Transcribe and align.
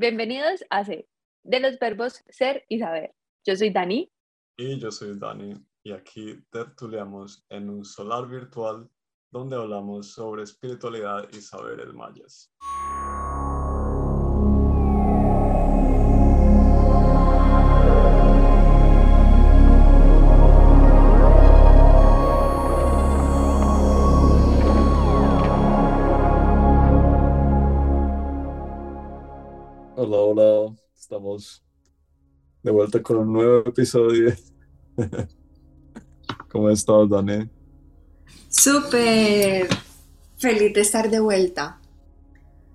Bienvenidos 0.00 0.64
a 0.70 0.84
C, 0.84 1.08
de 1.42 1.58
los 1.58 1.76
verbos 1.80 2.22
ser 2.28 2.64
y 2.68 2.78
saber. 2.78 3.16
Yo 3.44 3.56
soy 3.56 3.70
Dani. 3.70 4.08
Y 4.56 4.78
yo 4.78 4.92
soy 4.92 5.18
Dani, 5.18 5.54
y 5.82 5.90
aquí 5.90 6.40
tertuliamos 6.52 7.44
en 7.48 7.68
un 7.68 7.84
solar 7.84 8.28
virtual 8.28 8.88
donde 9.32 9.56
hablamos 9.56 10.12
sobre 10.12 10.44
espiritualidad 10.44 11.28
y 11.32 11.40
saberes 11.40 11.92
mayas. 11.92 12.54
Estamos 30.98 31.62
de 32.62 32.72
vuelta 32.72 33.00
con 33.02 33.18
un 33.18 33.32
nuevo 33.32 33.60
episodio. 33.68 34.34
¿Cómo 36.50 36.70
estás, 36.70 37.08
Dani? 37.08 37.48
Súper 38.48 39.68
feliz 40.36 40.74
de 40.74 40.80
estar 40.80 41.08
de 41.08 41.20
vuelta. 41.20 41.80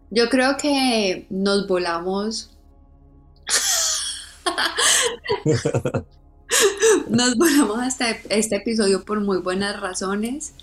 Yo 0.09 0.29
creo 0.29 0.55
que 0.57 1.27
nos 1.29 1.67
volamos. 1.67 2.57
nos 7.09 7.35
volamos 7.35 7.79
hasta 7.79 8.11
este 8.29 8.55
episodio 8.55 9.03
por 9.03 9.19
muy 9.19 9.39
buenas 9.39 9.81
razones 9.81 10.53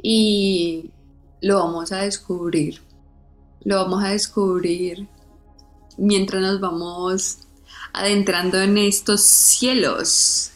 y 0.00 0.92
lo 1.40 1.58
vamos 1.58 1.90
a 1.90 2.02
descubrir. 2.02 2.80
Lo 3.64 3.76
vamos 3.76 4.04
a 4.04 4.10
descubrir 4.10 5.08
mientras 5.98 6.40
nos 6.40 6.60
vamos 6.60 7.40
adentrando 7.92 8.60
en 8.60 8.78
estos 8.78 9.20
cielos 9.20 10.52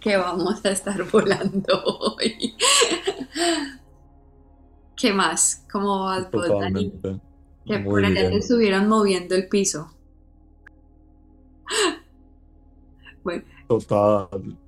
que 0.00 0.16
vamos 0.16 0.64
a 0.64 0.70
estar 0.70 1.02
volando 1.12 1.82
hoy. 1.84 2.54
¿Qué 4.96 5.12
más? 5.12 5.64
¿Cómo 5.72 6.04
vas 6.04 6.30
vos, 6.30 6.48
Dani? 6.48 6.92
Que 7.64 7.78
por 7.78 8.04
allá 8.04 8.28
te 8.30 8.36
estuvieron 8.36 8.88
moviendo 8.88 9.34
el 9.34 9.48
piso. 9.48 9.94
bueno. 13.24 13.44
Total. 13.68 14.58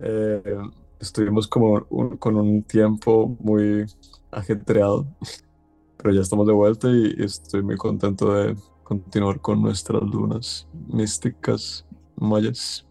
Eh, 0.00 0.56
estuvimos 0.98 1.46
como 1.46 1.86
con 2.18 2.36
un 2.36 2.62
tiempo 2.64 3.36
muy 3.40 3.86
ajetreado, 4.30 5.06
pero 5.96 6.12
ya 6.12 6.20
estamos 6.22 6.46
de 6.46 6.52
vuelta 6.52 6.88
y 6.90 7.14
estoy 7.18 7.62
muy 7.62 7.76
contento 7.76 8.34
de 8.34 8.56
continuar 8.88 9.42
con 9.42 9.60
nuestras 9.60 10.02
lunas 10.02 10.66
místicas 10.88 11.84
mayas. 12.16 12.86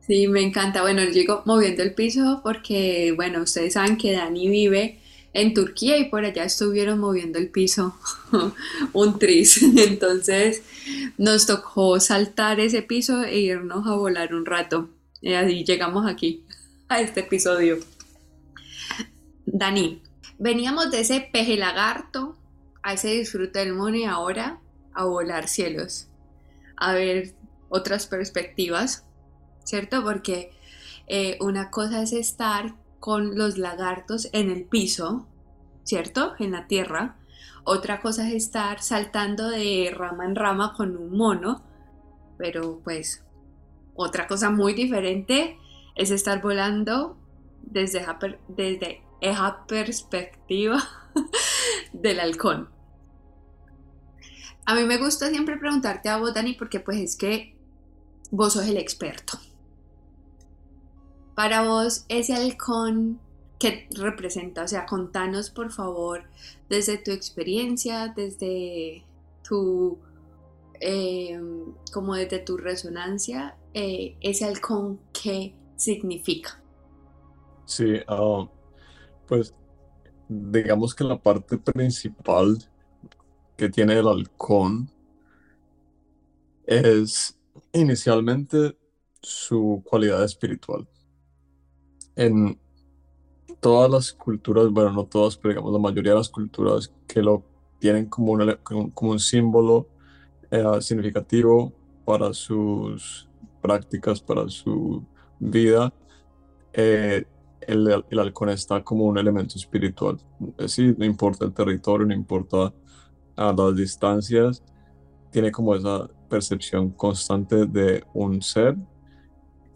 Sí, 0.00 0.28
me 0.28 0.40
encanta. 0.40 0.80
Bueno, 0.80 1.04
llego 1.04 1.42
moviendo 1.44 1.82
el 1.82 1.92
piso 1.92 2.40
porque, 2.42 3.12
bueno, 3.14 3.42
ustedes 3.42 3.74
saben 3.74 3.98
que 3.98 4.12
Dani 4.12 4.48
vive 4.48 4.98
en 5.34 5.52
Turquía 5.52 5.98
y 5.98 6.08
por 6.08 6.24
allá 6.24 6.44
estuvieron 6.44 7.00
moviendo 7.00 7.38
el 7.38 7.50
piso 7.50 7.94
un 8.94 9.18
tris. 9.18 9.62
Entonces 9.76 10.62
nos 11.18 11.44
tocó 11.44 12.00
saltar 12.00 12.58
ese 12.58 12.80
piso 12.80 13.22
e 13.22 13.40
irnos 13.40 13.86
a 13.86 13.94
volar 13.94 14.34
un 14.34 14.46
rato. 14.46 14.88
Y 15.20 15.34
así 15.34 15.64
llegamos 15.64 16.06
aquí, 16.06 16.44
a 16.88 17.02
este 17.02 17.20
episodio. 17.20 17.78
Dani, 19.44 20.00
veníamos 20.38 20.90
de 20.90 21.00
ese 21.00 21.28
peje 21.30 21.58
lagarto 21.58 22.38
a 22.82 22.94
ese 22.94 23.08
disfrute 23.08 23.58
del 23.58 23.74
mundo 23.74 23.98
y 23.98 24.04
ahora 24.04 24.60
a 24.96 25.04
volar 25.04 25.48
cielos, 25.48 26.08
a 26.76 26.92
ver 26.92 27.34
otras 27.68 28.06
perspectivas, 28.06 29.06
¿cierto? 29.64 30.02
Porque 30.02 30.50
eh, 31.06 31.38
una 31.40 31.70
cosa 31.70 32.02
es 32.02 32.12
estar 32.12 32.74
con 32.98 33.36
los 33.36 33.58
lagartos 33.58 34.28
en 34.32 34.50
el 34.50 34.64
piso, 34.64 35.26
¿cierto? 35.84 36.34
En 36.38 36.52
la 36.52 36.66
tierra. 36.66 37.16
Otra 37.64 38.00
cosa 38.00 38.28
es 38.28 38.34
estar 38.34 38.82
saltando 38.82 39.48
de 39.48 39.92
rama 39.94 40.24
en 40.24 40.36
rama 40.36 40.74
con 40.76 40.96
un 40.96 41.16
mono, 41.16 41.62
pero 42.38 42.80
pues 42.82 43.24
otra 43.94 44.26
cosa 44.26 44.50
muy 44.50 44.74
diferente 44.74 45.58
es 45.94 46.10
estar 46.10 46.40
volando 46.40 47.16
desde 47.62 48.06
desde 48.48 49.02
esa 49.20 49.66
perspectiva 49.66 50.82
del 51.92 52.20
halcón. 52.20 52.75
A 54.66 54.74
mí 54.74 54.84
me 54.84 54.98
gusta 54.98 55.30
siempre 55.30 55.56
preguntarte 55.56 56.08
a 56.08 56.18
vos, 56.18 56.34
Dani, 56.34 56.54
porque 56.54 56.80
pues 56.80 56.98
es 56.98 57.16
que 57.16 57.54
vos 58.32 58.54
sos 58.54 58.66
el 58.66 58.76
experto. 58.76 59.38
Para 61.36 61.62
vos, 61.62 62.04
ese 62.08 62.34
halcón 62.34 63.20
que 63.60 63.88
representa, 63.92 64.64
o 64.64 64.68
sea, 64.68 64.84
contanos 64.84 65.50
por 65.50 65.70
favor 65.70 66.24
desde 66.68 66.98
tu 66.98 67.12
experiencia, 67.12 68.12
desde 68.14 69.04
tu, 69.42 69.98
em, 70.80 71.72
como 71.92 72.16
desde 72.16 72.40
tu 72.40 72.56
resonancia, 72.56 73.56
eh, 73.72 74.16
ese 74.20 74.46
halcón, 74.46 74.98
¿qué 75.12 75.54
significa? 75.76 76.60
Sí, 77.66 78.00
ah, 78.08 78.48
pues 79.28 79.54
digamos 80.28 80.94
que 80.94 81.04
la 81.04 81.18
parte 81.18 81.56
principal 81.56 82.58
que 83.56 83.68
tiene 83.68 83.98
el 83.98 84.06
halcón 84.06 84.90
es 86.66 87.38
inicialmente 87.72 88.76
su 89.20 89.82
cualidad 89.84 90.24
espiritual. 90.24 90.86
En 92.14 92.58
todas 93.60 93.90
las 93.90 94.12
culturas, 94.12 94.68
bueno, 94.70 94.92
no 94.92 95.04
todas, 95.06 95.36
pero 95.36 95.52
digamos 95.52 95.72
la 95.72 95.78
mayoría 95.78 96.12
de 96.12 96.18
las 96.18 96.28
culturas 96.28 96.92
que 97.06 97.22
lo 97.22 97.44
tienen 97.78 98.06
como 98.06 98.32
un, 98.32 98.58
como 98.94 99.10
un 99.12 99.20
símbolo 99.20 99.88
eh, 100.50 100.64
significativo 100.80 101.72
para 102.04 102.32
sus 102.32 103.28
prácticas, 103.60 104.20
para 104.20 104.48
su 104.48 105.04
vida, 105.38 105.92
eh, 106.72 107.24
el, 107.62 108.04
el, 108.10 108.18
halcón 108.18 108.50
está 108.50 108.82
como 108.84 109.04
un 109.04 109.18
elemento 109.18 109.56
espiritual. 109.56 110.18
Es 110.58 110.78
no 110.78 111.04
importa 111.04 111.44
el 111.44 111.52
territorio, 111.52 112.06
no 112.06 112.14
importa 112.14 112.72
a 113.36 113.52
las 113.52 113.76
distancias, 113.76 114.62
tiene 115.30 115.50
como 115.52 115.74
esa 115.74 116.08
percepción 116.28 116.90
constante 116.90 117.66
de 117.66 118.04
un 118.14 118.42
ser 118.42 118.76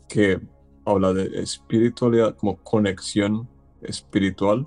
que 0.09 0.41
habla 0.85 1.13
de 1.13 1.41
espiritualidad, 1.41 2.35
como 2.37 2.57
conexión 2.57 3.49
espiritual, 3.83 4.67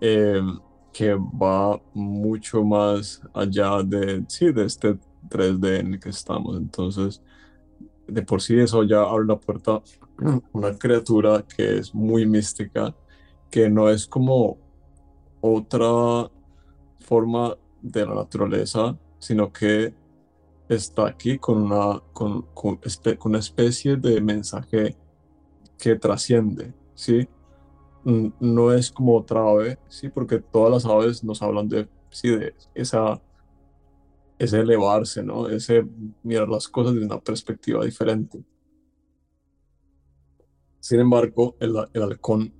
em, 0.00 0.58
que 0.92 1.14
va 1.14 1.80
mucho 1.94 2.64
más 2.64 3.22
allá 3.32 3.82
de, 3.82 4.24
sí, 4.28 4.52
de 4.52 4.64
este 4.64 4.98
3D 5.28 5.78
en 5.80 5.94
el 5.94 6.00
que 6.00 6.10
estamos. 6.10 6.56
Entonces, 6.56 7.22
de 8.06 8.22
por 8.22 8.42
sí 8.42 8.58
eso 8.58 8.82
ya 8.82 9.02
abre 9.02 9.26
la 9.26 9.38
puerta 9.38 9.80
una 10.52 10.76
criatura 10.78 11.42
que 11.42 11.78
es 11.78 11.94
muy 11.94 12.26
mística, 12.26 12.94
que 13.50 13.68
no 13.68 13.88
es 13.88 14.06
como 14.06 14.58
otra 15.40 16.30
forma 17.00 17.56
de 17.82 18.06
la 18.06 18.14
naturaleza, 18.14 18.96
sino 19.18 19.52
que 19.52 19.94
está 20.68 21.06
aquí 21.06 21.38
con 21.38 21.62
una, 21.62 22.00
con, 22.12 22.46
una 23.24 23.38
especie 23.38 23.96
de 23.96 24.20
mensaje 24.20 24.96
que 25.78 25.96
trasciende, 25.96 26.72
¿sí? 26.94 27.28
No 28.04 28.72
es 28.72 28.90
como 28.90 29.16
otra 29.16 29.40
ave, 29.40 29.78
¿sí? 29.88 30.08
Porque 30.08 30.38
todas 30.38 30.72
las 30.72 30.86
aves 30.86 31.22
nos 31.22 31.42
hablan 31.42 31.68
de, 31.68 31.88
sí, 32.10 32.28
de 32.30 32.54
esa, 32.74 33.20
ese 34.38 34.60
elevarse, 34.60 35.22
¿no? 35.22 35.48
Ese 35.48 35.86
mirar 36.22 36.48
las 36.48 36.68
cosas 36.68 36.94
de 36.94 37.04
una 37.04 37.20
perspectiva 37.20 37.84
diferente. 37.84 38.42
Sin 40.80 40.98
embargo, 40.98 41.56
el, 41.60 41.76
el 41.92 42.02
halcón, 42.02 42.52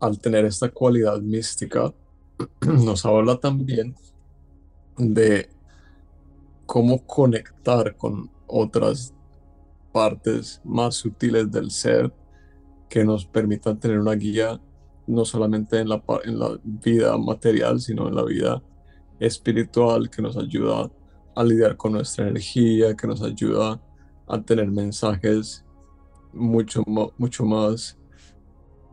al 0.00 0.18
tener 0.18 0.44
esta 0.44 0.70
cualidad 0.70 1.20
mística, 1.20 1.94
nos 2.60 3.06
habla 3.06 3.38
también 3.38 3.94
de 4.96 5.48
cómo 6.66 7.06
conectar 7.06 7.96
con 7.96 8.30
otras 8.46 9.14
partes 9.92 10.60
más 10.64 10.96
sutiles 10.96 11.50
del 11.50 11.70
ser 11.70 12.12
que 12.88 13.04
nos 13.04 13.26
permitan 13.26 13.78
tener 13.78 13.98
una 13.98 14.14
guía 14.14 14.60
no 15.06 15.24
solamente 15.24 15.78
en 15.78 15.88
la, 15.88 16.02
en 16.24 16.38
la 16.38 16.58
vida 16.62 17.16
material, 17.18 17.80
sino 17.80 18.08
en 18.08 18.14
la 18.14 18.24
vida 18.24 18.62
espiritual 19.20 20.08
que 20.10 20.22
nos 20.22 20.36
ayuda 20.36 20.90
a 21.34 21.44
lidiar 21.44 21.76
con 21.76 21.92
nuestra 21.92 22.28
energía, 22.28 22.96
que 22.96 23.06
nos 23.06 23.22
ayuda 23.22 23.80
a 24.26 24.40
tener 24.40 24.70
mensajes 24.70 25.64
mucho, 26.32 26.82
mucho 27.18 27.44
más 27.44 27.98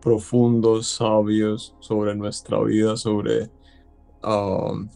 profundos, 0.02 0.88
sabios 0.88 1.76
sobre 1.80 2.16
nuestra 2.16 2.62
vida, 2.64 2.98
sobre 2.98 3.50
um, 4.24 4.90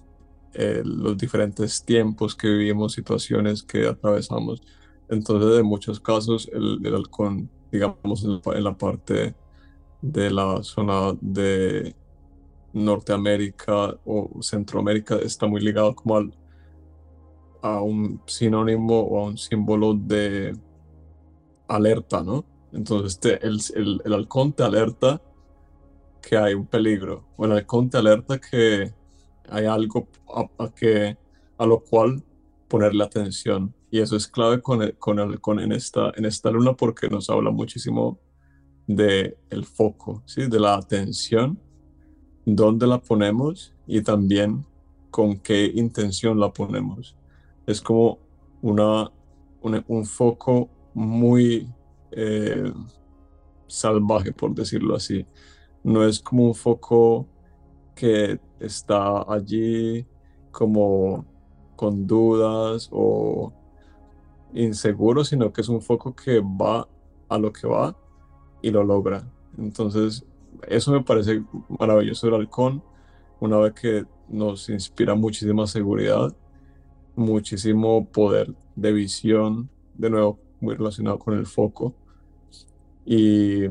eh, 0.56 0.82
los 0.86 1.18
diferentes 1.18 1.84
tiempos 1.84 2.36
que 2.36 2.48
vivimos, 2.48 2.94
situaciones 2.94 3.64
que 3.64 3.88
atravesamos. 3.88 4.62
Entonces, 5.10 5.60
en 5.60 5.66
muchos 5.66 6.00
casos, 6.00 6.50
el, 6.54 6.80
el 6.86 6.96
halcón, 6.96 7.50
digamos, 7.72 8.24
en 8.24 8.64
la 8.64 8.78
parte 8.78 9.36
de 10.02 10.32
la 10.32 10.64
zona 10.64 11.16
de 11.22 11.96
Norteamérica 12.74 13.98
o 14.06 14.30
Centroamérica 14.42 15.16
está 15.16 15.48
muy 15.48 15.62
ligado 15.62 15.96
como 15.96 16.18
al, 16.18 16.34
a 17.62 17.82
un 17.82 18.22
sinónimo 18.28 19.00
o 19.00 19.20
a 19.20 19.24
un 19.26 19.38
símbolo 19.38 19.94
de 19.94 20.56
alerta, 21.68 22.22
¿no? 22.22 22.46
Entonces 22.74 23.20
el, 23.42 23.60
el, 23.76 24.02
el, 24.06 24.14
halcón 24.14 24.54
te 24.54 24.64
alerta 24.64 25.22
que 26.22 26.38
hay 26.38 26.54
un 26.54 26.68
peligro, 26.68 27.26
o 27.38 27.46
el 27.46 27.54
halcón 27.54 27.90
te 27.90 27.98
alerta 27.98 28.40
que 28.40 28.94
hay 29.50 29.66
algo 29.66 30.08
a, 30.58 30.70
que, 30.74 31.18
a 31.58 31.66
lo 31.66 31.80
cual 31.80 32.24
ponerle 32.68 33.04
atención. 33.04 33.74
Y 33.92 34.00
eso 34.00 34.16
es 34.16 34.28
clave 34.28 34.62
con 34.62 34.82
el, 34.82 34.98
con 34.98 35.20
el 35.20 35.30
halcón 35.30 35.60
en 35.60 35.72
esta, 35.72 36.12
en 36.16 36.26
esta 36.26 36.52
luna 36.52 36.74
porque 36.74 37.08
nos 37.10 37.30
habla 37.30 37.52
muchísimo 37.52 38.20
de 38.88 39.38
el 39.50 39.66
foco, 39.66 40.22
¿sí? 40.26 40.48
de 40.48 40.60
la 40.60 40.76
atención, 40.76 41.60
dónde 42.46 42.88
la 42.88 43.00
ponemos 43.00 43.74
y 43.88 44.02
también 44.02 44.66
con 45.10 45.40
qué 45.40 45.72
intención 45.74 46.40
la 46.40 46.52
ponemos. 46.52 47.16
Es 47.66 47.82
como 47.82 48.20
una, 48.62 49.12
un, 49.62 50.06
foco 50.06 50.70
muy 50.94 51.68
eh, 52.12 52.72
salvaje, 53.68 54.32
por 54.34 54.54
decirlo 54.54 54.96
así. 54.96 55.26
No 55.84 56.06
es 56.06 56.20
como 56.20 56.48
un 56.48 56.56
foco 56.56 57.28
que 57.96 58.40
está 58.60 59.24
allí 59.32 60.06
como 60.52 61.26
con 61.76 62.06
dudas 62.06 62.90
o 62.92 63.52
inseguro, 64.54 65.24
sino 65.24 65.52
que 65.52 65.62
es 65.62 65.70
un 65.70 65.82
foco 65.82 66.16
que 66.16 66.40
va 66.40 66.88
a 67.30 67.38
lo 67.38 67.52
que 67.52 67.68
va 67.68 67.96
y 68.62 68.72
lo 68.72 68.84
logra. 68.84 69.28
Entonces, 69.58 70.26
eso 70.68 70.92
me 70.92 71.04
parece 71.04 71.44
maravilloso 71.80 72.28
del 72.28 72.36
halcón, 72.36 72.84
una 73.40 73.58
vez 73.58 73.74
que 73.74 74.06
nos 74.30 74.70
inspira 74.70 75.16
muchísima 75.16 75.68
seguridad, 75.68 76.36
muchísimo 77.16 78.06
poder 78.06 78.54
de 78.76 78.92
visión, 78.92 79.70
de 79.96 80.10
nuevo 80.10 80.40
muy 80.60 80.76
relacionado 80.76 81.20
con 81.20 81.38
el 81.38 81.46
foco, 81.46 81.94
y 83.06 83.68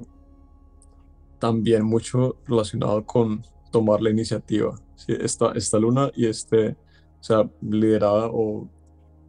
también 1.38 1.84
mucho 1.84 2.36
relacionado 2.46 3.04
con 3.04 3.42
tomar 3.74 4.00
la 4.00 4.10
iniciativa. 4.10 4.72
esta, 5.08 5.50
esta 5.50 5.78
luna 5.80 6.08
y 6.14 6.26
este, 6.26 6.76
o 7.18 7.22
sea, 7.22 7.50
liderada 7.60 8.28
o 8.32 8.68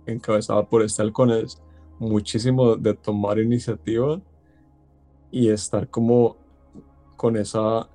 encabezada 0.05 0.69
por 0.69 0.83
este 0.83 1.01
halcón 1.01 1.31
es 1.31 1.59
muchísimo 1.97 2.75
de 2.75 2.93
tomar 2.93 3.39
iniciativa 3.39 4.21
y 5.31 5.49
estar 5.49 5.89
como 5.89 6.37
con 7.17 7.37
esa 7.37 7.89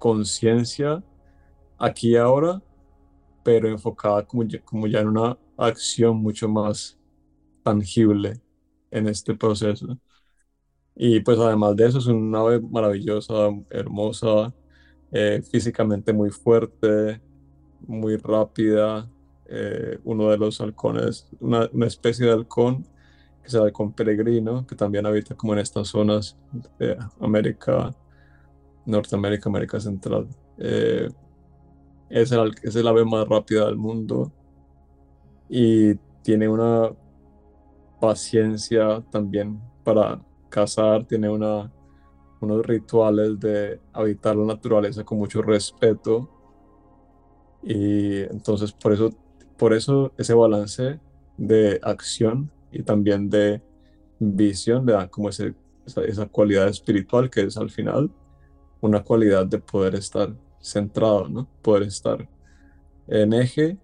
conciencia 0.00 1.04
aquí 1.78 2.14
y 2.14 2.16
ahora, 2.16 2.60
pero 3.44 3.68
enfocada 3.68 4.26
como 4.26 4.42
ya, 4.42 4.60
como 4.64 4.88
ya 4.88 4.98
en 4.98 5.06
una 5.06 5.38
acción 5.56 6.16
mucho 6.16 6.48
más 6.48 6.98
tangible 7.62 8.40
en 8.90 9.06
este 9.06 9.32
proceso. 9.36 9.96
Y 10.96 11.20
pues 11.20 11.38
además 11.38 11.76
de 11.76 11.86
eso 11.86 11.98
es 11.98 12.06
una 12.06 12.40
ave 12.40 12.60
maravillosa, 12.60 13.34
hermosa, 13.70 14.52
eh, 15.12 15.42
físicamente 15.42 16.12
muy 16.12 16.30
fuerte, 16.30 17.20
muy 17.86 18.16
rápida, 18.16 19.08
eh, 19.46 19.98
uno 20.04 20.30
de 20.30 20.38
los 20.38 20.60
halcones, 20.60 21.28
una, 21.40 21.68
especie 21.86 22.26
de 22.26 22.32
halcón 22.32 22.84
que 23.42 23.50
se 23.50 23.72
con 23.72 23.92
peregrino, 23.92 24.66
que 24.66 24.74
también 24.74 25.06
habita 25.06 25.36
como 25.36 25.52
en 25.52 25.60
estas 25.60 25.88
zonas 25.88 26.36
de 26.78 26.96
América, 27.20 27.94
Norteamérica, 28.84 29.48
América 29.48 29.78
Central. 29.78 30.26
Eh, 30.58 31.08
es, 32.10 32.32
el, 32.32 32.52
es 32.62 32.74
el 32.74 32.88
ave 32.88 33.04
más 33.04 33.28
rápida 33.28 33.66
del 33.66 33.76
mundo 33.76 34.32
y 35.48 35.94
tiene 36.22 36.48
una 36.48 36.90
paciencia 38.00 39.02
también 39.10 39.60
para 39.84 40.20
cazar, 40.48 41.04
tiene 41.04 41.28
una, 41.28 41.70
unos 42.40 42.66
rituales 42.66 43.38
de 43.40 43.80
habitar 43.92 44.36
la 44.36 44.46
naturaleza 44.46 45.04
con 45.04 45.18
mucho 45.18 45.42
respeto 45.42 46.28
y 47.62 48.20
entonces 48.20 48.72
por 48.72 48.92
eso, 48.92 49.10
por 49.56 49.72
eso 49.72 50.12
ese 50.18 50.34
balance 50.34 51.00
de 51.36 51.80
acción 51.82 52.50
y 52.70 52.82
también 52.82 53.28
de 53.28 53.62
visión, 54.18 54.86
le 54.86 54.92
da 54.92 55.08
como 55.08 55.28
ese, 55.28 55.54
esa, 55.84 56.26
cualidad 56.26 56.68
espiritual 56.68 57.30
que 57.30 57.42
es 57.42 57.56
al 57.56 57.70
final 57.70 58.10
una 58.80 59.02
cualidad 59.02 59.46
de 59.46 59.58
poder 59.58 59.94
estar 59.94 60.34
centrado, 60.60 61.28
¿no? 61.28 61.48
Poder 61.62 61.84
estar 61.84 62.28
en 63.08 63.32
eje, 63.32 63.78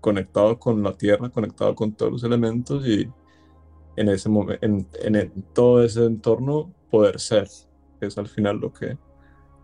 conectado 0.00 0.58
con 0.58 0.82
la 0.82 0.92
tierra, 0.92 1.30
conectado 1.30 1.74
con 1.74 1.92
todos 1.92 2.12
los 2.12 2.24
elementos 2.24 2.86
y 2.86 3.08
en 3.96 4.08
ese 4.08 4.28
momento, 4.28 4.64
en, 4.64 4.86
en, 5.02 5.32
todo 5.54 5.82
ese 5.82 6.04
entorno, 6.04 6.72
poder 6.90 7.20
ser, 7.20 7.48
que 8.00 8.06
es 8.06 8.18
al 8.18 8.28
final 8.28 8.58
lo 8.58 8.72
que 8.72 8.98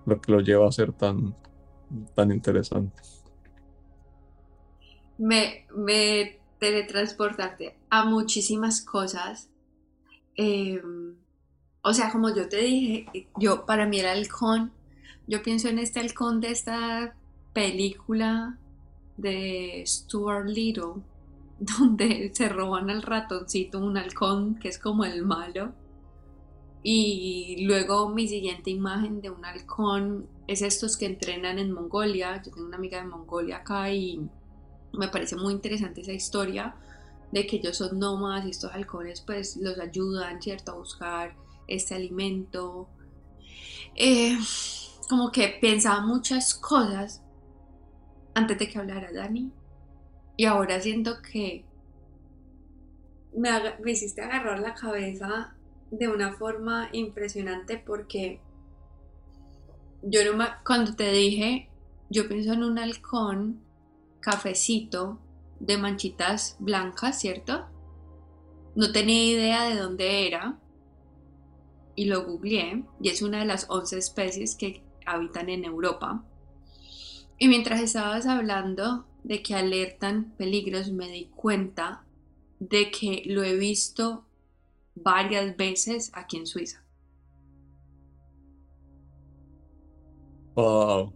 lo, 0.06 0.20
que 0.20 0.32
lo 0.32 0.40
lleva 0.40 0.68
a 0.68 0.72
ser 0.72 0.92
tan, 0.92 1.34
tan 2.14 2.32
interesante. 2.32 3.02
Me, 5.18 5.66
me 5.74 6.40
teletransportarte 6.58 7.76
a 7.90 8.04
muchísimas 8.04 8.82
cosas. 8.82 9.48
Em, 10.34 11.16
o 11.82 11.92
sea, 11.92 12.10
como 12.10 12.34
yo 12.34 12.48
te 12.48 12.58
dije, 12.58 13.28
yo 13.36 13.66
para 13.66 13.86
mí 13.86 14.00
el 14.00 14.06
halcón, 14.06 14.72
yo 15.26 15.42
pienso 15.42 15.68
en 15.68 15.78
este 15.78 16.00
halcón 16.00 16.40
de 16.40 16.50
esta 16.50 17.14
película 17.52 18.58
de 19.16 19.82
Stuart 19.86 20.48
Little, 20.48 21.02
donde 21.58 22.30
se 22.34 22.48
roban 22.48 22.90
al 22.90 23.02
ratoncito 23.02 23.78
un 23.78 23.96
halcón 23.96 24.56
que 24.56 24.68
es 24.68 24.78
como 24.78 25.04
el 25.04 25.24
malo. 25.24 25.72
Y 26.82 27.64
luego 27.64 28.08
mi 28.08 28.26
siguiente 28.26 28.70
imagen 28.70 29.20
de 29.20 29.30
un 29.30 29.44
halcón 29.44 30.26
es 30.48 30.62
estos 30.62 30.96
que 30.96 31.06
entrenan 31.06 31.58
en 31.58 31.70
Mongolia. 31.70 32.42
Yo 32.42 32.52
tengo 32.52 32.66
una 32.66 32.76
amiga 32.76 32.98
de 32.98 33.06
Mongolia 33.06 33.58
acá 33.58 33.90
y 33.92 34.20
me 34.92 35.08
parece 35.08 35.36
muy 35.36 35.54
interesante 35.54 36.00
esa 36.00 36.12
historia 36.12 36.74
de 37.30 37.46
que 37.46 37.56
ellos 37.56 37.76
son 37.78 37.98
nómadas 37.98 38.46
y 38.46 38.50
estos 38.50 38.72
halcones 38.72 39.20
pues 39.20 39.56
los 39.56 39.78
ayudan, 39.78 40.42
¿cierto? 40.42 40.72
A 40.72 40.74
buscar 40.76 41.36
este 41.68 41.94
alimento. 41.94 42.88
Eh, 43.94 44.36
como 45.08 45.30
que 45.30 45.56
pensaba 45.60 46.00
muchas 46.00 46.54
cosas 46.54 47.22
antes 48.34 48.58
de 48.58 48.68
que 48.68 48.78
hablara 48.78 49.12
Dani 49.12 49.52
y 50.36 50.46
ahora 50.46 50.80
siento 50.80 51.20
que 51.22 51.64
me, 53.36 53.50
me 53.82 53.92
hiciste 53.92 54.22
agarrar 54.22 54.58
la 54.58 54.74
cabeza 54.74 55.54
de 55.92 56.08
una 56.08 56.32
forma 56.32 56.88
impresionante 56.92 57.76
porque 57.76 58.40
yo 60.02 60.34
no 60.34 60.44
cuando 60.64 60.96
te 60.96 61.12
dije, 61.12 61.68
yo 62.08 62.28
pienso 62.28 62.54
en 62.54 62.64
un 62.64 62.78
halcón 62.78 63.60
cafecito 64.20 65.20
de 65.60 65.76
manchitas 65.76 66.56
blancas, 66.58 67.20
¿cierto? 67.20 67.66
No 68.74 68.90
tenía 68.90 69.24
idea 69.26 69.64
de 69.64 69.76
dónde 69.76 70.26
era 70.26 70.58
y 71.94 72.06
lo 72.06 72.24
googleé 72.24 72.84
y 73.00 73.10
es 73.10 73.20
una 73.20 73.40
de 73.40 73.44
las 73.44 73.66
11 73.68 73.98
especies 73.98 74.56
que 74.56 74.82
habitan 75.04 75.50
en 75.50 75.64
Europa. 75.64 76.24
Y 77.38 77.48
mientras 77.48 77.80
estabas 77.80 78.26
hablando 78.26 79.04
de 79.24 79.42
que 79.42 79.54
alertan 79.54 80.32
peligros, 80.38 80.90
me 80.90 81.08
di 81.08 81.26
cuenta 81.26 82.02
de 82.60 82.90
que 82.90 83.24
lo 83.26 83.44
he 83.44 83.56
visto 83.56 84.24
varias 84.94 85.56
veces 85.56 86.10
aquí 86.14 86.36
en 86.36 86.46
Suiza. 86.46 86.82
Wow. 90.54 91.12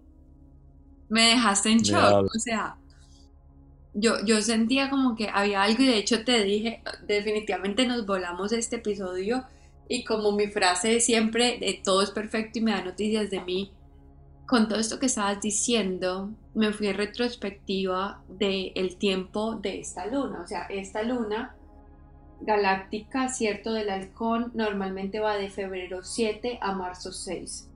Me 1.09 1.28
dejaste 1.28 1.71
en 1.71 1.78
shock, 1.78 2.26
o 2.35 2.38
sea, 2.38 2.76
yo, 3.95 4.25
yo 4.25 4.42
sentía 4.42 4.90
como 4.90 5.14
que 5.14 5.28
había 5.28 5.62
algo 5.62 5.83
y 5.83 5.87
de 5.87 5.99
hecho 5.99 6.25
te 6.25 6.42
dije, 6.42 6.83
definitivamente 7.06 7.87
nos 7.87 8.06
volamos 8.06 8.52
este 8.52 8.76
episodio 8.76 9.45
y 9.88 10.04
como 10.04 10.33
mi 10.33 10.49
frase 10.49 11.00
siempre 11.00 11.59
de 11.59 11.80
todo 11.83 12.02
es 12.02 12.11
perfecto 12.11 12.59
y 12.59 12.62
me 12.62 12.73
da 12.73 12.83
noticias 12.83 13.30
de 13.30 13.40
mí, 13.40 13.73
con 14.47 14.68
todo 14.68 14.78
esto 14.78 14.99
que 14.99 15.06
estabas 15.06 15.40
diciendo, 15.40 16.30
me 16.54 16.73
fui 16.73 16.88
en 16.88 16.97
retrospectiva 16.97 18.23
del 18.28 18.73
el 18.75 18.97
tiempo 18.97 19.54
de 19.54 19.80
esta 19.80 20.06
luna, 20.06 20.42
o 20.42 20.47
sea, 20.47 20.62
esta 20.66 21.02
luna 21.02 21.56
galáctica, 22.40 23.28
cierto, 23.28 23.73
del 23.73 23.90
halcón, 23.90 24.52
normalmente 24.55 25.21
va 25.21 25.37
de 25.37 25.50
febrero 25.50 26.05
7 26.05 26.59
a 26.61 26.73
marzo 26.73 27.12
6. 27.12 27.71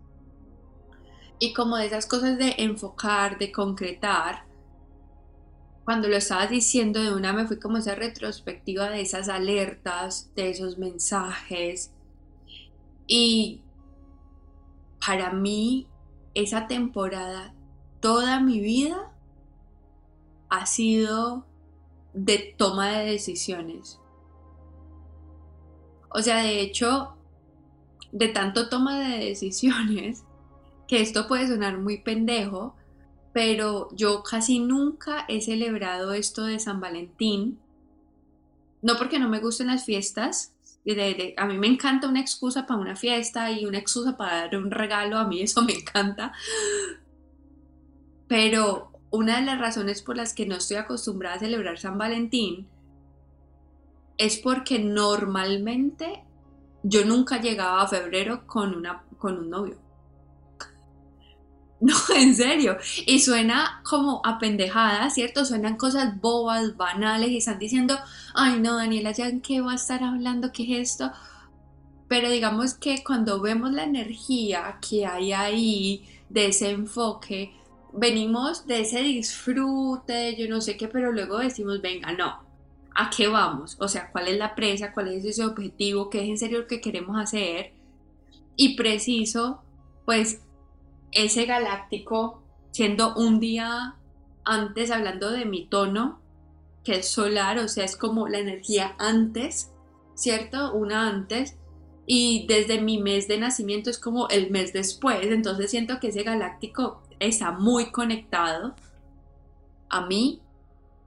Y 1.38 1.52
como 1.54 1.76
de 1.76 1.86
esas 1.86 2.06
cosas 2.06 2.36
de 2.38 2.54
enfocar, 2.58 3.38
de 3.38 3.50
concretar, 3.50 4.44
cuando 5.84 6.08
lo 6.08 6.16
estabas 6.16 6.50
diciendo 6.50 7.02
de 7.02 7.14
una 7.14 7.32
me 7.32 7.46
fui 7.46 7.58
como 7.58 7.78
esa 7.78 7.94
retrospectiva 7.94 8.90
de 8.90 9.00
esas 9.00 9.28
alertas, 9.28 10.30
de 10.36 10.50
esos 10.50 10.78
mensajes. 10.78 11.92
Y 13.06 13.62
para 15.04 15.32
mí 15.32 15.88
esa 16.34 16.66
temporada, 16.66 17.54
toda 18.00 18.40
mi 18.40 18.60
vida 18.60 19.12
ha 20.48 20.66
sido 20.66 21.46
de 22.12 22.54
toma 22.56 22.90
de 22.90 23.06
decisiones. 23.06 23.99
O 26.10 26.22
sea, 26.22 26.42
de 26.42 26.60
hecho, 26.60 27.16
de 28.12 28.28
tanto 28.28 28.68
toma 28.68 29.00
de 29.00 29.24
decisiones, 29.24 30.24
que 30.88 31.00
esto 31.00 31.26
puede 31.28 31.46
sonar 31.46 31.78
muy 31.78 31.98
pendejo, 31.98 32.76
pero 33.32 33.88
yo 33.94 34.22
casi 34.22 34.58
nunca 34.58 35.24
he 35.28 35.40
celebrado 35.40 36.12
esto 36.12 36.44
de 36.44 36.58
San 36.58 36.80
Valentín. 36.80 37.58
No 38.82 38.96
porque 38.96 39.18
no 39.18 39.28
me 39.28 39.40
gusten 39.40 39.68
las 39.68 39.84
fiestas, 39.84 40.52
a 41.36 41.46
mí 41.46 41.58
me 41.58 41.66
encanta 41.66 42.08
una 42.08 42.20
excusa 42.20 42.66
para 42.66 42.80
una 42.80 42.96
fiesta 42.96 43.50
y 43.52 43.66
una 43.66 43.78
excusa 43.78 44.16
para 44.16 44.36
dar 44.36 44.56
un 44.56 44.70
regalo, 44.70 45.18
a 45.18 45.26
mí 45.26 45.42
eso 45.42 45.62
me 45.62 45.74
encanta. 45.74 46.32
Pero 48.26 48.92
una 49.10 49.38
de 49.38 49.46
las 49.46 49.60
razones 49.60 50.02
por 50.02 50.16
las 50.16 50.34
que 50.34 50.46
no 50.46 50.56
estoy 50.56 50.78
acostumbrada 50.78 51.36
a 51.36 51.40
celebrar 51.40 51.78
San 51.78 51.98
Valentín 51.98 52.68
es 54.18 54.38
porque 54.38 54.78
normalmente 54.78 56.24
yo 56.82 57.04
nunca 57.04 57.40
llegaba 57.40 57.82
a 57.82 57.88
febrero 57.88 58.46
con, 58.46 58.74
una, 58.74 59.02
con 59.18 59.38
un 59.38 59.50
novio. 59.50 59.76
No, 61.82 61.94
en 62.14 62.36
serio. 62.36 62.76
Y 63.06 63.20
suena 63.20 63.80
como 63.88 64.20
a 64.22 64.38
pendejada, 64.38 65.08
¿cierto? 65.08 65.46
Suenan 65.46 65.78
cosas 65.78 66.20
bobas, 66.20 66.76
banales 66.76 67.30
y 67.30 67.38
están 67.38 67.58
diciendo, 67.58 67.98
ay 68.34 68.60
no, 68.60 68.76
Daniela, 68.76 69.12
¿ya 69.12 69.28
en 69.28 69.40
qué 69.40 69.62
va 69.62 69.72
a 69.72 69.76
estar 69.76 70.04
hablando? 70.04 70.52
¿Qué 70.52 70.64
es 70.64 70.90
esto? 70.90 71.10
Pero 72.06 72.28
digamos 72.28 72.74
que 72.74 73.02
cuando 73.02 73.40
vemos 73.40 73.72
la 73.72 73.84
energía 73.84 74.78
que 74.86 75.06
hay 75.06 75.32
ahí, 75.32 76.04
de 76.30 76.46
ese 76.46 76.70
enfoque, 76.70 77.52
venimos 77.92 78.66
de 78.66 78.80
ese 78.80 79.02
disfrute, 79.02 80.36
yo 80.36 80.48
no 80.48 80.60
sé 80.60 80.76
qué, 80.76 80.88
pero 80.88 81.12
luego 81.12 81.38
decimos, 81.38 81.82
venga, 81.82 82.12
no, 82.12 82.40
¿a 83.00 83.08
qué 83.08 83.28
vamos? 83.28 83.78
O 83.80 83.88
sea, 83.88 84.10
¿cuál 84.12 84.28
es 84.28 84.36
la 84.36 84.54
presa? 84.54 84.92
¿Cuál 84.92 85.08
es 85.08 85.24
ese 85.24 85.42
objetivo? 85.42 86.10
¿Qué 86.10 86.22
es 86.22 86.28
en 86.28 86.36
serio 86.36 86.60
lo 86.60 86.66
que 86.66 86.82
queremos 86.82 87.18
hacer? 87.18 87.72
Y 88.56 88.76
preciso, 88.76 89.62
pues 90.04 90.42
ese 91.10 91.46
galáctico, 91.46 92.42
siendo 92.72 93.14
un 93.14 93.40
día 93.40 93.96
antes, 94.44 94.90
hablando 94.90 95.30
de 95.30 95.46
mi 95.46 95.66
tono, 95.66 96.20
que 96.84 96.96
es 96.96 97.08
solar, 97.08 97.58
o 97.58 97.68
sea, 97.68 97.86
es 97.86 97.96
como 97.96 98.28
la 98.28 98.38
energía 98.38 98.94
antes, 98.98 99.72
¿cierto? 100.14 100.74
Una 100.74 101.08
antes. 101.08 101.56
Y 102.04 102.44
desde 102.48 102.82
mi 102.82 102.98
mes 102.98 103.28
de 103.28 103.38
nacimiento 103.38 103.88
es 103.88 103.98
como 103.98 104.28
el 104.28 104.50
mes 104.50 104.74
después, 104.74 105.26
entonces 105.26 105.70
siento 105.70 106.00
que 106.00 106.08
ese 106.08 106.22
galáctico 106.22 107.02
está 107.18 107.52
muy 107.52 107.92
conectado 107.92 108.74
a 109.88 110.04
mí. 110.04 110.42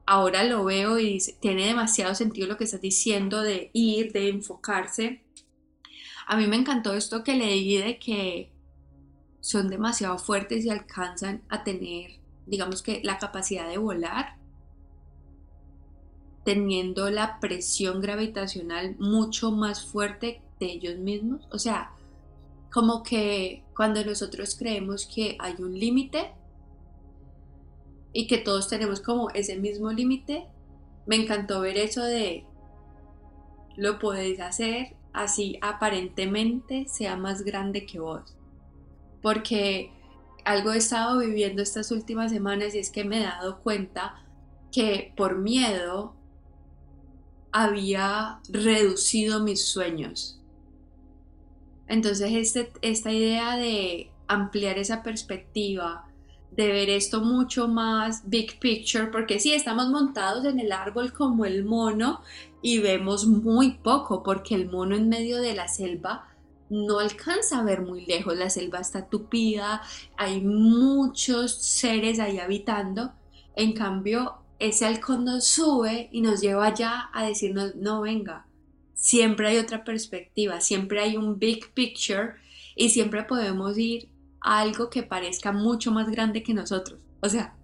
Ahora 0.06 0.44
lo 0.44 0.66
veo 0.66 1.00
y 1.00 1.20
tiene 1.40 1.66
demasiado 1.66 2.14
sentido 2.14 2.48
lo 2.48 2.58
que 2.58 2.66
estás 2.66 2.82
diciendo 2.82 3.42
de 3.42 3.70
ir, 3.74 4.12
de 4.12 4.30
enfocarse. 4.30 5.24
A 6.28 6.36
mí 6.36 6.48
me 6.48 6.58
encantó 6.58 6.94
esto 6.94 7.24
que 7.24 7.36
leí 7.36 7.78
de 7.78 8.00
que 8.00 8.52
son 9.40 9.70
demasiado 9.70 10.18
fuertes 10.18 10.66
y 10.66 10.70
alcanzan 10.70 11.44
a 11.50 11.64
tener, 11.64 12.20
digamos 12.46 12.82
que, 12.82 13.02
la 13.04 13.18
capacidad 13.18 13.68
de 13.68 13.78
volar, 13.78 14.38
teniendo 16.46 17.10
la 17.10 17.40
presión 17.40 18.02
gravitacional 18.02 18.96
mucho 19.00 19.52
más 19.52 19.86
fuerte 19.86 20.42
de 20.60 20.66
ellos 20.66 20.98
mismos. 20.98 21.48
O 21.52 21.60
sea, 21.60 21.92
como 22.72 23.04
que 23.04 23.64
cuando 23.76 24.04
nosotros 24.04 24.56
creemos 24.58 25.06
que 25.06 25.38
hay 25.40 25.56
un 25.60 25.78
límite 25.78 26.34
y 28.14 28.28
que 28.28 28.38
todos 28.38 28.70
tenemos 28.70 29.02
como 29.02 29.30
ese 29.32 29.58
mismo 29.58 29.92
límite, 29.92 30.48
me 31.06 31.18
encantó 31.18 31.62
ver 31.62 31.78
eso 31.78 32.04
de 32.04 32.46
lo 33.76 34.00
podéis 34.00 34.40
hacer 34.40 34.96
así 35.14 35.58
aparentemente 35.62 36.86
sea 36.88 37.18
más 37.18 37.44
grande 37.44 37.86
que 37.86 38.00
vos 38.00 38.36
porque 39.24 39.92
algo 40.46 40.74
he 40.74 40.78
estado 40.78 41.20
viviendo 41.20 41.64
estas 41.64 41.92
últimas 41.92 42.32
semanas 42.32 42.76
y 42.76 42.80
es 42.80 42.92
que 42.92 43.04
me 43.04 43.22
he 43.22 43.24
dado 43.24 43.62
cuenta 43.62 44.22
que 44.72 45.14
por 45.16 45.40
miedo 45.40 46.14
había 47.52 48.40
reducido 48.50 49.44
mis 49.44 49.66
sueños. 49.66 50.42
Entonces 51.88 52.32
este, 52.34 52.74
esta 52.82 53.12
idea 53.12 53.56
de 53.56 54.12
ampliar 54.28 54.78
esa 54.78 55.04
perspectiva, 55.04 56.08
de 56.56 56.68
ver 56.68 56.90
esto 56.90 57.22
mucho 57.22 57.68
más 57.68 58.30
big 58.30 58.60
picture, 58.60 59.08
porque 59.08 59.40
sí, 59.40 59.54
estamos 59.54 59.90
montados 59.90 60.46
en 60.46 60.60
el 60.60 60.72
árbol 60.72 61.14
como 61.14 61.46
el 61.46 61.66
mono 61.66 62.22
y 62.62 62.80
vemos 62.80 63.26
muy 63.26 63.72
poco, 63.72 64.24
porque 64.24 64.56
el 64.56 64.70
mono 64.70 64.96
en 64.96 65.10
medio 65.10 65.42
de 65.42 65.56
la 65.56 65.68
selva 65.68 66.28
no 66.70 67.00
alcanza 67.00 67.60
a 67.60 67.64
ver 67.64 67.82
muy 67.82 68.06
lejos, 68.06 68.36
la 68.38 68.50
selva 68.50 68.80
está 68.80 69.08
tupida, 69.08 69.82
hay 70.18 70.42
muchos 70.42 71.56
seres 71.56 72.20
ahí 72.20 72.40
habitando, 72.40 73.12
en 73.56 73.74
cambio 73.74 74.38
ese 74.60 74.86
halcón 74.86 75.26
nos 75.26 75.46
sube 75.46 76.10
y 76.12 76.22
nos 76.22 76.42
lleva 76.42 76.68
allá 76.68 77.10
a 77.14 77.26
decirnos, 77.26 77.76
no 77.76 78.02
venga, 78.02 78.48
siempre 78.94 79.50
hay 79.50 79.58
otra 79.58 79.84
perspectiva, 79.84 80.62
siempre 80.62 81.02
hay 81.02 81.18
un 81.18 81.38
big 81.38 81.74
picture 81.74 82.36
y 82.76 82.90
siempre 82.90 83.24
podemos 83.24 83.78
ir 83.78 84.10
algo 84.44 84.90
que 84.90 85.04
parezca 85.04 85.52
mucho 85.52 85.92
más 85.92 86.10
grande 86.10 86.44
que 86.44 86.54
nosotros. 86.54 87.00
O 87.22 87.30
sea, 87.30 87.56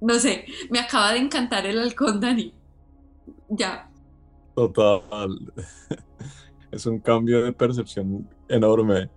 no 0.00 0.14
sé, 0.14 0.44
me 0.70 0.78
acaba 0.78 1.12
de 1.12 1.18
encantar 1.18 1.66
el 1.66 1.78
halcón, 1.78 2.20
Dani. 2.20 2.54
Ya. 3.48 3.90
Total 4.54 5.02
es 6.70 6.86
un 6.86 7.00
cambio 7.00 7.42
de 7.44 7.52
percepción 7.52 8.28
enorme. 8.48 9.10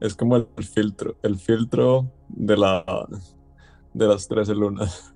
Es 0.00 0.14
como 0.14 0.36
el 0.36 0.46
filtro, 0.74 1.16
el 1.22 1.38
filtro 1.38 2.10
de, 2.28 2.56
la, 2.56 2.84
de 3.92 4.06
las 4.06 4.28
13 4.28 4.54
lunas. 4.54 5.14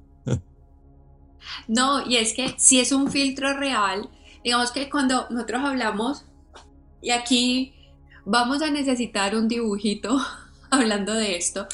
No, 1.69 2.07
y 2.07 2.17
es 2.17 2.35
que 2.35 2.55
si 2.57 2.81
es 2.81 2.93
un 2.93 3.11
filtro 3.11 3.57
real, 3.57 4.09
digamos 4.43 4.73
que 4.73 4.89
cuando 4.91 5.27
nosotros 5.31 5.63
hablamos, 5.63 6.27
y 7.01 7.11
aquí 7.11 7.74
vamos 8.25 8.63
a 8.63 8.71
necesitar 8.71 9.35
un 9.35 9.49
dibujito 9.49 10.19
hablando 10.71 11.15
de 11.15 11.37
esto, 11.37 11.67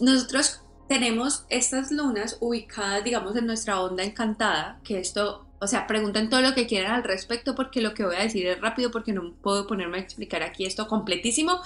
nosotros 0.00 0.60
tenemos 0.88 1.44
estas 1.50 1.90
lunas 1.90 2.38
ubicadas, 2.40 3.04
digamos, 3.04 3.36
en 3.36 3.46
nuestra 3.46 3.80
onda 3.80 4.02
encantada, 4.04 4.80
que 4.84 4.98
esto 4.98 5.48
o 5.60 5.66
sea, 5.66 5.86
pregunten 5.86 6.28
todo 6.28 6.40
lo 6.40 6.54
que 6.54 6.66
quieran 6.66 6.92
al 6.92 7.04
respecto 7.04 7.54
porque 7.54 7.80
lo 7.80 7.94
que 7.94 8.04
voy 8.04 8.16
a 8.16 8.22
decir 8.22 8.46
es 8.46 8.60
rápido 8.60 8.90
porque 8.90 9.12
no 9.12 9.34
puedo 9.42 9.66
ponerme 9.66 9.98
a 9.98 10.00
explicar 10.00 10.42
aquí 10.42 10.64
esto 10.64 10.86
completísimo. 10.86 11.60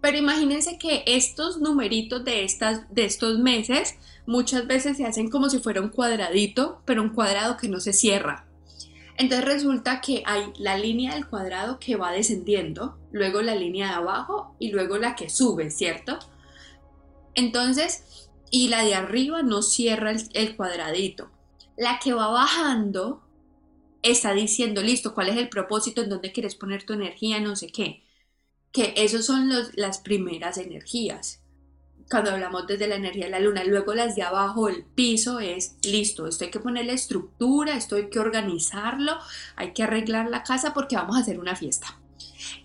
Pero 0.00 0.16
imagínense 0.16 0.78
que 0.78 1.04
estos 1.06 1.58
numeritos 1.58 2.24
de, 2.24 2.42
estas, 2.44 2.92
de 2.92 3.04
estos 3.04 3.38
meses 3.38 3.96
muchas 4.26 4.66
veces 4.66 4.96
se 4.96 5.04
hacen 5.04 5.28
como 5.30 5.50
si 5.50 5.58
fuera 5.58 5.80
un 5.80 5.90
cuadradito, 5.90 6.80
pero 6.86 7.02
un 7.02 7.10
cuadrado 7.10 7.56
que 7.56 7.68
no 7.68 7.80
se 7.80 7.92
cierra. 7.92 8.46
Entonces 9.20 9.44
resulta 9.44 10.00
que 10.00 10.24
hay 10.26 10.52
la 10.58 10.76
línea 10.76 11.14
del 11.14 11.28
cuadrado 11.28 11.78
que 11.78 11.96
va 11.96 12.10
descendiendo, 12.10 12.98
luego 13.12 13.42
la 13.42 13.54
línea 13.54 13.88
de 13.88 13.94
abajo 13.94 14.56
y 14.58 14.72
luego 14.72 14.98
la 14.98 15.14
que 15.14 15.30
sube, 15.30 15.70
¿cierto? 15.70 16.18
Entonces, 17.34 18.28
y 18.50 18.68
la 18.68 18.84
de 18.84 18.94
arriba 18.94 19.42
no 19.42 19.62
cierra 19.62 20.12
el 20.32 20.56
cuadradito 20.56 21.30
la 21.80 21.98
que 21.98 22.12
va 22.12 22.28
bajando 22.28 23.22
está 24.02 24.34
diciendo, 24.34 24.82
listo, 24.82 25.14
¿cuál 25.14 25.30
es 25.30 25.38
el 25.38 25.48
propósito? 25.48 26.02
¿En 26.02 26.10
dónde 26.10 26.30
quieres 26.30 26.54
poner 26.54 26.84
tu 26.84 26.92
energía? 26.92 27.40
No 27.40 27.56
sé 27.56 27.68
qué. 27.68 28.04
Que 28.70 28.92
esos 28.98 29.24
son 29.24 29.50
las 29.76 29.98
primeras 29.98 30.58
energías. 30.58 31.39
Cuando 32.10 32.32
hablamos 32.32 32.66
desde 32.66 32.88
la 32.88 32.96
energía 32.96 33.26
de 33.26 33.30
la 33.30 33.40
luna, 33.40 33.62
luego 33.62 33.94
las 33.94 34.16
de 34.16 34.22
abajo, 34.22 34.68
el 34.68 34.84
piso 34.84 35.38
es 35.38 35.76
listo, 35.84 36.26
esto 36.26 36.44
hay 36.44 36.50
que 36.50 36.58
ponerle 36.58 36.92
estructura, 36.92 37.76
esto 37.76 37.94
hay 37.94 38.10
que 38.10 38.18
organizarlo, 38.18 39.16
hay 39.54 39.72
que 39.72 39.84
arreglar 39.84 40.28
la 40.28 40.42
casa 40.42 40.74
porque 40.74 40.96
vamos 40.96 41.16
a 41.16 41.20
hacer 41.20 41.38
una 41.38 41.54
fiesta. 41.54 42.00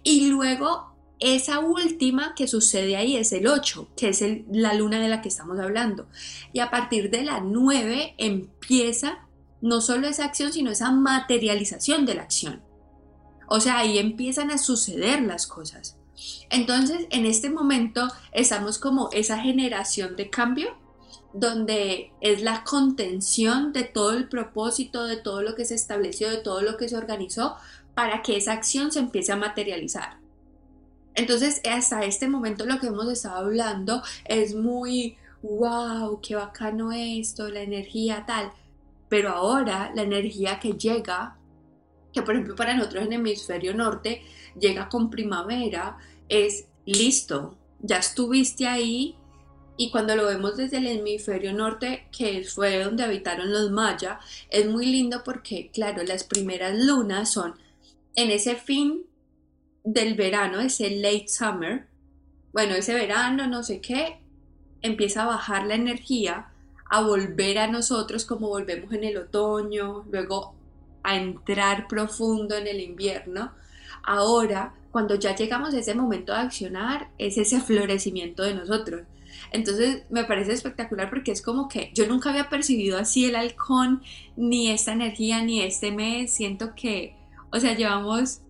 Y 0.02 0.28
luego 0.28 0.96
esa 1.20 1.60
última 1.60 2.34
que 2.36 2.48
sucede 2.48 2.98
ahí 2.98 3.18
es 3.18 3.32
el 3.34 3.46
8, 3.46 3.90
que 3.96 4.10
es 4.10 4.24
la 4.52 4.74
luna 4.74 5.00
de 5.00 5.10
la 5.10 5.22
que 5.22 5.30
estamos 5.30 5.60
hablando. 5.60 6.08
Y 6.52 6.60
a 6.60 6.72
partir 6.72 7.12
de 7.12 7.24
la 7.24 7.40
9 7.40 8.16
empieza 8.18 9.28
no 9.62 9.80
solo 9.80 10.08
esa 10.08 10.26
acción, 10.26 10.54
sino 10.54 10.72
esa 10.72 10.92
materialización 10.92 12.06
de 12.06 12.16
la 12.16 12.24
acción. 12.24 12.64
O 13.48 13.60
sea, 13.60 13.78
ahí 13.78 14.00
empiezan 14.00 14.50
a 14.50 14.58
suceder 14.58 15.22
las 15.22 15.48
cosas. 15.48 15.98
Entonces, 16.50 17.08
en 17.10 17.26
este 17.26 17.50
momento 17.50 18.08
estamos 18.32 18.80
como 18.80 19.10
esa 19.12 19.40
generación 19.40 20.16
de 20.16 20.30
cambio 20.30 20.78
donde 21.34 22.14
es 22.22 22.42
la 22.42 22.64
contención 22.64 23.74
de 23.74 23.84
todo 23.84 24.14
el 24.14 24.30
propósito, 24.30 25.04
de 25.04 25.18
todo 25.18 25.42
lo 25.42 25.54
que 25.54 25.66
se 25.66 25.76
estableció, 25.76 26.30
de 26.30 26.38
todo 26.38 26.62
lo 26.62 26.78
que 26.78 26.88
se 26.88 26.96
organizó, 26.96 27.58
para 27.94 28.22
que 28.22 28.38
esa 28.38 28.54
acción 28.54 28.92
se 28.92 29.00
empiece 29.00 29.34
a 29.34 29.36
materializar. 29.36 30.18
Entonces, 31.14 31.62
hasta 31.70 32.04
este 32.04 32.28
momento 32.28 32.66
lo 32.66 32.80
que 32.80 32.88
hemos 32.88 33.10
estado 33.12 33.38
hablando 33.38 34.02
es 34.26 34.56
muy, 34.56 35.18
wow, 35.42 36.20
qué 36.22 36.36
bacano 36.36 36.92
esto, 36.92 37.50
la 37.50 37.62
energía 37.62 38.26
tal. 38.26 38.52
Pero 39.10 39.30
ahora 39.30 39.92
la 39.96 40.04
energía 40.04 40.60
que 40.60 40.74
llega, 40.74 41.38
que 42.16 42.22
por 42.22 42.34
ejemplo 42.34 42.56
para 42.56 42.74
nosotros 42.74 43.04
en 43.04 43.12
el 43.12 43.20
hemisferio 43.20 43.76
norte 43.76 44.22
llega 44.58 44.88
con 44.88 45.10
primavera, 45.10 45.98
es 46.30 46.66
listo, 46.86 47.58
ya 47.82 47.98
estuviste 47.98 48.68
ahí. 48.68 49.16
Y 49.78 49.92
cuando 49.92 50.16
lo 50.16 50.26
vemos 50.26 50.56
desde 50.56 50.78
el 50.78 50.88
hemisferio 50.88 51.52
norte, 51.52 52.08
que 52.18 52.46
fue 52.46 52.82
donde 52.82 53.04
habitaron 53.04 53.52
los 53.52 53.70
mayas, 53.72 54.20
es 54.50 54.66
muy 54.66 54.86
lindo 54.86 55.22
porque, 55.26 55.70
claro, 55.74 56.02
las 56.04 56.24
primeras 56.24 56.74
lunas 56.78 57.34
son 57.34 57.56
en 58.16 58.32
ese 58.32 58.56
fin 58.56 59.06
del 59.84 60.16
verano, 60.16 60.62
ese 60.62 60.90
late 60.92 61.28
summer, 61.28 61.88
bueno, 62.54 62.76
ese 62.76 62.94
verano, 62.94 63.48
no 63.48 63.64
sé 63.64 63.82
qué, 63.82 64.22
empieza 64.82 65.24
a 65.24 65.28
bajar 65.28 65.68
la 65.68 65.76
energía, 65.76 66.48
a 66.90 67.02
volver 67.02 67.58
a 67.58 67.68
nosotros 67.68 68.24
como 68.24 68.48
volvemos 68.48 68.94
en 68.94 69.04
el 69.04 69.18
otoño, 69.18 70.06
luego 70.10 70.56
a 71.06 71.16
entrar 71.16 71.88
profundo 71.88 72.56
en 72.56 72.68
el 72.68 72.82
invierno. 72.82 73.52
Ahora, 74.04 74.74
cuando 74.92 75.16
ya 75.16 75.36
llegamos 75.36 75.74
a 75.74 75.80
ese 75.80 75.94
momento 75.94 76.34
de 76.34 76.40
accionar, 76.40 77.10
es 77.18 77.38
ese 77.38 77.60
florecimiento 77.62 78.44
de 78.44 78.56
nosotros. 78.56 79.04
Entonces 79.52 80.04
me 80.10 80.24
parece 80.24 80.54
espectacular 80.54 81.10
porque 81.10 81.32
es 81.32 81.42
como 81.42 81.68
que 81.68 81.92
yo 81.94 82.08
nunca 82.08 82.30
había 82.30 82.50
percibido 82.50 82.98
así 82.98 83.26
el 83.26 83.36
halcón, 83.36 84.02
ni 84.36 84.72
esta 84.72 84.94
energía, 84.94 85.44
ni 85.44 85.62
este 85.62 85.92
mes. 85.92 86.32
Siento 86.32 86.76
que, 86.76 87.16
o 87.52 87.60
sea, 87.60 87.76
llevamos 87.76 88.42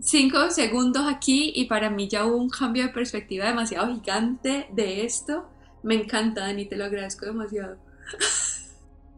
cinco 0.00 0.50
segundos 0.50 1.04
aquí 1.06 1.52
y 1.54 1.64
para 1.66 1.90
mí 1.90 2.08
ya 2.08 2.26
hubo 2.26 2.36
un 2.36 2.50
cambio 2.50 2.84
de 2.84 2.90
perspectiva 2.90 3.46
demasiado 3.46 3.94
gigante 3.94 4.66
de 4.72 5.04
esto. 5.04 5.48
Me 5.82 5.94
encanta, 5.94 6.42
Dani, 6.42 6.66
te 6.66 6.76
lo 6.76 6.84
agradezco 6.84 7.26
demasiado. 7.26 7.76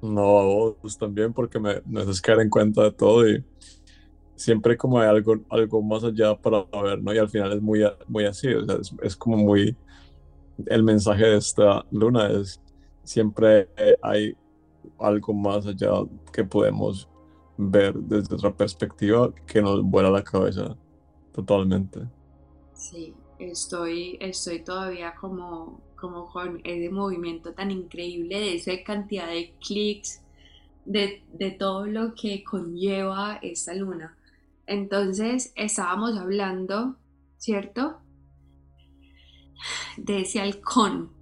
No, 0.02 0.76
vos 0.83 0.97
también 0.99 1.33
porque 1.33 1.59
me, 1.59 1.83
me 1.87 2.00
haces 2.00 2.21
caer 2.21 2.40
en 2.40 2.50
cuenta 2.50 2.85
de 2.85 2.92
todo 2.92 3.28
y 3.28 3.45
siempre 4.35 4.76
como 4.76 4.99
hay 4.99 5.09
algo, 5.09 5.35
algo 5.50 5.83
más 5.83 6.02
allá 6.04 6.35
para 6.35 6.64
ver, 6.83 7.02
¿no? 7.02 7.12
Y 7.12 7.19
al 7.19 7.28
final 7.28 7.52
es 7.52 7.61
muy, 7.61 7.80
muy 8.09 8.25
así, 8.25 8.49
o 8.49 8.64
sea, 8.64 8.76
es, 8.76 8.95
es 9.02 9.16
como 9.16 9.37
muy... 9.37 9.76
El 10.66 10.83
mensaje 10.83 11.25
de 11.25 11.37
esta 11.37 11.85
luna 11.90 12.28
es 12.28 12.61
siempre 13.02 13.69
hay 14.02 14.37
algo 14.99 15.33
más 15.33 15.66
allá 15.66 15.90
que 16.33 16.45
podemos 16.45 17.09
ver 17.57 17.95
desde 17.95 18.35
otra 18.35 18.54
perspectiva 18.54 19.33
que 19.47 19.61
nos 19.61 19.83
vuela 19.83 20.11
la 20.11 20.23
cabeza 20.23 20.76
totalmente. 21.33 22.00
Sí, 22.73 23.14
estoy, 23.38 24.16
estoy 24.21 24.62
todavía 24.64 25.14
como, 25.14 25.80
como 26.00 26.30
con 26.30 26.61
ese 26.64 26.90
movimiento 26.90 27.52
tan 27.52 27.71
increíble 27.71 28.38
de 28.38 28.54
esa 28.54 28.73
cantidad 28.85 29.28
de 29.28 29.52
clics, 29.64 30.23
de, 30.85 31.23
de 31.33 31.50
todo 31.50 31.87
lo 31.87 32.14
que 32.14 32.42
conlleva 32.42 33.38
esta 33.42 33.75
luna. 33.75 34.16
Entonces 34.66 35.52
estábamos 35.57 36.16
hablando, 36.16 36.97
¿cierto? 37.37 38.00
De 39.97 40.23
ese 40.23 40.40
halcón 40.40 41.21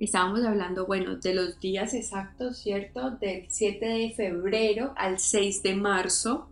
estábamos 0.00 0.42
hablando, 0.44 0.86
bueno, 0.86 1.16
de 1.16 1.34
los 1.34 1.60
días 1.60 1.92
exactos, 1.92 2.58
¿cierto? 2.58 3.10
Del 3.10 3.44
7 3.48 3.86
de 3.86 4.10
febrero 4.12 4.94
al 4.96 5.18
6 5.18 5.62
de 5.62 5.76
marzo, 5.76 6.49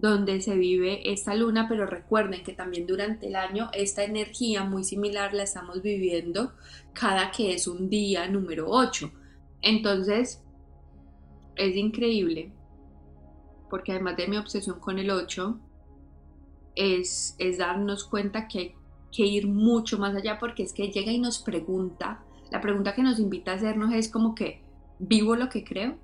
donde 0.00 0.40
se 0.40 0.56
vive 0.56 1.10
esta 1.10 1.34
luna, 1.34 1.66
pero 1.68 1.84
recuerden 1.84 2.44
que 2.44 2.52
también 2.52 2.86
durante 2.86 3.26
el 3.26 3.34
año 3.34 3.68
esta 3.72 4.04
energía 4.04 4.62
muy 4.62 4.84
similar 4.84 5.34
la 5.34 5.42
estamos 5.42 5.82
viviendo 5.82 6.52
cada 6.92 7.32
que 7.32 7.52
es 7.52 7.66
un 7.66 7.90
día 7.90 8.28
número 8.28 8.66
8. 8.68 9.10
Entonces, 9.60 10.44
es 11.56 11.76
increíble, 11.76 12.52
porque 13.68 13.92
además 13.92 14.16
de 14.16 14.28
mi 14.28 14.36
obsesión 14.36 14.78
con 14.78 15.00
el 15.00 15.10
8, 15.10 15.58
es, 16.76 17.34
es 17.38 17.58
darnos 17.58 18.04
cuenta 18.04 18.46
que 18.46 18.58
hay 18.58 18.74
que 19.10 19.26
ir 19.26 19.48
mucho 19.48 19.98
más 19.98 20.14
allá, 20.14 20.38
porque 20.38 20.62
es 20.62 20.72
que 20.72 20.92
llega 20.92 21.10
y 21.10 21.18
nos 21.18 21.40
pregunta, 21.40 22.22
la 22.52 22.60
pregunta 22.60 22.94
que 22.94 23.02
nos 23.02 23.18
invita 23.18 23.50
a 23.50 23.54
hacernos 23.56 23.92
es 23.92 24.08
como 24.08 24.36
que, 24.36 24.62
¿vivo 25.00 25.34
lo 25.34 25.48
que 25.48 25.64
creo? 25.64 25.98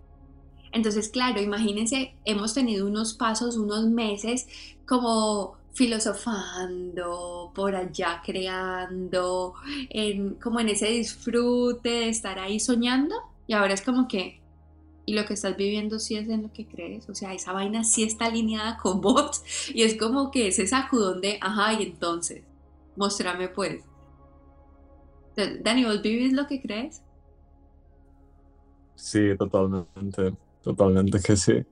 Entonces, 0.74 1.08
claro, 1.08 1.40
imagínense, 1.40 2.14
hemos 2.24 2.52
tenido 2.52 2.86
unos 2.86 3.14
pasos, 3.14 3.56
unos 3.56 3.86
meses 3.86 4.48
como 4.86 5.56
filosofando, 5.72 7.52
por 7.54 7.76
allá 7.76 8.20
creando, 8.24 9.54
en, 9.88 10.34
como 10.34 10.58
en 10.58 10.70
ese 10.70 10.88
disfrute 10.88 11.88
de 11.88 12.08
estar 12.08 12.40
ahí 12.40 12.58
soñando. 12.58 13.14
Y 13.46 13.52
ahora 13.52 13.72
es 13.74 13.82
como 13.82 14.08
que, 14.08 14.40
y 15.06 15.14
lo 15.14 15.24
que 15.26 15.34
estás 15.34 15.56
viviendo 15.56 16.00
sí 16.00 16.16
es 16.16 16.28
en 16.28 16.42
lo 16.42 16.52
que 16.52 16.66
crees, 16.66 17.08
o 17.08 17.14
sea, 17.14 17.34
esa 17.34 17.52
vaina 17.52 17.84
sí 17.84 18.02
está 18.02 18.26
alineada 18.26 18.76
con 18.76 19.00
vos. 19.02 19.44
Y 19.72 19.82
es 19.82 19.96
como 19.96 20.32
que 20.32 20.48
ese 20.48 20.66
sacudón 20.66 21.20
de, 21.20 21.38
ajá, 21.40 21.74
y 21.74 21.84
entonces, 21.84 22.42
mostrame 22.96 23.48
pues. 23.48 23.84
Dani, 25.36 25.84
¿vos 25.84 26.02
vivís 26.02 26.32
lo 26.32 26.46
que 26.48 26.60
crees? 26.60 27.02
Sí, 28.96 29.36
totalmente, 29.36 30.34
totalmente 30.64 31.20
que 31.20 31.36
sí. 31.36 31.64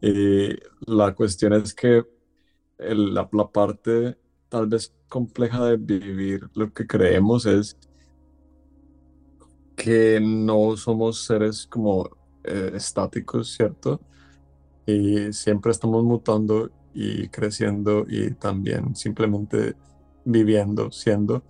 Y 0.00 0.50
la 0.86 1.14
cuestión 1.14 1.54
es 1.54 1.74
que 1.74 2.04
la, 2.78 3.28
parte 3.28 4.16
tal 4.48 4.66
vez 4.68 4.94
compleja 5.08 5.64
de 5.66 5.76
vivir 5.76 6.48
lo 6.54 6.72
que 6.72 6.86
creemos 6.86 7.46
es 7.46 7.76
que 9.76 10.20
no 10.20 10.76
somos 10.76 11.24
seres 11.24 11.66
como 11.66 12.08
eh, 12.44 12.72
estáticos, 12.74 13.52
¿cierto? 13.54 14.00
Y 14.86 15.32
siempre 15.32 15.72
estamos 15.72 16.04
mutando 16.04 16.70
y 16.94 17.28
creciendo 17.28 18.04
y 18.08 18.32
también 18.34 18.94
simplemente 18.96 19.76
viviendo, 20.24 20.90
siendo. 20.90 21.42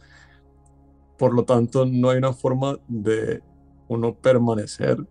Por 1.18 1.34
lo 1.34 1.44
tanto, 1.44 1.84
no 1.86 2.10
hay 2.10 2.18
una 2.18 2.32
forma 2.32 2.78
de 2.88 3.42
uno 3.88 4.14
permanecer 4.14 5.06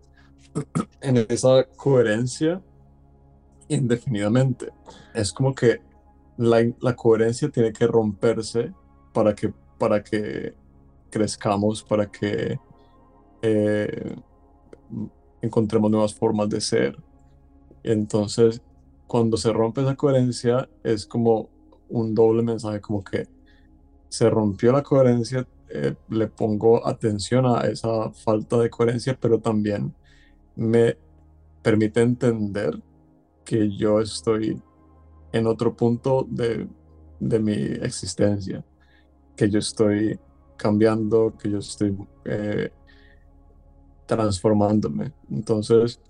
en 1.00 1.26
esa 1.28 1.64
coherencia 1.76 2.62
indefinidamente. 3.68 4.72
Es 5.14 5.32
como 5.32 5.54
que 5.54 5.80
la, 6.36 6.94
coherencia 6.96 7.48
tiene 7.50 7.72
que 7.72 7.86
romperse 7.86 8.72
para 9.12 9.34
que, 9.34 9.52
para 9.78 10.02
que 10.02 10.54
crezcamos, 11.10 11.82
para 11.82 12.10
que 12.10 12.58
eh, 13.42 14.16
encontremos 15.42 15.90
nuevas 15.90 16.14
formas 16.14 16.48
de 16.48 16.60
ser. 16.60 16.96
Entonces, 17.82 18.62
cuando 19.06 19.36
se 19.36 19.52
rompe 19.52 19.80
esa 19.80 19.96
coherencia, 19.96 20.68
es 20.82 21.06
como 21.06 21.48
un 21.88 22.14
doble 22.14 22.42
mensaje, 22.42 22.80
como 22.80 23.02
que 23.02 23.26
se 24.08 24.28
rompió 24.30 24.72
la 24.72 24.82
coherencia, 24.82 25.46
eh, 25.70 25.94
le 26.08 26.28
pongo 26.28 26.86
atención 26.86 27.46
a 27.46 27.62
esa 27.62 28.10
falta 28.12 28.58
de 28.58 28.70
coherencia, 28.70 29.18
pero 29.20 29.38
también 29.38 29.94
me 30.58 30.98
permite 31.62 32.02
entender 32.02 32.82
que 33.44 33.74
yo 33.76 34.00
estoy 34.00 34.60
en 35.32 35.46
otro 35.46 35.74
punto 35.76 36.26
de, 36.28 36.68
mi 37.20 37.54
existencia, 37.54 38.64
que 39.36 39.48
yo 39.48 39.60
estoy 39.60 40.18
cambiando, 40.56 41.34
que 41.38 41.50
yo 41.50 41.58
estoy 41.58 41.96
eh, 42.24 42.70
transformándome. 44.06 45.12
Entonces, 45.30 46.00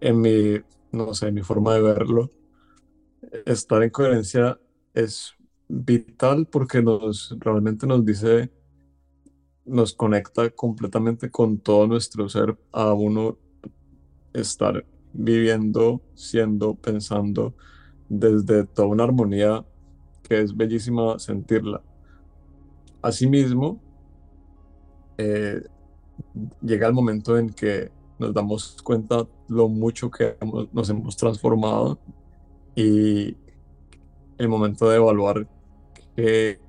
en 0.00 0.20
mi, 0.20 0.60
no 0.92 1.14
sé, 1.14 1.32
mi 1.32 1.42
forma 1.42 1.74
de 1.74 1.82
verlo, 1.82 2.30
estar 3.46 3.82
en 3.82 3.90
coherencia 3.90 4.60
es 4.92 5.32
vital 5.68 6.46
porque 6.46 6.82
nos 6.82 7.34
realmente 7.40 7.86
nos 7.86 8.04
dice, 8.04 8.50
nos 9.64 9.94
conecta 9.94 10.50
completamente 10.50 11.30
con 11.30 11.58
todo 11.58 11.86
nuestro 11.86 12.28
ser 12.28 12.58
a 12.72 12.92
uno 12.92 13.36
estar 14.32 14.84
viviendo, 15.12 16.00
siendo, 16.14 16.74
pensando 16.74 17.54
desde 18.08 18.64
toda 18.64 18.88
una 18.88 19.04
armonía 19.04 19.64
que 20.22 20.40
es 20.40 20.56
bellísima 20.56 21.18
sentirla. 21.18 21.82
Asimismo, 23.02 23.80
eh, 25.18 25.62
llega 26.60 26.86
el 26.86 26.94
momento 26.94 27.38
en 27.38 27.50
que 27.50 27.90
nos 28.18 28.32
damos 28.32 28.80
cuenta 28.82 29.26
lo 29.48 29.68
mucho 29.68 30.10
que 30.10 30.36
nos 30.72 30.88
hemos 30.90 31.16
transformado 31.16 31.98
y 32.74 33.36
el 34.38 34.48
momento 34.48 34.88
de 34.88 34.96
evaluar 34.96 35.46
que 36.16 36.60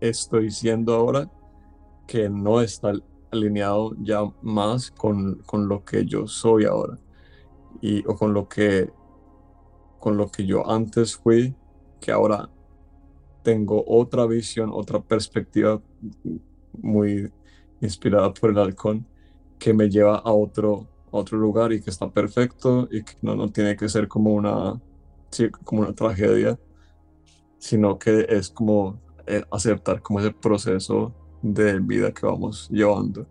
estoy 0.00 0.50
siendo 0.50 0.94
ahora 0.94 1.30
que 2.10 2.28
no 2.28 2.60
está 2.60 2.92
alineado 3.30 3.94
ya 4.00 4.22
más 4.42 4.90
con, 4.90 5.36
con 5.46 5.68
lo 5.68 5.84
que 5.84 6.04
yo 6.04 6.26
soy 6.26 6.64
ahora. 6.64 6.98
Y 7.80 8.04
o 8.04 8.16
con 8.16 8.34
lo 8.34 8.48
que 8.48 8.90
con 10.00 10.16
lo 10.16 10.28
que 10.28 10.44
yo 10.44 10.68
antes 10.68 11.16
fui 11.16 11.54
que 12.00 12.10
ahora 12.10 12.50
tengo 13.44 13.84
otra 13.86 14.26
visión 14.26 14.70
otra 14.72 15.00
perspectiva 15.00 15.80
muy 16.72 17.30
inspirada 17.80 18.34
por 18.34 18.50
el 18.50 18.58
halcón 18.58 19.06
que 19.60 19.72
me 19.72 19.88
lleva 19.88 20.16
a 20.16 20.32
otro 20.32 20.88
otro 21.12 21.38
lugar 21.38 21.72
y 21.72 21.80
que 21.80 21.90
está 21.90 22.10
perfecto 22.10 22.88
y 22.90 23.04
que 23.04 23.12
no, 23.22 23.36
no 23.36 23.52
tiene 23.52 23.76
que 23.76 23.88
ser 23.88 24.08
como 24.08 24.34
una 24.34 24.80
como 25.64 25.82
una 25.82 25.94
tragedia 25.94 26.58
sino 27.58 27.98
que 28.00 28.26
es 28.28 28.50
como 28.50 29.00
eh, 29.28 29.44
aceptar 29.52 30.02
como 30.02 30.18
ese 30.18 30.32
proceso 30.32 31.14
de 31.42 31.78
vida 31.80 32.12
que 32.12 32.26
vamos 32.26 32.68
llevando. 32.70 33.26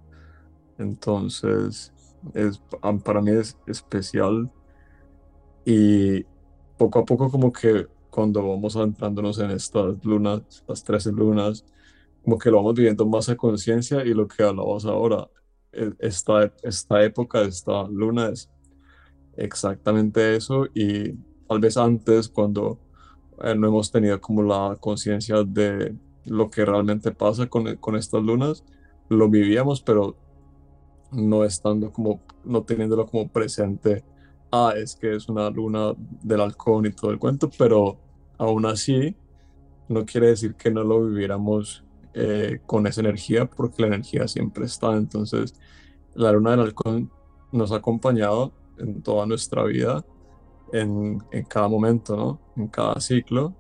Entonces, 0.78 1.94
es, 2.34 2.62
para 3.04 3.22
mí 3.22 3.32
es 3.32 3.58
especial 3.68 4.50
y 5.66 6.24
poco 6.78 7.00
a 7.00 7.06
poco 7.06 7.30
como 7.30 7.52
que 7.52 7.88
cuando 8.10 8.48
vamos 8.48 8.76
adentrándonos 8.76 9.40
en 9.40 9.52
estas 9.52 10.04
lunas, 10.04 10.64
las 10.68 10.84
13 10.84 11.12
lunas, 11.12 11.66
como 12.24 12.38
que 12.38 12.50
lo 12.50 12.58
vamos 12.58 12.76
viviendo 12.76 13.06
más 13.06 13.30
a 13.30 13.36
conciencia 13.36 14.04
y 14.06 14.14
lo 14.14 14.28
que 14.28 14.44
hablamos 14.44 14.86
ahora, 14.86 15.30
e, 15.72 15.92
esta, 16.00 16.52
esta 16.64 17.04
época, 17.04 17.42
esta 17.42 17.84
luna 17.88 18.30
es 18.30 18.50
exactamente 19.38 20.36
eso 20.36 20.66
y 20.74 21.14
tal 21.48 21.60
vez 21.60 21.78
antes 21.78 22.28
cuando 22.28 22.80
eh, 23.44 23.56
no 23.56 23.68
hemos 23.68 23.92
tenido 23.92 24.20
como 24.20 24.44
la 24.44 24.76
conciencia 24.80 25.44
de 25.44 25.96
lo 26.26 26.50
que 26.50 26.66
realmente 26.66 27.12
pasa 27.12 27.48
con, 27.48 27.76
con 27.78 27.96
estas 27.96 28.24
lunas. 28.24 28.64
Lo 29.10 29.30
vivíamos, 29.30 29.82
pero 29.82 30.16
no 31.12 31.44
estando 31.44 31.92
como, 31.92 32.22
no 32.44 32.64
teniéndolo 32.64 33.06
como 33.06 33.28
presente. 33.30 34.04
Ah, 34.52 34.74
es 34.76 34.96
que 34.96 35.16
es 35.16 35.30
una 35.30 35.50
luna 35.50 35.94
del 36.24 36.42
halcón 36.42 36.86
y 36.86 36.92
todo 36.92 37.12
el 37.12 37.20
cuento, 37.20 37.50
pero 37.58 38.00
aún 38.38 38.66
así 38.66 39.16
no 39.88 40.06
quiere 40.06 40.28
decir 40.28 40.56
que 40.56 40.72
no 40.72 40.84
lo 40.84 41.06
viviéramos 41.06 41.84
eh, 42.14 42.60
con 42.66 42.88
esa 42.88 43.02
energía, 43.02 43.46
porque 43.46 43.82
la 43.82 43.88
energía 43.88 44.28
siempre 44.28 44.66
está. 44.66 44.96
Entonces, 44.96 45.56
la 46.16 46.32
luna 46.32 46.52
del 46.52 46.62
halcón 46.62 47.12
nos 47.52 47.72
ha 47.72 47.78
acompañado 47.78 48.54
en 48.78 49.02
toda 49.02 49.26
nuestra 49.26 49.64
vida 49.64 50.06
en, 50.72 51.24
en 51.32 51.44
cada 51.46 51.68
momento, 51.68 52.16
¿no? 52.16 52.40
En 52.56 52.68
cada 52.68 53.00
ciclo. 53.00 53.54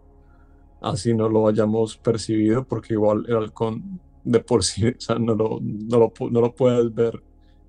Así 0.81 1.13
no 1.13 1.29
lo 1.29 1.47
hayamos 1.47 1.97
percibido, 1.97 2.65
porque 2.65 2.93
igual 2.93 3.25
el 3.27 3.35
halcón 3.35 3.99
de 4.23 4.39
por 4.39 4.63
sí, 4.63 4.87
o 4.97 4.99
sea, 4.99 5.17
no 5.19 5.35
lo, 5.35 5.59
no 5.61 5.99
lo, 5.99 6.13
no 6.29 6.41
lo 6.41 6.53
puedes 6.53 6.93
ver 6.93 7.21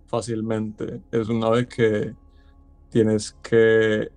fácilmente. 0.07 1.03
Es 1.11 1.29
una 1.29 1.49
ave 1.49 1.69
que 1.69 2.15
tienes 2.91 3.33
que 3.43 4.11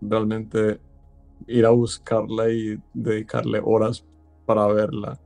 realmente 0.00 0.80
ir 1.46 1.66
a 1.66 1.70
buscarla 1.70 2.50
y 2.50 2.80
dedicarle 2.94 3.60
horas 3.64 4.04
para 4.46 4.66
verla. 4.66 5.20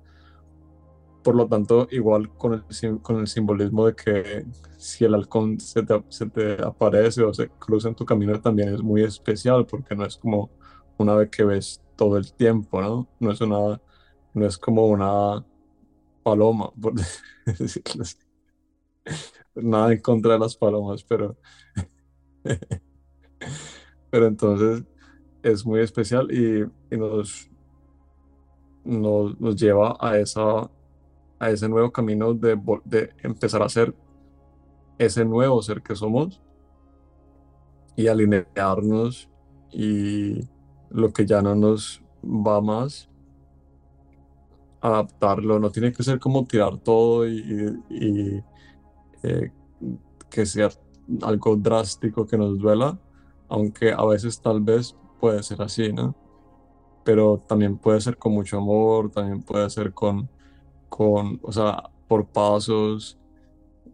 Por 1.23 1.37
lo 1.37 1.47
tanto, 1.47 1.87
igual 1.91 2.31
con 2.37 2.55
el, 2.55 3.01
con 3.01 3.21
el 3.21 3.29
simbolismo 3.29 3.87
de 3.87 3.95
que 3.95 4.47
si 4.77 5.05
el 5.05 5.15
halcón 5.15 5.61
se 5.61 5.85
te, 5.85 6.03
se 6.09 6.27
te 6.27 6.61
aparece 6.63 7.23
o 7.23 7.33
se 7.33 7.49
cruza 7.49 7.89
en 7.89 7.95
tu 7.95 8.05
camino 8.05 8.41
también 8.41 8.75
es 8.75 8.83
muy 8.83 9.05
especial 9.05 9.65
porque 9.67 9.95
no 9.95 10.05
es 10.05 10.17
como 10.17 10.51
una 10.99 11.13
ave 11.13 11.31
que 11.31 11.45
ves 11.45 11.81
todo 12.03 12.17
el 12.17 12.33
tiempo, 12.33 12.83
¿no? 12.83 13.09
No 13.21 13.31
es 13.31 13.41
una, 13.41 13.81
no 14.35 14.47
es 14.47 14.59
como 14.59 14.87
una 14.89 15.45
paloma, 16.25 16.73
por 16.73 16.95
decirlo 17.47 18.03
así. 18.03 18.17
Nada 19.55 19.93
en 19.93 20.01
contra 20.01 20.33
de 20.33 20.41
las 20.41 20.57
palomas, 20.57 21.05
pero 21.05 21.37
pero 24.11 24.27
entonces 24.27 24.85
es 25.45 25.65
muy 25.65 25.81
especial 25.81 26.29
y, 26.33 26.67
nos, 26.97 27.49
nos, 28.85 29.57
lleva 29.57 29.97
a 30.01 30.19
esa 30.19 30.69
a 31.39 31.51
ese 31.51 31.69
nuevo 31.69 31.93
camino 31.93 32.35
de, 32.35 32.61
de 32.85 33.15
empezar 33.23 33.63
a 33.63 33.69
ser 33.69 33.95
ese 34.99 35.25
nuevo 35.25 35.63
ser 35.63 35.83
que 35.83 35.95
somos 35.95 36.41
y 37.95 38.09
alinearnos 38.09 39.29
y 39.71 40.49
lo 40.93 41.13
que 41.13 41.27
ya 41.27 41.43
no 41.43 41.55
nos 41.55 42.03
va 42.25 42.61
más, 42.61 43.09
adaptarlo, 44.81 45.59
no 45.59 45.71
tiene 45.71 45.93
que 45.93 46.03
ser 46.03 46.19
como 46.19 46.45
tirar 46.45 46.79
todo 46.79 47.29
y, 47.29 48.43
eh, 49.23 49.53
que 50.31 50.47
sea 50.47 50.71
algo 51.23 51.57
drástico 51.57 52.27
que 52.27 52.37
nos 52.39 52.59
duela, 52.59 52.99
aunque 53.49 53.93
a 53.93 54.05
veces 54.05 54.41
tal 54.41 54.61
vez 54.61 54.97
puede 55.21 55.43
ser 55.43 55.63
así, 55.63 55.93
¿no? 55.93 56.15
Pero 57.05 57.39
también 57.49 57.77
puede 57.79 58.01
ser 58.01 58.17
con 58.17 58.33
mucho 58.33 58.59
amor, 58.59 59.11
también 59.11 59.43
puede 59.43 59.69
ser 59.71 59.93
con 59.93 60.29
con, 60.93 61.41
o 61.43 61.53
sea, 61.53 61.91
por 62.07 62.27
pasos. 62.27 63.19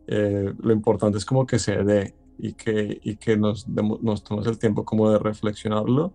Eh, 0.08 0.52
lo 0.58 0.72
importante 0.72 1.18
es 1.18 1.24
como 1.24 1.46
que 1.46 1.60
se 1.60 1.76
dé 1.84 2.16
y 2.38 2.54
que, 2.54 2.98
y 3.02 3.16
que 3.16 3.36
nos, 3.36 3.68
nos 3.68 4.24
tomemos 4.24 4.48
el 4.48 4.58
tiempo 4.58 4.84
como 4.84 5.08
de 5.10 5.18
reflexionarlo 5.18 6.12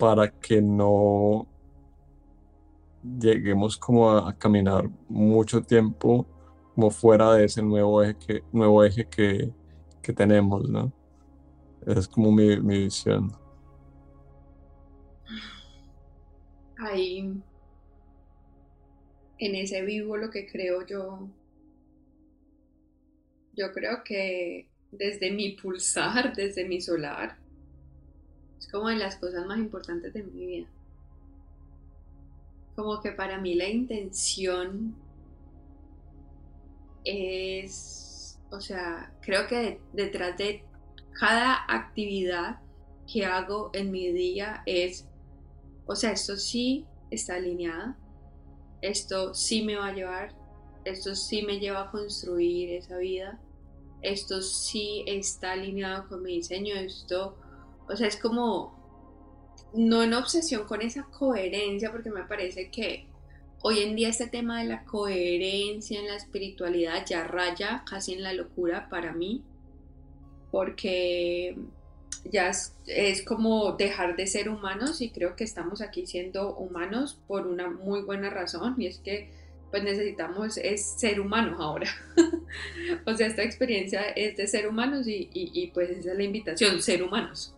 para 0.00 0.30
que 0.30 0.62
no 0.62 1.46
lleguemos 3.02 3.76
como 3.76 4.10
a, 4.10 4.32
caminar 4.32 4.88
mucho 5.10 5.62
tiempo 5.62 6.26
como 6.74 6.90
fuera 6.90 7.34
de 7.34 7.44
ese 7.44 7.62
nuevo 7.62 8.02
eje 8.02 8.16
que, 8.16 8.44
nuevo 8.50 8.82
eje 8.82 9.06
que, 9.06 9.52
que 10.00 10.12
tenemos, 10.14 10.66
¿no? 10.70 10.90
Es 11.86 12.08
como 12.08 12.32
mi, 12.32 12.58
mi 12.60 12.84
visión. 12.84 13.30
Ahí 16.78 17.42
en 19.36 19.54
ese 19.54 19.82
vivo 19.82 20.16
lo 20.16 20.30
que 20.30 20.46
creo 20.46 20.86
yo, 20.86 21.28
yo 23.52 23.72
creo 23.72 24.02
que 24.02 24.70
desde 24.92 25.30
mi 25.30 25.56
pulsar, 25.56 26.34
desde 26.34 26.66
mi 26.66 26.80
solar, 26.80 27.39
es 28.60 28.68
como 28.68 28.88
de 28.88 28.96
las 28.96 29.16
cosas 29.16 29.44
más 29.46 29.58
importantes 29.58 30.12
de 30.12 30.22
mi 30.22 30.46
vida. 30.46 30.68
Como 32.76 33.00
que 33.00 33.10
para 33.10 33.40
mí 33.40 33.54
la 33.54 33.68
intención 33.68 34.94
es, 37.04 38.38
o 38.52 38.60
sea, 38.60 39.12
creo 39.20 39.48
que 39.48 39.80
detrás 39.92 40.38
de 40.38 40.64
cada 41.18 41.64
actividad 41.68 42.60
que 43.12 43.26
hago 43.26 43.70
en 43.72 43.90
mi 43.90 44.12
día 44.12 44.62
es, 44.66 45.08
o 45.86 45.96
sea, 45.96 46.12
esto 46.12 46.36
sí 46.36 46.86
está 47.10 47.34
alineado 47.34 47.96
esto 48.82 49.34
sí 49.34 49.62
me 49.62 49.76
va 49.76 49.88
a 49.88 49.92
llevar, 49.92 50.34
esto 50.84 51.14
sí 51.14 51.42
me 51.42 51.58
lleva 51.58 51.82
a 51.82 51.90
construir 51.90 52.70
esa 52.70 52.96
vida, 52.98 53.38
esto 54.02 54.40
sí 54.40 55.04
está 55.06 55.52
alineado 55.52 56.08
con 56.08 56.22
mi 56.22 56.36
diseño, 56.36 56.74
esto, 56.76 57.36
o 57.90 57.96
sea, 57.96 58.06
es 58.06 58.16
como, 58.16 58.78
no 59.74 60.02
en 60.02 60.14
obsesión 60.14 60.64
con 60.64 60.82
esa 60.82 61.04
coherencia, 61.04 61.90
porque 61.90 62.10
me 62.10 62.24
parece 62.24 62.70
que 62.70 63.06
hoy 63.62 63.80
en 63.80 63.96
día 63.96 64.08
este 64.08 64.26
tema 64.26 64.60
de 64.60 64.68
la 64.68 64.84
coherencia 64.84 66.00
en 66.00 66.06
la 66.06 66.16
espiritualidad 66.16 67.04
ya 67.06 67.24
raya 67.24 67.84
casi 67.88 68.14
en 68.14 68.22
la 68.22 68.32
locura 68.32 68.88
para 68.88 69.12
mí, 69.12 69.42
porque 70.50 71.56
ya 72.24 72.50
es, 72.86 73.22
como 73.22 73.72
dejar 73.72 74.16
de 74.16 74.26
ser 74.26 74.48
humanos 74.48 75.00
y 75.00 75.10
creo 75.10 75.36
que 75.36 75.44
estamos 75.44 75.80
aquí 75.80 76.06
siendo 76.06 76.54
humanos 76.54 77.18
por 77.26 77.46
una 77.46 77.70
muy 77.70 78.02
buena 78.02 78.30
razón 78.30 78.74
y 78.78 78.86
es 78.86 78.98
que 78.98 79.30
pues 79.70 79.84
necesitamos 79.84 80.56
es 80.56 80.84
ser 80.98 81.20
humanos 81.20 81.56
ahora. 81.60 81.88
o 83.06 83.14
sea, 83.14 83.28
esta 83.28 83.44
experiencia 83.44 84.02
es 84.02 84.36
de 84.36 84.48
ser 84.48 84.66
humanos 84.66 85.06
y, 85.06 85.70
pues 85.72 85.90
esa 85.90 86.10
es 86.10 86.16
la 86.16 86.24
invitación, 86.24 86.82
ser 86.82 87.04
humanos. 87.04 87.54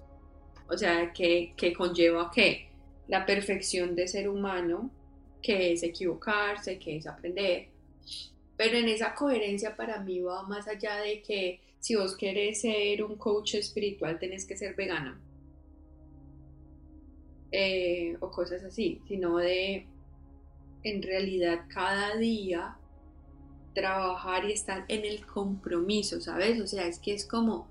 O 0.73 0.79
sea, 0.79 1.13
que, 1.13 1.53
que 1.57 1.75
conlleva 1.75 2.31
que 2.31 2.69
la 3.09 3.27
perfección 3.27 3.95
de 3.95 4.09
ser 4.09 4.29
humano, 4.29 4.91
que 5.43 5.73
es 5.73 5.83
equivocarse, 5.83 6.79
que 6.79 6.97
es 6.97 7.07
aprender. 7.07 7.69
Pero 8.57 8.79
en 8.79 8.89
esa 8.89 9.15
coherencia 9.15 9.77
para 9.77 10.01
mí 10.01 10.21
va 10.21 10.45
más 10.45 10.67
allá 10.69 10.97
de 10.97 11.21
que 11.21 11.61
si 11.79 11.97
vos 11.97 12.17
querés 12.17 12.63
ser 12.63 13.03
un 13.03 13.17
coach 13.17 13.57
espiritual, 13.57 14.19
tenés 14.19 14.47
que 14.47 14.57
ser 14.57 14.75
vegana. 14.75 15.21
Eh, 17.51 18.17
o 18.21 18.31
cosas 18.31 18.65
así, 18.65 19.03
sino 19.07 19.37
de 19.37 19.87
en 20.85 21.03
realidad 21.03 21.67
cada 21.69 22.17
día 22.17 22.77
trabajar 23.75 24.47
y 24.49 24.53
estar 24.53 24.85
en 24.89 25.05
el 25.05 25.27
compromiso, 25.27 26.21
¿sabes? 26.21 26.61
O 26.61 26.67
sea, 26.67 26.87
es 26.87 26.99
que 26.99 27.13
es 27.13 27.27
como 27.27 27.69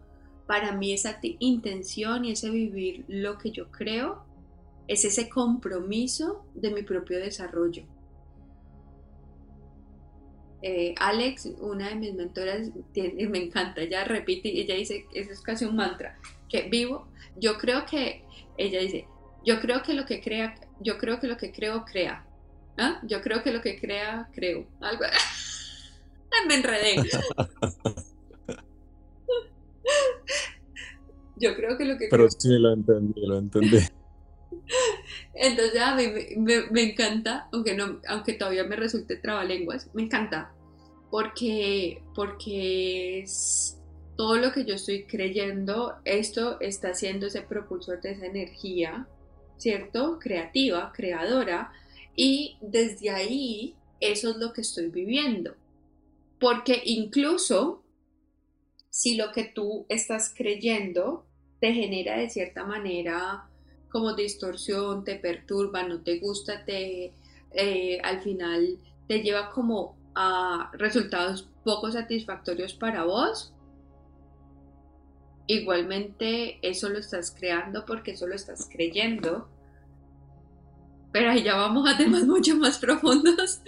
para 0.51 0.73
mí 0.73 0.91
esa 0.91 1.17
intención 1.39 2.25
y 2.25 2.31
ese 2.33 2.49
vivir 2.49 3.05
lo 3.07 3.37
que 3.37 3.51
yo 3.51 3.71
creo 3.71 4.25
es 4.85 5.05
ese 5.05 5.29
compromiso 5.29 6.45
de 6.55 6.71
mi 6.71 6.83
propio 6.83 7.19
desarrollo. 7.19 7.85
Eh, 10.61 10.93
Alex, 10.99 11.45
una 11.61 11.87
de 11.87 11.95
mis 11.95 12.13
mentoras, 12.15 12.69
me 12.93 13.45
encanta, 13.45 13.79
ella 13.79 14.03
repite, 14.03 14.49
ella 14.59 14.75
dice, 14.75 15.05
eso 15.13 15.31
es 15.31 15.39
casi 15.39 15.63
un 15.63 15.77
mantra, 15.77 16.19
que 16.49 16.63
vivo, 16.63 17.07
yo 17.37 17.57
creo 17.57 17.85
que, 17.85 18.25
ella 18.57 18.81
dice, 18.81 19.07
yo 19.45 19.61
creo 19.61 19.81
que 19.83 19.93
lo 19.93 20.05
que 20.05 20.19
crea, 20.19 20.59
yo 20.81 20.97
creo 20.97 21.21
que 21.21 21.27
lo 21.27 21.37
que 21.37 21.53
creo, 21.53 21.85
crea. 21.85 22.25
¿Ah? 22.77 22.99
Yo 23.03 23.21
creo 23.21 23.41
que 23.41 23.53
lo 23.53 23.61
que 23.61 23.79
crea, 23.79 24.27
creo. 24.33 24.67
Algo. 24.81 25.05
me 26.45 26.55
enredé. 26.55 26.95
yo 31.37 31.55
creo 31.55 31.77
que 31.77 31.85
lo 31.85 31.97
que 31.97 32.07
Pero 32.09 32.29
sí 32.29 32.49
lo 32.59 32.73
entendí, 32.73 33.25
lo 33.25 33.37
entendí. 33.37 33.77
Entonces 35.33 35.81
a 35.81 35.95
mí 35.95 36.07
me, 36.37 36.83
encanta, 36.83 37.47
aunque, 37.51 37.75
no, 37.75 37.99
aunque 38.07 38.33
todavía 38.33 38.63
me 38.63 38.75
resulte 38.75 39.15
trabalenguas, 39.15 39.89
me 39.93 40.03
encanta, 40.03 40.53
porque, 41.09 42.03
porque 42.13 43.21
es 43.21 43.79
todo 44.15 44.35
lo 44.37 44.51
que 44.51 44.65
yo 44.65 44.75
estoy 44.75 45.05
creyendo, 45.05 45.95
esto 46.05 46.59
está 46.59 46.93
siendo 46.93 47.27
ese 47.27 47.41
propulsor 47.41 48.01
de 48.01 48.11
esa 48.11 48.25
energía, 48.25 49.07
¿cierto? 49.57 50.19
Creativa, 50.19 50.91
creadora, 50.93 51.71
y 52.15 52.57
desde 52.61 53.09
ahí 53.09 53.75
eso 53.99 54.31
es 54.31 54.37
lo 54.37 54.53
que 54.53 54.61
estoy 54.61 54.89
viviendo. 54.89 55.55
Porque 56.39 56.81
incluso 56.85 57.80
si 58.91 59.15
lo 59.15 59.31
que 59.31 59.45
tú 59.45 59.85
estás 59.89 60.31
creyendo 60.35 61.25
te 61.59 61.73
genera 61.73 62.17
de 62.17 62.29
cierta 62.29 62.65
manera 62.65 63.49
como 63.89 64.13
distorsión, 64.13 65.03
te 65.03 65.15
perturba, 65.15 65.83
no 65.83 66.01
te 66.01 66.19
gusta, 66.19 66.63
te 66.65 67.13
eh, 67.51 67.99
al 68.03 68.21
final 68.21 68.77
te 69.07 69.21
lleva 69.21 69.49
como 69.49 69.97
a 70.13 70.71
resultados 70.73 71.49
poco 71.63 71.91
satisfactorios 71.91 72.73
para 72.73 73.05
vos, 73.05 73.53
igualmente 75.47 76.59
eso 76.61 76.89
lo 76.89 76.99
estás 76.99 77.31
creando 77.31 77.85
porque 77.85 78.11
eso 78.11 78.27
lo 78.27 78.35
estás 78.35 78.67
creyendo. 78.69 79.49
Pero 81.11 81.31
ahí 81.31 81.43
ya 81.43 81.55
vamos 81.55 81.89
a 81.89 81.97
temas 81.97 82.23
mucho 82.27 82.55
más 82.57 82.77
profundos, 82.77 83.61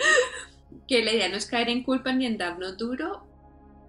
que 0.87 1.03
la 1.03 1.13
idea 1.13 1.29
no 1.29 1.37
es 1.37 1.45
caer 1.45 1.69
en 1.69 1.83
culpa 1.83 2.11
ni 2.11 2.25
en 2.25 2.37
darnos 2.37 2.77
duro, 2.77 3.25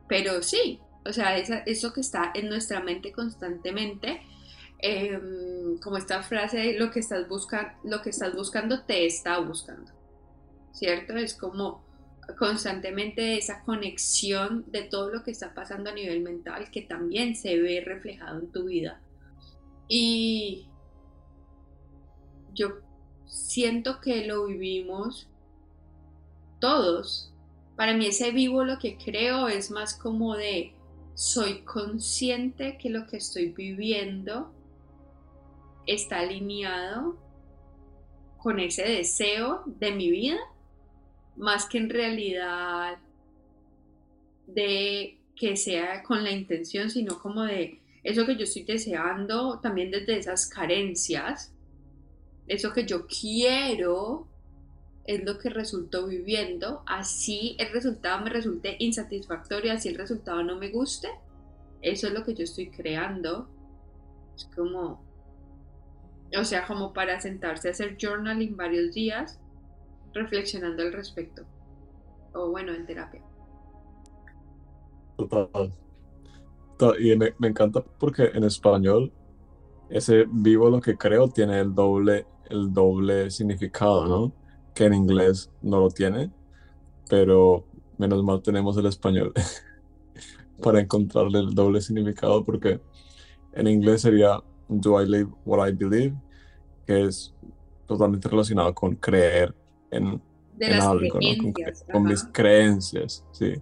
pero 0.08 0.42
sí, 0.42 0.80
o 1.04 1.12
sea, 1.12 1.36
eso 1.38 1.92
que 1.92 2.00
está 2.00 2.32
en 2.34 2.48
nuestra 2.48 2.80
mente 2.80 3.12
constantemente 3.12 4.22
Em, 4.86 5.78
como 5.78 5.96
esta 5.96 6.22
frase, 6.22 6.78
lo 6.78 6.90
que, 6.90 7.00
estás 7.00 7.26
buscando, 7.26 7.72
lo 7.84 8.02
que 8.02 8.10
estás 8.10 8.34
buscando 8.34 8.82
te 8.82 9.06
está 9.06 9.38
buscando, 9.38 9.90
¿cierto? 10.72 11.14
Es 11.16 11.32
como 11.32 11.82
constantemente 12.38 13.38
esa 13.38 13.62
conexión 13.64 14.66
de 14.70 14.82
todo 14.82 15.08
lo 15.08 15.22
que 15.22 15.30
está 15.30 15.54
pasando 15.54 15.88
a 15.88 15.94
nivel 15.94 16.20
mental 16.20 16.70
que 16.70 16.82
también 16.82 17.34
se 17.34 17.58
ve 17.58 17.82
reflejado 17.82 18.40
en 18.40 18.52
tu 18.52 18.64
vida. 18.64 19.00
Y 19.88 20.68
yo 22.52 22.80
siento 23.26 24.02
que 24.02 24.26
lo 24.26 24.44
vivimos 24.44 25.30
todos. 26.60 27.32
Para 27.74 27.94
mí 27.94 28.08
ese 28.08 28.32
vivo 28.32 28.64
lo 28.64 28.78
que 28.78 28.98
creo 28.98 29.48
es 29.48 29.70
más 29.70 29.94
como 29.94 30.36
de 30.36 30.74
soy 31.14 31.62
consciente 31.62 32.76
que 32.76 32.90
lo 32.90 33.06
que 33.06 33.18
estoy 33.18 33.50
viviendo 33.50 34.52
está 35.86 36.20
alineado 36.20 37.16
con 38.38 38.58
ese 38.58 38.82
deseo 38.82 39.62
de 39.66 39.92
mi 39.92 40.10
vida, 40.10 40.38
más 41.36 41.66
que 41.66 41.78
en 41.78 41.88
realidad 41.88 42.98
de 44.46 45.18
que 45.36 45.56
sea 45.56 46.02
con 46.02 46.22
la 46.22 46.30
intención, 46.30 46.90
sino 46.90 47.18
como 47.18 47.42
de 47.42 47.80
eso 48.02 48.26
que 48.26 48.36
yo 48.36 48.44
estoy 48.44 48.64
deseando, 48.64 49.60
también 49.60 49.90
desde 49.90 50.18
esas 50.18 50.46
carencias, 50.46 51.52
eso 52.46 52.72
que 52.72 52.84
yo 52.84 53.06
quiero 53.06 54.28
es 55.06 55.24
lo 55.24 55.38
que 55.38 55.50
resultó 55.50 56.06
viviendo, 56.06 56.82
así 56.86 57.56
el 57.58 57.72
resultado 57.72 58.24
me 58.24 58.30
resulte 58.30 58.76
insatisfactorio, 58.78 59.72
así 59.72 59.88
el 59.90 59.96
resultado 59.96 60.42
no 60.42 60.58
me 60.58 60.70
guste, 60.70 61.08
eso 61.82 62.06
es 62.06 62.14
lo 62.14 62.24
que 62.24 62.34
yo 62.34 62.44
estoy 62.44 62.70
creando. 62.70 63.48
Es 64.34 64.48
como 64.56 65.04
o 66.38 66.44
sea, 66.44 66.66
como 66.66 66.92
para 66.92 67.20
sentarse 67.20 67.68
a 67.68 67.70
hacer 67.72 67.96
journaling 68.00 68.56
varios 68.56 68.94
días, 68.94 69.40
reflexionando 70.12 70.82
al 70.82 70.92
respecto. 70.92 71.44
O 72.32 72.50
bueno, 72.50 72.72
en 72.72 72.86
terapia. 72.86 73.22
Total. 75.16 75.72
Y 76.98 77.16
me, 77.16 77.32
encanta 77.40 77.82
porque 77.98 78.24
en 78.34 78.44
español 78.44 79.12
ese 79.88 80.26
vivo 80.28 80.68
lo 80.68 80.80
que 80.80 80.96
creo 80.96 81.28
tiene 81.28 81.60
el 81.60 81.74
doble, 81.74 82.26
el 82.50 82.72
doble 82.72 83.30
significado, 83.30 84.06
¿no? 84.06 84.32
Que 84.74 84.84
en 84.84 84.94
inglés 84.94 85.50
no 85.62 85.80
lo 85.80 85.90
tiene, 85.90 86.30
pero 87.08 87.64
menos 87.98 88.22
mal 88.24 88.42
tenemos 88.42 88.76
el 88.76 88.86
español 88.86 89.32
para 90.62 90.80
encontrarle 90.80 91.38
el 91.38 91.54
doble 91.54 91.80
significado 91.80 92.44
porque 92.44 92.80
en 93.52 93.68
inglés 93.68 94.02
sería 94.02 94.42
Do 94.68 95.00
I 95.00 95.06
live 95.06 95.30
what 95.44 95.68
I 95.68 95.72
believe? 95.72 96.14
Que 96.86 97.04
es 97.04 97.34
totalmente 97.86 98.28
relacionado 98.28 98.74
con 98.74 98.96
creer 98.96 99.54
en, 99.90 100.20
algo, 100.80 101.18
con, 101.92 102.04
mis 102.04 102.24
creencias, 102.24 103.24
sí. 103.32 103.54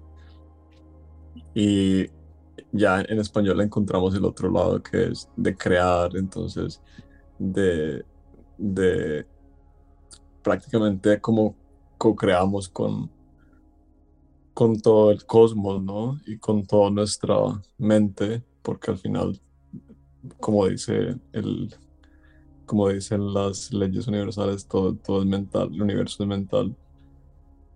Y 1.55 2.07
ya 2.73 3.03
en 3.03 3.19
español 3.19 3.61
encontramos 3.61 4.15
el 4.15 4.25
otro 4.25 4.51
lado 4.51 4.83
que 4.83 5.09
es 5.09 5.29
de 5.37 5.55
crear, 5.57 6.17
entonces 6.17 6.81
de, 7.39 8.05
de 8.57 9.27
prácticamente 10.43 11.21
como 11.21 11.55
co-creamos 11.99 12.69
con, 12.69 13.11
con 14.55 14.81
todo 14.81 15.11
el 15.11 15.25
cosmos, 15.25 15.83
¿no? 15.83 16.21
Y 16.27 16.39
con 16.39 16.67
toda 16.67 16.91
nuestra 16.91 17.37
mente, 17.79 18.43
porque 18.63 18.91
al 18.91 18.99
final 18.99 19.41
como 20.41 20.69
dice 20.69 21.17
el 21.33 21.75
como 22.67 22.89
dicen 22.89 23.35
las 23.35 23.73
leyes 23.73 24.07
universales, 24.07 24.67
todo, 24.67 24.95
todo 24.95 25.21
es 25.21 25.27
mental, 25.27 25.69
el 25.75 25.83
universo 25.83 26.23
es 26.23 26.29
mental, 26.29 26.75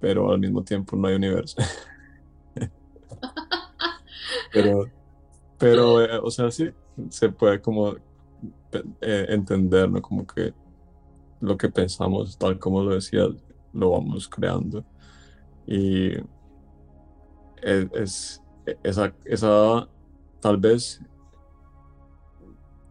pero 0.00 0.30
al 0.30 0.38
mismo 0.38 0.62
tiempo 0.64 0.96
no 0.96 1.08
hay 1.08 1.16
universo. 1.16 1.56
pero, 4.52 4.86
pero 5.58 6.02
eh, 6.02 6.18
o 6.22 6.30
sea, 6.30 6.50
sí, 6.50 6.70
se 7.10 7.28
puede 7.28 7.60
como 7.60 7.94
eh, 9.02 9.26
entender, 9.28 9.90
¿no? 9.90 10.00
Como 10.00 10.26
que 10.26 10.54
lo 11.40 11.56
que 11.56 11.68
pensamos, 11.68 12.38
tal 12.38 12.58
como 12.58 12.82
lo 12.82 12.94
decía, 12.94 13.26
lo 13.72 13.90
vamos 13.90 14.28
creando. 14.28 14.84
Y 15.66 16.12
es, 17.62 17.88
es 17.94 18.42
esa, 18.82 19.14
esa, 19.24 19.88
tal 20.40 20.56
vez 20.56 21.00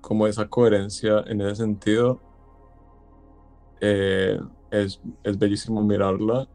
como 0.01 0.27
esa 0.27 0.47
coherencia 0.47 1.23
en 1.27 1.41
ese 1.41 1.55
sentido. 1.55 2.21
Eh, 3.81 4.39
es, 4.71 5.01
es, 5.23 5.37
bellísimo 5.37 5.81
mirarla 5.83 6.47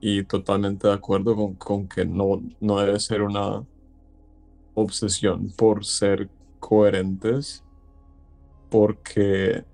y 0.00 0.24
totalmente 0.24 0.88
de 0.88 0.94
acuerdo 0.94 1.34
con, 1.34 1.54
con, 1.54 1.88
que 1.88 2.04
no, 2.04 2.40
no 2.60 2.80
debe 2.80 2.98
ser 3.00 3.22
una 3.22 3.64
obsesión 4.74 5.50
por 5.56 5.84
ser 5.84 6.30
coherentes, 6.60 7.64
porque, 8.70 9.64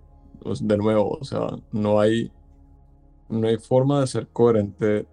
pues, 0.43 0.67
de 0.67 0.77
nuevo, 0.77 1.19
o 1.21 1.25
sea, 1.25 1.49
no 1.73 2.01
hay, 2.01 2.33
no 3.29 3.49
hay 3.49 3.59
forma 3.59 4.01
de 4.01 4.07
ser 4.07 4.29
coherente 4.29 5.07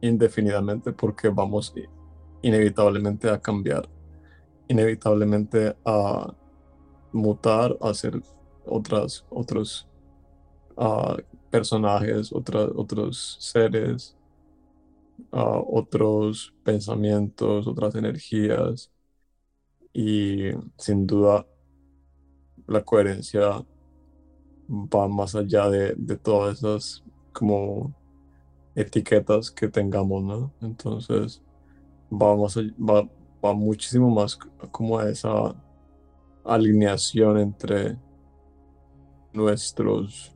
indefinidamente 0.00 0.92
porque 0.92 1.28
vamos 1.28 1.74
inevitablemente 2.42 3.30
a 3.30 3.40
cambiar, 3.40 3.88
inevitablemente 4.68 5.76
a 5.84 6.34
mutar 7.12 7.76
a 7.80 7.94
ser 7.94 8.22
otras, 8.66 9.24
otros 9.30 9.88
uh, 10.76 11.16
personajes, 11.50 12.32
otros 12.32 13.36
seres, 13.40 14.16
uh, 15.32 15.64
otros 15.72 16.54
pensamientos, 16.64 17.66
otras 17.66 17.94
energías. 17.94 18.90
Y 19.92 20.50
sin 20.76 21.06
duda 21.06 21.46
la 22.68 22.82
coherencia 22.82 23.64
va 24.68 25.08
más 25.08 25.34
allá 25.34 25.68
de, 25.68 25.94
de 25.96 26.16
todas 26.16 26.58
esas 26.58 27.02
como 27.32 27.94
etiquetas 28.74 29.50
que 29.50 29.68
tengamos, 29.68 30.22
¿no? 30.22 30.52
Entonces 30.60 31.42
va, 32.12 32.36
va, 32.36 33.08
va 33.44 33.54
muchísimo 33.54 34.10
más 34.10 34.36
como 34.70 34.98
a 34.98 35.08
esa 35.08 35.54
alineación 36.44 37.38
entre 37.38 37.98
nuestros, 39.32 40.34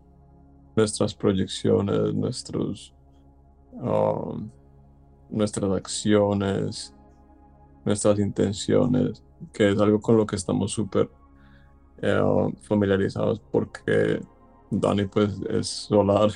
nuestras 0.74 1.14
proyecciones, 1.14 2.14
nuestros, 2.14 2.94
um, 3.72 4.50
nuestras 5.30 5.70
acciones, 5.70 6.94
nuestras 7.84 8.18
intenciones, 8.18 9.22
que 9.52 9.70
es 9.70 9.78
algo 9.78 10.00
con 10.00 10.16
lo 10.16 10.26
que 10.26 10.36
estamos 10.36 10.72
súper 10.72 11.10
eh, 12.02 12.20
familiarizados 12.62 13.40
porque 13.50 14.20
Dani 14.70 15.06
pues 15.06 15.40
es 15.48 15.68
solar 15.68 16.30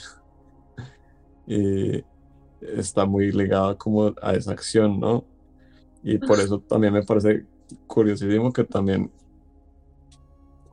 y 1.47 2.03
está 2.61 3.05
muy 3.05 3.33
ligada 3.33 3.77
como 3.77 4.15
a 4.23 4.35
esa 4.35 4.53
acción, 4.53 4.99
¿no? 4.99 5.25
Y 6.03 6.19
por 6.19 6.39
eso 6.41 6.61
también 6.61 6.93
me 6.93 7.03
parece 7.03 7.45
curiosísimo 7.87 8.53
que 8.53 8.65
también 8.65 9.11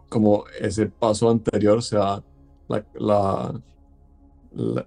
como 0.10 0.46
ese 0.60 0.86
paso 0.86 1.28
anterior 1.30 1.82
sea 1.82 2.24
la, 2.68 3.60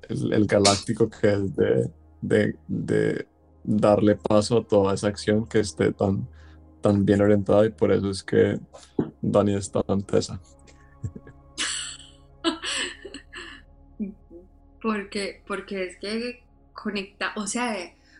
el, 0.08 0.46
galáctico 0.46 1.10
que 1.10 1.32
es 1.32 1.56
de, 1.56 2.56
de, 2.68 3.26
darle 3.64 4.14
paso 4.14 4.58
a 4.58 4.64
toda 4.64 4.94
esa 4.94 5.08
acción 5.08 5.44
que 5.44 5.58
esté 5.58 5.92
tan, 5.92 6.28
tan 6.86 7.04
bien 7.04 7.20
orientada 7.20 7.66
y 7.66 7.70
por 7.70 7.90
eso 7.90 8.10
es 8.10 8.22
que 8.22 8.60
Dani 9.20 9.56
está 9.56 9.82
tan 9.82 10.02
tesa. 10.02 10.40
porque, 14.80 15.42
porque 15.48 15.84
es 15.84 15.98
que 15.98 16.44
conecta, 16.72 17.32
o 17.34 17.48
sea, 17.48 17.74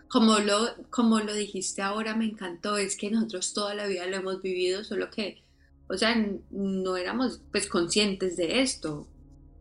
como 0.09 0.41
lo, 0.41 0.75
como 0.91 1.21
lo 1.21 1.33
dijiste 1.33 1.81
ahora, 1.81 2.17
me 2.17 2.25
encantó, 2.25 2.77
es 2.77 2.97
que 2.97 3.09
nosotros 3.09 3.55
toda 3.55 3.75
la 3.75 3.87
vida 3.87 4.05
lo 4.07 4.17
hemos 4.17 4.43
vivido, 4.43 4.83
solo 4.83 5.11
que, 5.11 5.45
o 5.89 5.97
sea, 5.97 6.17
no 6.51 6.97
éramos 6.97 7.41
pues 7.53 7.69
conscientes 7.69 8.37
de 8.37 8.63
esto, 8.63 9.07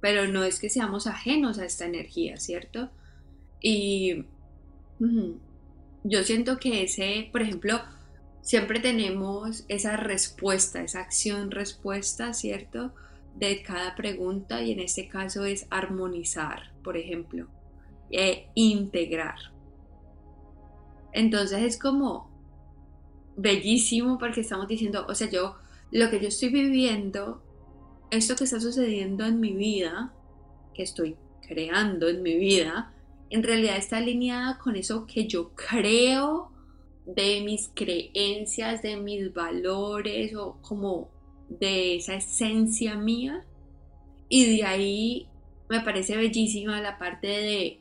pero 0.02 0.28
no 0.28 0.44
es 0.44 0.60
que 0.60 0.72
seamos 0.72 1.06
ajenos 1.06 1.60
a 1.60 1.66
esta 1.66 1.86
energía, 1.86 2.38
¿cierto? 2.38 2.90
Y 3.62 4.26
yo 6.04 6.24
siento 6.24 6.58
que 6.58 6.84
ese, 6.84 7.30
por 7.32 7.44
ejemplo, 7.44 7.82
siempre 8.46 8.80
tenemos 8.80 9.66
esa 9.70 9.98
respuesta, 9.98 10.84
esa 10.84 11.00
acción-respuesta, 11.00 12.32
¿cierto? 12.32 12.94
De 13.36 13.64
cada 13.64 13.96
pregunta 13.96 14.62
y 14.62 14.72
en 14.72 14.80
este 14.80 15.08
caso 15.08 15.46
es 15.46 15.66
armonizar, 15.72 16.72
por 16.84 16.96
ejemplo, 16.96 17.48
e 18.12 18.50
integrar. 18.54 19.40
Entonces 21.12 21.64
es 21.64 21.80
como 21.80 22.30
bellísimo 23.36 24.20
porque 24.20 24.42
estamos 24.42 24.68
diciendo, 24.68 25.08
o 25.10 25.16
sea, 25.16 25.28
yo, 25.28 25.56
lo 25.90 26.12
que 26.12 26.20
yo 26.20 26.28
estoy 26.28 26.50
viviendo, 26.50 27.42
esto 28.12 28.36
que 28.36 28.44
está 28.44 28.60
sucediendo 28.60 29.26
en 29.26 29.40
mi 29.40 29.56
vida, 29.56 30.14
que 30.76 30.84
estoy 30.84 31.18
creando 31.42 32.08
en 32.10 32.22
mi 32.22 32.38
vida, 32.38 32.94
en 33.32 33.42
realidad 33.42 33.78
está 33.78 33.98
alineada 33.98 34.60
con 34.60 34.76
eso 34.76 35.08
que 35.08 35.26
yo 35.26 35.50
creo 35.56 36.52
de 37.06 37.42
mis 37.42 37.70
creencias, 37.74 38.82
de 38.82 38.98
mis 38.98 39.34
valores 39.34 40.36
o 40.36 40.58
como 40.62 41.10
de 41.50 41.98
esa 41.98 42.16
esencia 42.16 42.96
mía. 42.96 43.46
Y 44.30 44.58
de 44.58 44.64
ahí 44.66 45.28
me 45.70 45.82
parece 45.82 46.18
bellísima 46.18 46.82
la 46.82 46.98
parte 46.98 47.28
de 47.28 47.80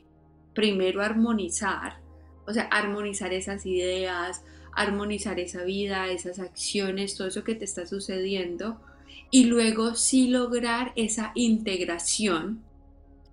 primero 0.53 1.01
armonizar 1.01 2.05
o 2.47 2.53
sea, 2.53 2.63
armonizar 2.63 3.33
esas 3.33 3.65
ideas, 3.65 4.43
armonizar 4.73 5.39
esa 5.39 5.63
vida, 5.63 6.09
esas 6.09 6.39
acciones, 6.39 7.15
todo 7.15 7.27
eso 7.27 7.43
que 7.43 7.55
te 7.55 7.65
está 7.65 7.85
sucediendo. 7.85 8.79
Y 9.31 9.45
luego 9.45 9.95
sí 9.95 10.27
lograr 10.27 10.93
esa 10.95 11.31
integración, 11.35 12.61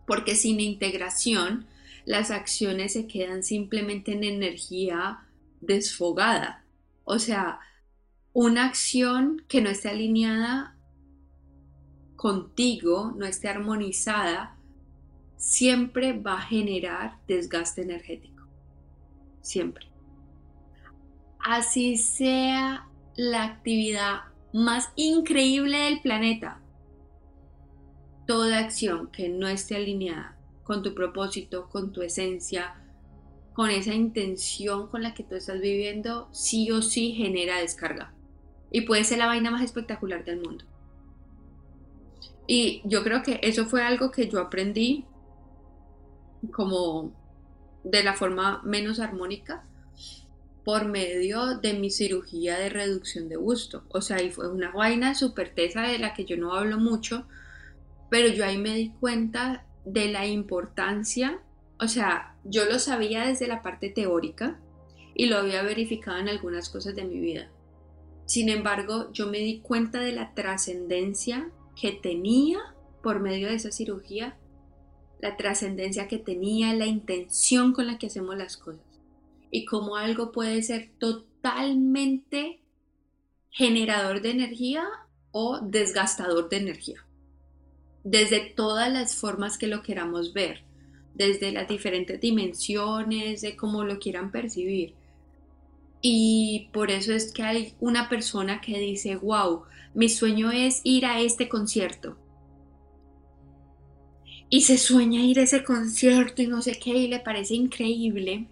porque 0.07 0.35
sin 0.35 0.61
integración 0.61 1.67
las 2.05 2.31
acciones 2.31 2.95
se 2.95 3.07
quedan 3.07 3.43
simplemente 3.43 4.13
en 4.13 4.25
energía 4.25 5.21
desfogada. 5.63 6.65
O 7.05 7.19
sea, 7.19 7.61
una 8.33 8.67
acción 8.67 9.45
que 9.49 9.63
no 9.63 9.71
esté 9.71 9.89
alineada 9.89 10.77
contigo, 12.17 13.15
no 13.17 13.27
esté 13.27 13.49
armonizada, 13.49 14.57
siempre 15.37 16.13
va 16.13 16.35
a 16.35 16.43
generar 16.43 17.19
desgaste 17.27 17.83
energético 17.83 18.33
siempre. 19.43 19.87
Así 21.39 21.97
sea 21.97 22.89
la 23.17 23.45
actividad 23.45 24.21
más 24.53 24.91
increíble 24.97 25.77
del 25.79 26.01
planeta, 26.01 26.61
toda 28.27 28.59
acción 28.59 29.11
que 29.11 29.29
no 29.29 29.49
esté 29.49 29.77
alineada 29.77 30.39
con 30.63 30.83
tu 30.83 30.95
propósito, 30.95 31.69
con 31.69 31.93
tu 31.93 32.03
esencia, 32.03 32.82
con 33.53 33.71
esa 33.71 33.95
intención 33.95 34.89
con 34.89 35.03
la 35.03 35.15
que 35.15 35.25
tú 35.25 35.35
estás 35.35 35.61
viviendo, 35.61 36.29
sí 36.33 36.71
o 36.71 36.83
sí 36.83 37.13
genera 37.13 37.59
descarga. 37.59 38.15
Y 38.71 38.83
puede 38.83 39.05
ser 39.05 39.19
la 39.19 39.27
vaina 39.27 39.51
más 39.51 39.63
espectacular 39.63 40.25
del 40.25 40.41
mundo. 40.41 40.65
Y 42.47 42.83
yo 42.85 43.03
creo 43.05 43.23
que 43.23 43.41
eso 43.43 43.67
fue 43.67 43.83
algo 43.83 44.11
que 44.11 44.29
yo 44.29 44.41
aprendí 44.41 45.05
como 46.53 47.13
de 47.85 48.03
la 48.03 48.15
forma 48.15 48.63
menos 48.65 49.01
armónica 49.01 49.65
por 50.65 50.87
medio 50.87 51.59
de 51.59 51.75
mi 51.75 51.91
cirugía 51.91 52.59
de 52.59 52.69
reducción 52.69 53.29
de 53.29 53.37
busto. 53.37 53.85
O 53.89 54.01
sea, 54.01 54.19
ahí 54.19 54.31
fue 54.31 54.51
una 54.51 54.71
vaina 54.71 55.15
súper 55.15 55.55
tesa 55.55 55.83
de 55.83 55.99
la 55.99 56.15
que 56.15 56.25
yo 56.25 56.37
no 56.37 56.55
hablo 56.55 56.79
mucho, 56.79 57.27
pero 58.11 58.29
yo 58.29 58.45
ahí 58.45 58.59
me 58.59 58.75
di 58.75 58.91
cuenta 58.91 59.67
de 59.85 60.09
la 60.09 60.27
importancia, 60.27 61.41
o 61.81 61.89
sea, 61.89 62.32
yo 62.45 62.65
lo 62.65 62.79
sabía 62.79 63.27
desde 63.27 63.47
la 63.47 63.63
parte 63.63 63.89
teórica 63.89 64.61
y 65.15 65.27
lo 65.27 65.37
había 65.37 65.63
verificado 65.63 66.19
en 66.19 66.29
algunas 66.29 66.69
cosas 66.69 66.95
de 66.95 67.05
mi 67.05 67.21
vida. 67.21 67.51
Sin 68.27 68.49
embargo, 68.49 69.13
yo 69.13 69.27
me 69.27 69.39
di 69.39 69.61
cuenta 69.61 70.01
de 70.01 70.13
la 70.13 70.35
trascendencia 70.35 71.51
que 71.81 71.93
tenía 71.93 72.59
por 73.03 73.21
medio 73.21 73.49
de 73.49 73.55
esa 73.55 73.71
cirugía 73.71 74.37
la 75.23 75.37
trascendencia 75.37 76.09
que 76.09 76.19
tenía, 76.19 76.75
la 76.75 76.87
intención 76.87 77.73
con 77.73 77.87
la 77.87 77.97
que 77.97 78.09
hacemos 78.09 78.37
las 78.37 78.57
cosas 78.57 78.85
y 79.53 79.65
cómo 79.65 79.97
algo 79.97 80.33
puede 80.33 80.61
ser 80.63 80.91
totalmente 80.99 82.61
generador 83.51 84.21
de 84.21 84.31
energía 84.33 84.85
o 85.31 85.61
desgastador 85.61 86.49
de 86.49 86.57
energía. 86.57 87.07
Desde 88.03 88.41
todas 88.41 88.93
las 88.93 89.15
formas 89.15 89.59
que 89.59 89.69
lo 89.69 89.83
queramos 89.83 90.33
ver, 90.33 90.65
desde 91.15 91.53
las 91.53 91.69
diferentes 91.69 92.21
dimensiones, 92.21 93.43
de 93.43 93.57
cómo 93.57 93.85
lo 93.85 93.99
quieran 93.99 94.31
percibir. 94.31 94.95
Y 96.01 96.69
por 96.73 96.91
eso 96.91 97.13
es 97.13 97.33
que 97.33 97.43
hay 97.43 97.75
una 97.81 98.09
persona 98.09 98.61
que 98.61 98.79
dice, 98.79 99.17
wow, 99.17 99.63
mi 99.95 100.09
sueño 100.09 100.51
es 100.51 100.81
ir 100.85 101.07
a 101.07 101.21
este 101.21 101.49
concierto 101.49 102.17
y 104.55 104.61
se 104.61 104.77
sueña 104.77 105.23
ir 105.23 105.41
a 105.41 105.45
ese 105.45 105.65
concierto 105.65 106.43
y 106.43 106.47
no 106.47 106.61
sé 106.61 106.79
qué 106.79 106.91
y 106.91 107.09
le 107.09 107.21
parece 107.21 107.55
increíble, 107.55 108.49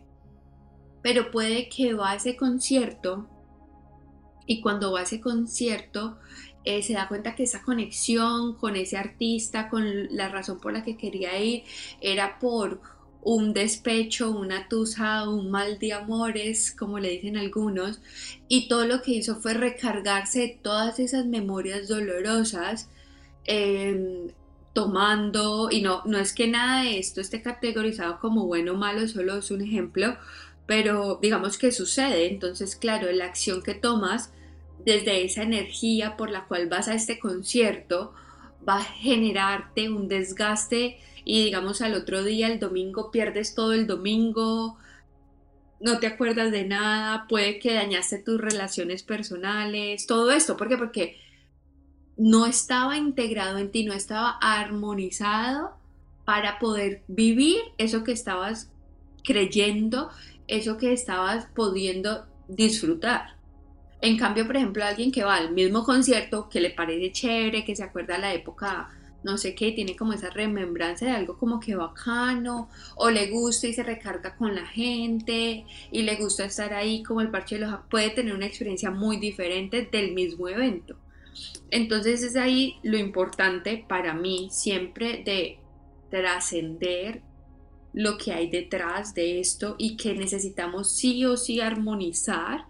pero 1.02 1.30
puede 1.30 1.68
que 1.68 1.92
va 1.92 2.12
a 2.12 2.14
ese 2.14 2.36
concierto 2.36 3.28
y 4.46 4.61
cuando 4.61 4.92
va 4.92 5.00
a 5.00 5.03
ese 5.05 5.20
concierto 5.20 6.18
eh, 6.64 6.83
se 6.83 6.92
da 6.92 7.09
cuenta 7.09 7.35
que 7.35 7.44
esa 7.44 7.62
conexión 7.62 8.55
con 8.55 8.76
ese 8.76 8.96
artista, 8.98 9.68
con 9.68 10.14
la 10.14 10.29
razón 10.29 10.61
por 10.61 10.72
la 10.72 10.83
que 10.83 10.96
quería 10.96 11.38
ir, 11.40 11.64
era 12.00 12.38
por 12.38 12.81
un 13.22 13.53
despecho, 13.53 14.31
una 14.31 14.68
tusa, 14.68 15.29
un 15.29 15.50
mal 15.50 15.79
de 15.79 15.92
amores, 15.92 16.72
como 16.72 16.98
le 16.98 17.11
dicen 17.11 17.37
algunos, 17.37 18.00
y 18.48 18.68
todo 18.68 18.87
lo 18.87 19.03
que 19.03 19.12
hizo 19.12 19.37
fue 19.37 19.55
recargarse 19.55 20.40
de 20.40 20.59
todas 20.62 20.98
esas 20.98 21.26
memorias 21.26 21.88
dolorosas, 21.88 22.88
eh, 23.44 24.33
tomando, 24.72 25.68
y 25.70 25.83
no, 25.83 26.03
no 26.07 26.18
es 26.18 26.33
que 26.33 26.46
nada 26.46 26.85
de 26.85 26.98
esto 26.98 27.20
esté 27.20 27.42
categorizado 27.42 28.20
como 28.20 28.46
bueno 28.46 28.72
o 28.72 28.76
malo, 28.76 29.07
solo 29.09 29.38
es 29.38 29.51
un 29.51 29.62
ejemplo, 29.62 30.16
pero 30.70 31.18
digamos 31.20 31.58
que 31.58 31.72
sucede, 31.72 32.28
entonces 32.28 32.76
claro, 32.76 33.10
la 33.10 33.24
acción 33.24 33.60
que 33.60 33.74
tomas 33.74 34.32
desde 34.84 35.24
esa 35.24 35.42
energía 35.42 36.16
por 36.16 36.30
la 36.30 36.44
cual 36.44 36.68
vas 36.68 36.86
a 36.86 36.94
este 36.94 37.18
concierto 37.18 38.14
va 38.68 38.76
a 38.76 38.84
generarte 38.84 39.90
un 39.90 40.06
desgaste 40.06 41.00
y 41.24 41.42
digamos 41.42 41.82
al 41.82 41.94
otro 41.94 42.22
día, 42.22 42.46
el 42.46 42.60
domingo, 42.60 43.10
pierdes 43.10 43.56
todo 43.56 43.72
el 43.72 43.88
domingo, 43.88 44.78
no 45.80 45.98
te 45.98 46.06
acuerdas 46.06 46.52
de 46.52 46.64
nada, 46.64 47.26
puede 47.28 47.58
que 47.58 47.74
dañaste 47.74 48.18
tus 48.18 48.40
relaciones 48.40 49.02
personales, 49.02 50.06
todo 50.06 50.30
esto, 50.30 50.56
¿por 50.56 50.68
qué? 50.68 50.76
Porque 50.76 51.16
no 52.16 52.46
estaba 52.46 52.96
integrado 52.96 53.58
en 53.58 53.72
ti, 53.72 53.82
no 53.82 53.92
estaba 53.92 54.38
armonizado 54.40 55.72
para 56.24 56.60
poder 56.60 57.02
vivir 57.08 57.58
eso 57.76 58.04
que 58.04 58.12
estabas 58.12 58.70
creyendo, 59.22 60.10
eso 60.51 60.76
que 60.76 60.92
estabas 60.92 61.46
pudiendo 61.55 62.26
disfrutar. 62.48 63.36
En 64.03 64.16
cambio, 64.18 64.46
por 64.46 64.57
ejemplo, 64.57 64.84
alguien 64.84 65.12
que 65.12 65.24
va 65.24 65.36
al 65.36 65.53
mismo 65.53 65.84
concierto, 65.84 66.48
que 66.48 66.61
le 66.61 66.70
parece 66.70 67.12
chévere, 67.12 67.64
que 67.64 67.76
se 67.76 67.84
acuerda 67.84 68.18
la 68.18 68.32
época 68.32 68.88
no 69.22 69.36
sé 69.36 69.55
qué, 69.55 69.72
tiene 69.72 69.96
como 69.96 70.12
esa 70.12 70.30
remembranza 70.30 71.05
de 71.05 71.12
algo 71.12 71.36
como 71.36 71.61
que 71.61 71.74
bacano, 71.74 72.68
o 72.96 73.11
le 73.11 73.30
gusta 73.30 73.66
y 73.66 73.72
se 73.72 73.82
recarga 73.82 74.36
con 74.36 74.55
la 74.55 74.66
gente, 74.66 75.66
y 75.90 76.03
le 76.03 76.16
gusta 76.16 76.44
estar 76.46 76.72
ahí 76.72 77.03
como 77.03 77.20
el 77.20 77.30
parche 77.30 77.59
de 77.59 77.66
los... 77.66 77.80
puede 77.90 78.11
tener 78.11 78.34
una 78.34 78.46
experiencia 78.46 78.90
muy 78.90 79.18
diferente 79.18 79.88
del 79.90 80.12
mismo 80.12 80.48
evento. 80.48 80.96
Entonces 81.70 82.22
es 82.22 82.36
ahí 82.36 82.78
lo 82.82 82.98
importante 82.98 83.84
para 83.86 84.14
mí 84.14 84.48
siempre 84.51 85.22
de 85.24 85.59
trascender 86.11 87.22
lo 87.93 88.16
que 88.18 88.32
hay 88.32 88.49
detrás 88.51 89.14
de 89.14 89.41
esto 89.41 89.74
y 89.78 89.97
que 89.97 90.14
necesitamos 90.14 90.93
sí 90.93 91.24
o 91.24 91.36
sí 91.36 91.61
armonizar 91.61 92.66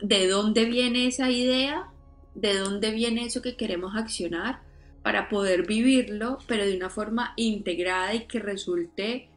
de 0.00 0.28
dónde 0.28 0.64
viene 0.64 1.06
esa 1.06 1.30
idea, 1.30 1.90
de 2.34 2.56
dónde 2.56 2.90
viene 2.92 3.26
eso 3.26 3.42
que 3.42 3.56
queremos 3.56 3.94
accionar 3.94 4.62
para 5.02 5.28
poder 5.28 5.66
vivirlo, 5.66 6.38
pero 6.46 6.64
de 6.64 6.76
una 6.76 6.88
forma 6.88 7.34
integrada 7.36 8.14
y 8.14 8.26
que 8.26 8.38
resulte 8.38 9.28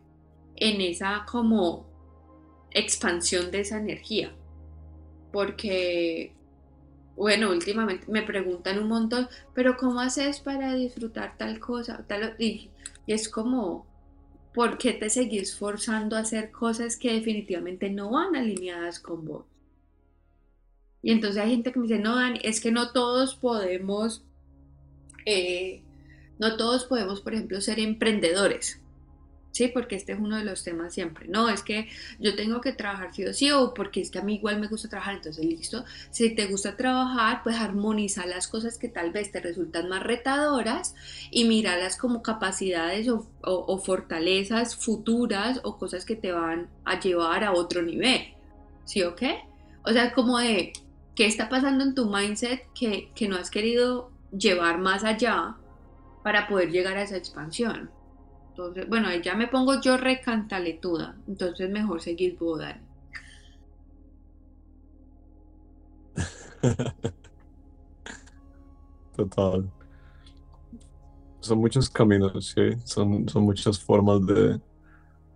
en 0.55 0.81
esa 0.81 1.25
como 1.29 1.85
expansión 2.71 3.51
de 3.51 3.61
esa 3.61 3.77
energía. 3.77 4.31
Porque, 5.31 6.33
bueno, 7.15 7.49
últimamente 7.49 8.05
me 8.07 8.21
preguntan 8.21 8.79
un 8.79 8.87
montón, 8.87 9.27
pero 9.53 9.75
¿cómo 9.75 9.99
haces 9.99 10.39
para 10.39 10.73
disfrutar 10.75 11.37
tal 11.37 11.59
cosa? 11.59 12.05
Tal, 12.07 12.35
y, 12.39 12.69
y 13.05 13.13
es 13.13 13.27
como, 13.27 13.85
¿por 14.55 14.77
qué 14.77 14.93
te 14.93 15.09
seguís 15.09 15.55
forzando 15.55 16.15
a 16.15 16.21
hacer 16.21 16.51
cosas 16.51 16.97
que 16.97 17.13
definitivamente 17.13 17.89
no 17.89 18.11
van 18.11 18.35
alineadas 18.35 18.99
con 18.99 19.25
vos? 19.25 19.45
Y 21.03 21.11
entonces 21.11 21.43
hay 21.43 21.51
gente 21.51 21.71
que 21.71 21.79
me 21.79 21.87
dice, 21.87 21.99
no, 21.99 22.15
Dani, 22.15 22.39
es 22.41 22.59
que 22.61 22.71
no 22.71 22.91
todos 22.91 23.35
podemos 23.35 24.23
eh, 25.25 25.81
no 26.37 26.57
todos 26.57 26.85
podemos, 26.85 27.21
por 27.21 27.33
ejemplo, 27.33 27.61
ser 27.61 27.79
emprendedores. 27.79 28.81
Sí, 29.55 29.69
porque 29.69 29.95
este 29.95 30.11
es 30.11 30.19
uno 30.19 30.35
de 30.35 30.43
los 30.43 30.65
temas 30.65 30.93
siempre. 30.93 31.29
No, 31.29 31.47
es 31.47 31.63
que 31.63 31.87
yo 32.19 32.35
tengo 32.35 32.59
que 32.59 32.73
trabajar 32.73 33.15
sí 33.15 33.23
o 33.23 33.33
sí, 33.33 33.51
o 33.51 33.73
porque 33.73 34.01
es 34.01 34.11
que 34.11 34.19
a 34.19 34.21
mí 34.21 34.35
igual 34.35 34.59
me 34.59 34.67
gusta 34.67 34.89
trabajar, 34.89 35.15
entonces 35.15 35.45
listo. 35.45 35.85
Si 36.11 36.35
te 36.35 36.47
gusta 36.47 36.75
trabajar, 36.75 37.41
pues 37.41 37.55
armoniza 37.55 38.25
las 38.25 38.49
cosas 38.49 38.77
que 38.77 38.89
tal 38.89 39.13
vez 39.13 39.31
te 39.31 39.39
resultan 39.39 39.87
más 39.87 40.03
retadoras 40.03 40.93
y 41.31 41.45
míralas 41.45 41.95
como 41.95 42.21
capacidades 42.21 43.07
o, 43.07 43.29
o 43.43 43.77
fortalezas 43.77 44.75
futuras 44.75 45.61
o 45.63 45.77
cosas 45.77 46.03
que 46.03 46.17
te 46.17 46.33
van 46.33 46.67
a 46.83 46.99
llevar 46.99 47.45
a 47.45 47.53
otro 47.53 47.81
nivel. 47.81 48.33
¿Sí 48.83 49.03
o 49.03 49.15
qué? 49.15 49.39
O 49.85 49.93
sea, 49.93 50.11
como 50.11 50.37
de, 50.37 50.73
¿qué 51.15 51.27
está 51.27 51.47
pasando 51.47 51.85
en 51.85 51.95
tu 51.95 52.09
mindset 52.09 52.67
que, 52.77 53.09
que 53.15 53.29
no 53.29 53.37
has 53.37 53.49
querido 53.49 54.11
llevar 54.37 54.79
más 54.79 55.05
allá 55.05 55.55
para 56.25 56.47
poder 56.47 56.71
llegar 56.71 56.97
a 56.97 57.03
esa 57.03 57.17
expansión. 57.17 57.91
Entonces, 58.57 58.87
bueno, 58.87 59.13
ya 59.21 59.35
me 59.35 59.47
pongo 59.49 59.81
yo 59.81 59.97
recantaletuda, 59.97 61.17
entonces 61.27 61.69
mejor 61.69 61.99
seguir 62.01 62.37
Buda. 62.37 62.79
Total. 69.17 69.69
Son 71.41 71.57
muchos 71.57 71.89
caminos, 71.89 72.53
sí, 72.55 72.61
son, 72.85 73.27
son 73.27 73.43
muchas 73.43 73.77
formas 73.77 74.25
de, 74.25 74.61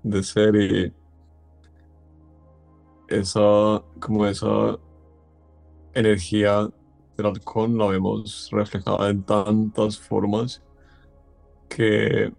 de 0.04 0.24
ser 0.24 0.56
y 0.56 0.94
esa, 3.10 3.84
como 4.00 4.26
esa 4.28 4.80
energía 5.94 6.70
el 7.18 7.26
halcón 7.26 7.78
la 7.78 7.88
vemos 7.88 8.48
reflejada 8.54 9.10
en 9.10 9.24
tantas 9.24 10.00
formas 10.00 10.64
que 11.68 12.32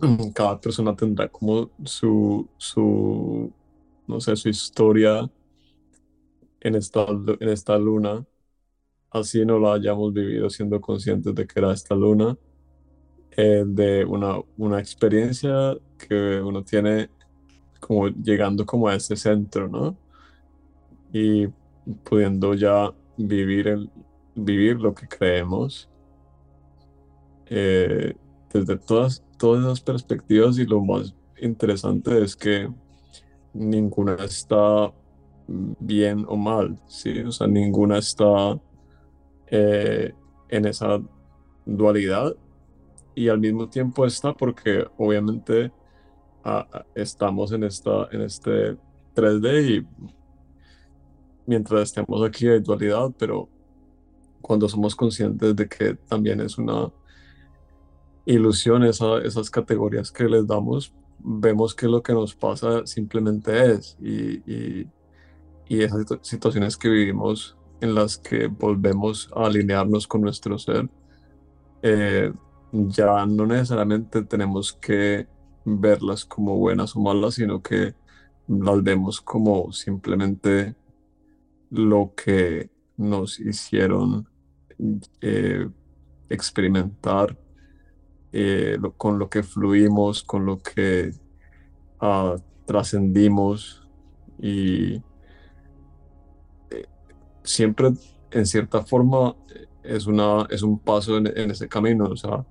cada 0.34 0.60
persona 0.60 0.94
tendrá 0.94 1.28
como 1.28 1.70
su, 1.84 2.48
su 2.56 3.52
no 4.06 4.20
sé, 4.20 4.36
su 4.36 4.48
historia 4.48 5.30
en 6.60 6.74
esta, 6.74 7.06
en 7.08 7.48
esta 7.48 7.76
luna, 7.78 8.24
así 9.10 9.44
no 9.44 9.58
la 9.58 9.74
hayamos 9.74 10.12
vivido 10.12 10.48
siendo 10.48 10.80
conscientes 10.80 11.34
de 11.34 11.46
que 11.46 11.58
era 11.58 11.72
esta 11.72 11.94
luna, 11.94 12.36
eh, 13.36 13.64
de 13.66 14.04
una, 14.04 14.36
una 14.56 14.78
experiencia 14.78 15.76
que 15.98 16.40
uno 16.40 16.62
tiene 16.62 17.10
como 17.80 18.08
llegando 18.08 18.64
como 18.64 18.88
a 18.88 18.94
ese 18.94 19.16
centro, 19.16 19.68
¿no? 19.68 19.96
Y 21.12 21.48
pudiendo 22.04 22.54
ya 22.54 22.92
vivir 23.16 23.68
el, 23.68 23.90
vivir 24.34 24.76
lo 24.80 24.94
que 24.94 25.08
creemos 25.08 25.88
eh, 27.46 28.14
desde 28.52 28.76
todas, 28.78 29.24
todas 29.42 29.64
esas 29.64 29.80
perspectivas 29.80 30.56
y 30.56 30.64
lo 30.64 30.80
más 30.80 31.16
interesante 31.40 32.22
es 32.22 32.36
que 32.36 32.72
ninguna 33.52 34.14
está 34.24 34.92
bien 35.48 36.24
o 36.28 36.36
mal, 36.36 36.80
¿sí? 36.86 37.18
O 37.22 37.32
sea, 37.32 37.48
ninguna 37.48 37.98
está 37.98 38.56
eh, 39.48 40.12
en 40.48 40.64
esa 40.64 41.02
dualidad 41.66 42.36
y 43.16 43.28
al 43.28 43.40
mismo 43.40 43.68
tiempo 43.68 44.06
está 44.06 44.32
porque 44.32 44.86
obviamente 44.96 45.72
ah, 46.44 46.64
ah, 46.72 46.86
estamos 46.94 47.50
en, 47.50 47.64
esta, 47.64 48.08
en 48.12 48.20
este 48.20 48.76
3D 49.16 49.70
y 49.70 49.86
mientras 51.46 51.82
estemos 51.82 52.22
aquí 52.22 52.46
hay 52.46 52.60
dualidad, 52.60 53.10
pero 53.18 53.48
cuando 54.40 54.68
somos 54.68 54.94
conscientes 54.94 55.56
de 55.56 55.68
que 55.68 55.94
también 55.94 56.40
es 56.40 56.58
una 56.58 56.92
ilusión 58.26 58.84
esa, 58.84 59.18
esas 59.18 59.50
categorías 59.50 60.10
que 60.10 60.24
les 60.24 60.46
damos, 60.46 60.92
vemos 61.18 61.74
que 61.74 61.86
lo 61.86 62.02
que 62.02 62.12
nos 62.12 62.34
pasa 62.34 62.86
simplemente 62.86 63.72
es 63.72 63.96
y, 64.00 64.42
y, 64.46 64.90
esas 65.68 66.04
situaciones 66.20 66.76
que 66.76 66.90
vivimos 66.90 67.56
en 67.80 67.94
las 67.94 68.18
que 68.18 68.46
volvemos 68.46 69.30
a 69.34 69.46
alinearnos 69.46 70.06
con 70.06 70.20
nuestro 70.20 70.58
ser, 70.58 70.90
eh, 71.82 72.30
ya 72.72 73.24
no 73.24 73.46
necesariamente 73.46 74.22
tenemos 74.22 74.74
que 74.74 75.26
verlas 75.64 76.26
como 76.26 76.56
buenas 76.58 76.94
o 76.94 77.00
malas, 77.00 77.34
sino 77.34 77.62
que 77.62 77.94
las 78.48 78.82
vemos 78.82 79.20
como 79.20 79.72
simplemente 79.72 80.74
lo 81.70 82.12
que 82.14 82.70
nos 82.98 83.40
hicieron 83.40 84.28
eh, 85.20 85.68
experimentar 86.28 87.38
eh, 88.32 88.78
con 88.96 89.18
lo 89.18 89.28
que 89.28 89.42
fluimos, 89.42 90.22
con 90.22 90.46
lo 90.46 90.58
que 90.58 91.12
uh, 92.00 92.40
trascendimos 92.64 93.86
y 94.40 94.94
eh, 96.70 96.86
siempre 97.42 97.90
en 98.30 98.46
cierta 98.46 98.82
forma 98.82 99.36
es, 99.82 100.06
una, 100.06 100.46
es 100.48 100.62
un 100.62 100.78
paso 100.78 101.18
en, 101.18 101.50
ese 101.50 101.68
camino. 101.68 102.06
O 102.06 102.16
sea, 102.16 102.44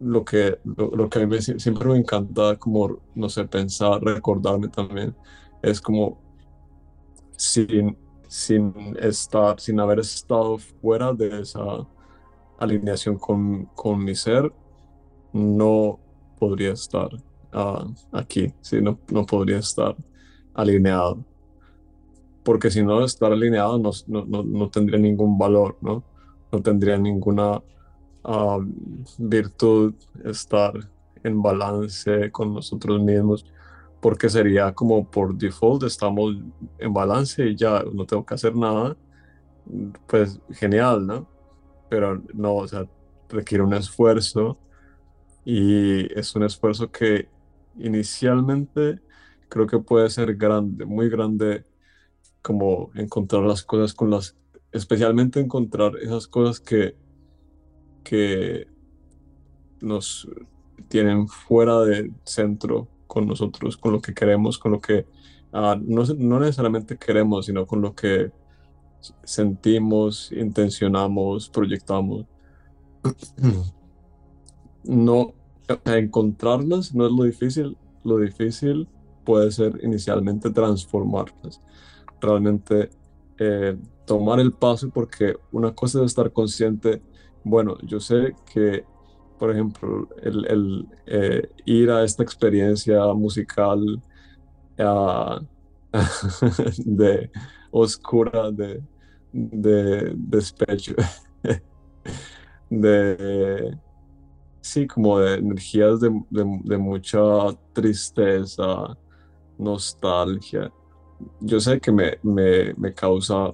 lo 0.00 0.24
que, 0.24 0.58
lo, 0.64 1.08
que 1.08 1.22
a 1.22 1.26
mí 1.26 1.40
siempre 1.40 1.88
me 1.88 1.96
encanta 1.96 2.56
como, 2.56 3.00
no 3.14 3.28
sé, 3.28 3.44
pensar, 3.44 4.02
recordarme 4.02 4.68
también, 4.68 5.14
es 5.62 5.80
como 5.80 6.20
sin, 7.36 7.96
sin 8.26 8.96
estar, 9.00 9.60
sin 9.60 9.78
haber 9.78 10.00
estado 10.00 10.58
fuera 10.58 11.12
de 11.12 11.40
esa 11.40 11.86
alineación 12.58 13.18
con, 13.18 13.66
con 13.74 14.04
mi 14.04 14.14
ser, 14.14 14.52
no 15.32 15.98
podría 16.38 16.72
estar 16.72 17.10
ah, 17.52 17.86
aquí, 18.12 18.52
¿sí? 18.60 18.80
no, 18.80 18.98
no 19.10 19.26
podría 19.26 19.58
estar 19.58 19.96
alineado. 20.54 21.24
Porque 22.42 22.70
si 22.70 22.82
no 22.82 23.04
estar 23.04 23.32
alineado 23.32 23.78
no, 23.78 23.90
no, 24.06 24.42
no 24.42 24.70
tendría 24.70 24.98
ningún 24.98 25.38
valor, 25.38 25.78
¿no? 25.80 26.04
No 26.52 26.62
tendría 26.62 26.98
ninguna 26.98 27.62
ah, 28.24 28.58
virtud 29.18 29.94
estar 30.24 30.72
en 31.22 31.42
balance 31.42 32.30
con 32.30 32.54
nosotros 32.54 33.00
mismos 33.00 33.46
porque 34.04 34.28
sería 34.28 34.70
como 34.74 35.10
por 35.10 35.34
default 35.34 35.84
estamos 35.84 36.36
en 36.78 36.92
balance 36.92 37.42
y 37.42 37.56
ya 37.56 37.82
no 37.90 38.04
tengo 38.04 38.22
que 38.26 38.34
hacer 38.34 38.54
nada, 38.54 38.94
pues 40.06 40.38
genial, 40.50 41.06
¿no? 41.06 41.26
Pero 41.94 42.20
no, 42.34 42.56
o 42.56 42.66
sea, 42.66 42.88
requiere 43.28 43.62
un 43.62 43.72
esfuerzo 43.72 44.58
y 45.44 46.12
es 46.18 46.34
un 46.34 46.42
esfuerzo 46.42 46.90
que 46.90 47.28
inicialmente 47.78 48.98
creo 49.48 49.68
que 49.68 49.78
puede 49.78 50.10
ser 50.10 50.34
grande, 50.34 50.86
muy 50.86 51.08
grande, 51.08 51.64
como 52.42 52.90
encontrar 52.96 53.44
las 53.44 53.62
cosas 53.62 53.94
con 53.94 54.10
las, 54.10 54.36
especialmente 54.72 55.38
encontrar 55.38 55.96
esas 56.02 56.26
cosas 56.26 56.58
que, 56.58 56.96
que 58.02 58.66
nos 59.80 60.28
tienen 60.88 61.28
fuera 61.28 61.78
del 61.82 62.12
centro 62.24 62.88
con 63.06 63.28
nosotros, 63.28 63.76
con 63.76 63.92
lo 63.92 64.00
que 64.00 64.14
queremos, 64.14 64.58
con 64.58 64.72
lo 64.72 64.80
que 64.80 65.06
ah, 65.52 65.78
no, 65.80 66.02
no 66.18 66.40
necesariamente 66.40 66.98
queremos, 66.98 67.46
sino 67.46 67.68
con 67.68 67.82
lo 67.82 67.94
que 67.94 68.32
sentimos, 69.24 70.30
intencionamos, 70.32 71.48
proyectamos. 71.48 72.26
no, 74.84 75.34
encontrarlas 75.86 76.94
no 76.94 77.06
es 77.06 77.12
lo 77.12 77.24
difícil, 77.24 77.76
lo 78.04 78.18
difícil 78.18 78.86
puede 79.24 79.50
ser 79.50 79.80
inicialmente 79.82 80.50
transformarlas, 80.50 81.60
realmente 82.20 82.90
eh, 83.38 83.76
tomar 84.06 84.40
el 84.40 84.52
paso 84.52 84.90
porque 84.90 85.36
una 85.50 85.74
cosa 85.74 86.00
es 86.00 86.06
estar 86.06 86.32
consciente, 86.32 87.02
bueno, 87.42 87.76
yo 87.82 88.00
sé 88.00 88.34
que, 88.52 88.84
por 89.38 89.50
ejemplo, 89.50 90.08
el, 90.22 90.86
eh, 91.06 91.48
ir 91.64 91.90
a 91.90 92.04
esta 92.04 92.22
experiencia 92.22 93.02
musical 93.14 94.02
de 96.84 97.30
oscura, 97.70 98.50
de, 98.50 98.82
de 99.34 100.12
despecho, 100.16 100.94
de, 102.70 103.76
sí, 104.60 104.86
como 104.86 105.18
de 105.18 105.34
energías 105.34 106.00
de, 106.00 106.78
mucha 106.78 107.20
tristeza, 107.72 108.96
nostalgia. 109.58 110.72
Yo 111.40 111.58
sé 111.58 111.80
que 111.80 111.90
me, 111.90 112.18
me, 112.22 112.94
causa 112.94 113.52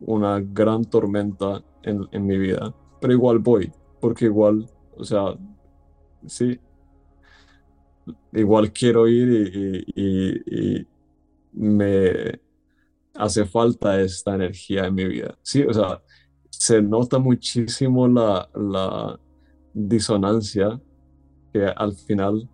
una 0.00 0.40
gran 0.40 0.84
tormenta 0.84 1.62
en, 1.82 2.26
mi 2.26 2.36
vida, 2.36 2.74
pero 3.00 3.12
igual 3.12 3.38
voy, 3.38 3.72
porque 4.00 4.24
igual, 4.24 4.68
o 4.96 5.04
sea, 5.04 5.36
sí, 6.26 6.58
igual 8.32 8.72
quiero 8.72 9.06
ir 9.06 9.84
y 9.94 10.86
me 11.52 12.43
hace 13.14 13.44
falta 13.46 14.00
esta 14.00 14.34
energía 14.34 14.86
en 14.86 14.94
mi 14.94 15.04
vida. 15.06 15.36
Sí, 15.42 15.62
o 15.62 15.72
sea, 15.72 16.02
se 16.50 16.82
nota 16.82 17.18
muchísimo 17.18 18.08
la, 18.08 18.48
la 18.54 19.20
disonancia 19.72 20.80
que 21.52 21.66
al 21.66 21.94
final 21.94 22.48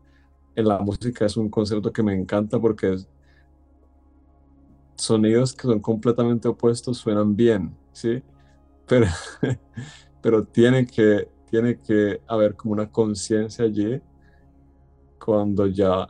en 0.54 0.68
la 0.68 0.78
música 0.78 1.26
es 1.26 1.36
un 1.36 1.50
concepto 1.50 1.92
que 1.92 2.02
me 2.02 2.14
encanta 2.14 2.60
porque 2.60 2.96
sonidos 4.96 5.54
que 5.54 5.62
son 5.62 5.80
completamente 5.80 6.48
opuestos 6.48 6.98
suenan 6.98 7.34
bien, 7.34 7.76
¿sí? 7.92 8.22
Pero, 8.86 9.06
pero 10.22 10.44
tiene, 10.44 10.86
que, 10.86 11.28
tiene 11.50 11.80
que 11.80 12.20
haber 12.26 12.54
como 12.56 12.74
una 12.74 12.90
conciencia 12.90 13.64
allí 13.64 14.00
cuando 15.18 15.66
ya 15.66 16.08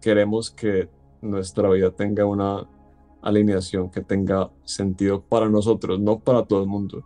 queremos 0.00 0.50
que 0.50 0.88
nuestra 1.22 1.70
vida 1.70 1.90
tenga 1.90 2.26
una 2.26 2.68
alineación 3.24 3.90
que 3.90 4.02
tenga 4.02 4.50
sentido 4.64 5.22
para 5.22 5.48
nosotros, 5.48 5.98
no 5.98 6.20
para 6.20 6.44
todo 6.44 6.62
el 6.62 6.68
mundo. 6.68 7.04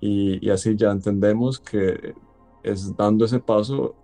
Y, 0.00 0.48
así 0.50 0.76
ya 0.76 0.90
entendemos 0.90 1.60
que 1.60 2.14
es 2.62 2.96
dando 2.96 3.24
ese 3.24 3.40
paso, 3.40 3.96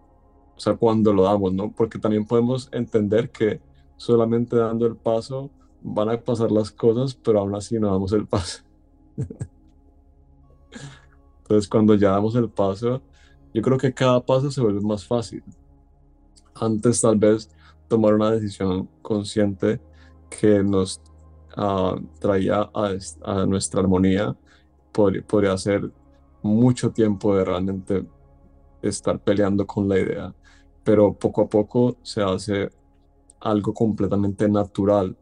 o 0.56 0.60
sea, 0.60 0.76
cuando 0.76 1.12
lo 1.12 1.22
damos, 1.24 1.52
¿no? 1.52 1.72
Porque 1.72 1.98
también 1.98 2.26
podemos 2.26 2.68
entender 2.72 3.30
que 3.30 3.60
solamente 3.96 4.56
dando 4.56 4.86
el 4.86 4.96
paso 4.96 5.50
van 5.82 6.10
a 6.10 6.20
pasar 6.20 6.50
las 6.52 6.70
cosas, 6.72 7.14
pero 7.14 7.40
aún 7.40 7.54
así 7.54 7.78
no 7.78 7.90
damos 7.92 8.12
el 8.12 8.26
paso. 8.26 8.62
Entonces, 11.42 11.68
cuando 11.68 11.94
ya 11.94 12.10
damos 12.10 12.34
el 12.34 12.48
paso, 12.50 13.00
yo 13.54 13.62
creo 13.62 13.78
que 13.78 13.94
cada 13.94 14.24
paso 14.24 14.50
se 14.50 14.60
vuelve 14.60 14.80
más 14.80 15.06
fácil. 15.06 15.42
Antes, 16.54 17.00
tal 17.00 17.16
vez, 17.16 17.50
tomar 17.88 18.14
una 18.14 18.30
decisión 18.32 18.88
consciente 19.02 19.80
que 20.28 20.62
nos 20.62 21.00
traía 22.20 22.70
a, 22.72 23.46
nuestra 23.46 23.80
armonía, 23.80 24.36
podría 24.92 25.56
ser 25.58 25.90
mucho 26.42 26.90
tiempo 26.92 27.34
de 27.34 27.44
realmente 27.44 28.06
estar 28.82 29.18
peleando 29.18 29.66
con 29.66 29.88
la 29.88 29.98
idea, 29.98 30.34
pero 30.84 31.12
poco 31.12 31.42
a 31.42 31.48
poco 31.48 31.96
se 32.02 32.22
hace 32.22 32.70
algo 33.40 33.74
completamente 33.74 34.48
natural, 34.48 35.16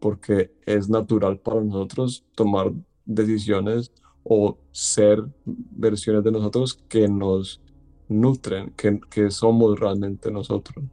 porque 0.00 0.52
es 0.66 0.88
natural 0.88 1.38
para 1.38 1.60
nosotros 1.60 2.24
tomar 2.34 2.72
decisiones 3.04 3.92
o 4.24 4.56
ser 4.70 5.22
versiones 5.44 6.24
de 6.24 6.32
nosotros 6.32 6.74
que 6.88 7.06
nos 7.08 7.60
nutren, 8.08 8.72
que, 8.76 9.00
que 9.10 9.30
somos 9.30 9.78
realmente 9.78 10.30
nosotros. 10.30 10.84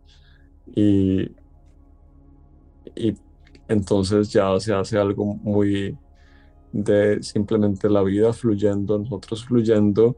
Y, 0.76 1.32
y 2.96 3.16
entonces 3.70 4.34
ya 4.34 4.60
se 4.60 4.74
hace 4.74 4.98
algo 4.98 5.24
muy 5.26 5.98
de 6.72 7.22
simplemente 7.24 7.90
la 7.90 8.02
vida 8.02 8.34
fluyendo, 8.34 8.98
nosotros 8.98 9.46
fluyendo 9.46 10.18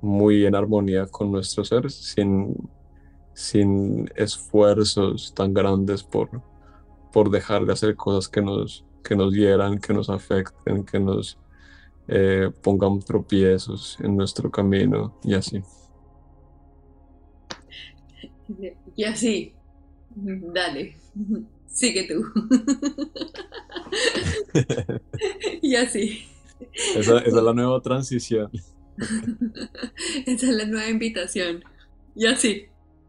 muy 0.00 0.46
en 0.46 0.54
armonía 0.54 1.06
con 1.06 1.30
nuestro 1.32 1.64
ser, 1.64 1.90
sin, 1.90 2.56
sin 3.34 4.08
esfuerzos 4.14 5.34
tan 5.34 5.52
grandes 5.52 6.02
por, 6.04 6.30
por 7.12 7.30
dejar 7.30 7.66
de 7.66 7.72
hacer 7.72 7.96
cosas 7.96 8.28
que 8.28 8.40
nos, 8.40 8.84
que 9.02 9.16
nos 9.16 9.34
hieran, 9.34 9.78
que 9.78 9.92
nos 9.92 10.08
afecten, 10.08 10.84
que 10.84 11.00
nos 11.00 11.38
eh, 12.06 12.50
pongan 12.62 13.00
tropiezos 13.00 13.98
en 14.00 14.16
nuestro 14.16 14.50
camino 14.50 15.18
y 15.24 15.34
así. 15.34 15.62
Y 18.94 19.04
así, 19.04 19.54
dale. 20.14 20.96
Sigue 21.72 22.06
tú. 22.06 22.22
y 25.62 25.76
así. 25.76 26.26
Esa, 26.94 27.18
es 27.18 27.32
la 27.32 27.54
nueva 27.54 27.80
transición. 27.80 28.50
Esa 30.26 30.46
es 30.46 30.54
la 30.54 30.66
nueva 30.66 30.90
invitación. 30.90 31.64
Y 32.14 32.26
así. 32.26 32.66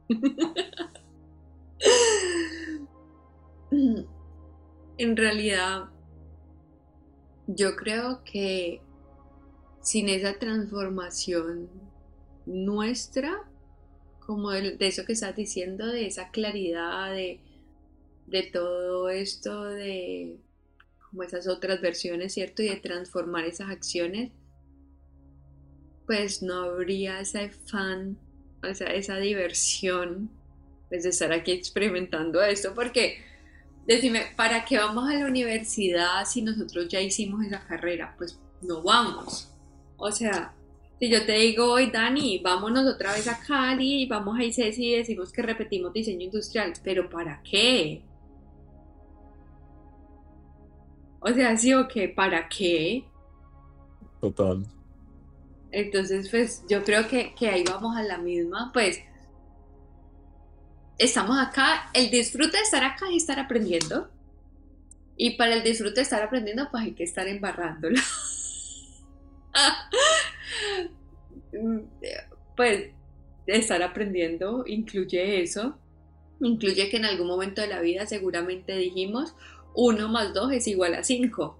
en 4.97 5.18
realidad, 5.18 5.89
yo 7.47 7.76
creo 7.76 8.24
que 8.24 8.82
sin 9.82 10.07
esa 10.07 10.39
transformación 10.39 11.70
nuestra, 12.45 13.41
como 14.22 14.51
de, 14.51 14.78
de 14.78 14.88
eso 14.88 15.03
que 15.05 15.11
estás 15.14 15.36
diciendo, 15.36 15.88
de 15.88 16.07
esa 16.07 16.30
claridad, 16.30 17.11
de 17.11 17.41
de 18.34 18.41
todo 18.41 19.09
esto 19.09 19.63
de 19.65 20.39
como 21.07 21.21
esas 21.21 21.47
otras 21.47 21.81
versiones, 21.81 22.34
¿cierto? 22.34 22.63
Y 22.63 22.69
de 22.69 22.77
transformar 22.77 23.45
esas 23.45 23.69
acciones, 23.69 24.31
pues 26.07 26.41
no 26.41 26.63
habría 26.63 27.19
ese 27.19 27.51
fan, 27.51 28.17
o 28.67 28.73
sea, 28.73 28.88
esa 28.88 29.17
diversión, 29.17 30.31
pues 30.89 31.03
de 31.03 31.09
estar 31.09 31.31
aquí 31.31 31.51
experimentando 31.51 32.41
esto, 32.41 32.73
porque 32.73 33.19
decime, 33.86 34.23
¿para 34.36 34.65
qué 34.65 34.79
vamos 34.79 35.07
a 35.07 35.13
la 35.13 35.27
universidad 35.27 36.25
si 36.25 36.41
nosotros 36.41 36.88
ya 36.88 36.99
hicimos 37.01 37.45
esa 37.45 37.63
carrera? 37.67 38.15
Pues 38.17 38.39
no 38.63 38.81
vamos. 38.81 39.53
O 39.97 40.11
sea, 40.11 40.55
si 40.99 41.07
yo 41.07 41.23
te 41.23 41.34
digo 41.34 41.71
hoy, 41.71 41.91
Dani, 41.91 42.39
vámonos 42.39 42.91
otra 42.91 43.13
vez 43.13 43.27
a 43.27 43.39
Cali, 43.39 44.07
vamos 44.07 44.39
a 44.39 44.43
ICES 44.43 44.79
y 44.79 44.95
decimos 44.95 45.31
que 45.31 45.43
repetimos 45.43 45.93
diseño 45.93 46.25
industrial, 46.25 46.73
pero 46.84 47.07
¿para 47.07 47.43
qué? 47.43 48.01
O 51.26 51.34
sea, 51.34 51.55
sí 51.55 51.74
o 51.74 51.88
qué, 51.88 52.09
¿para 52.09 52.49
qué? 52.49 53.05
Total. 54.19 54.65
Entonces, 55.71 56.30
pues 56.30 56.63
yo 56.69 56.84
creo 56.84 57.07
que, 57.07 57.34
ahí 57.49 57.63
vamos 57.63 57.95
a 57.95 58.03
la 58.03 58.17
misma, 58.17 58.71
pues 58.74 58.99
estamos 60.97 61.38
acá, 61.39 61.89
el 61.93 62.11
disfrute 62.11 62.57
de 62.57 62.63
estar 62.63 62.84
acá 62.84 63.09
y 63.09 63.17
estar 63.17 63.39
aprendiendo. 63.39 64.09
Y 65.15 65.38
para 65.38 65.53
el 65.53 65.63
disfrute 65.63 65.95
de 65.95 66.01
estar 66.01 66.21
aprendiendo, 66.21 66.67
pues 66.69 66.84
hay 66.84 66.93
que 66.93 67.05
estar 67.05 67.28
embarrándolo. 67.28 67.99
pues 72.57 72.89
estar 73.47 73.82
aprendiendo 73.82 74.65
incluye 74.67 75.41
eso, 75.41 75.78
incluye 76.41 76.89
que 76.89 76.97
en 76.97 77.05
algún 77.05 77.28
momento 77.28 77.61
de 77.61 77.67
la 77.67 77.80
vida 77.80 78.05
seguramente 78.05 78.76
dijimos, 78.76 79.36
1 79.76 80.07
más 80.09 80.34
2 80.34 80.53
es 80.53 80.67
igual 80.67 80.93
a 80.95 81.03
5. 81.03 81.59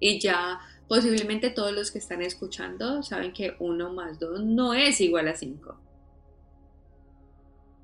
Y 0.00 0.18
ya 0.20 0.60
posiblemente 0.88 1.50
todos 1.50 1.72
los 1.72 1.90
que 1.90 1.98
están 1.98 2.22
escuchando 2.22 3.02
saben 3.02 3.32
que 3.32 3.56
1 3.58 3.92
más 3.92 4.18
2 4.18 4.44
no 4.44 4.74
es 4.74 5.00
igual 5.00 5.28
a 5.28 5.34
5. 5.34 5.80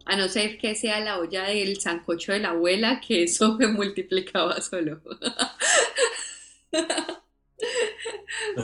A 0.07 0.16
no 0.16 0.28
ser 0.28 0.59
que 0.59 0.74
sea 0.74 1.01
la 1.01 1.18
olla 1.18 1.45
del 1.45 1.80
sancocho 1.80 2.32
de 2.32 2.41
la 2.41 2.51
abuela, 2.51 3.01
que 3.01 3.22
eso 3.24 3.55
me 3.59 3.66
multiplicaba 3.66 4.61
solo. 4.61 5.01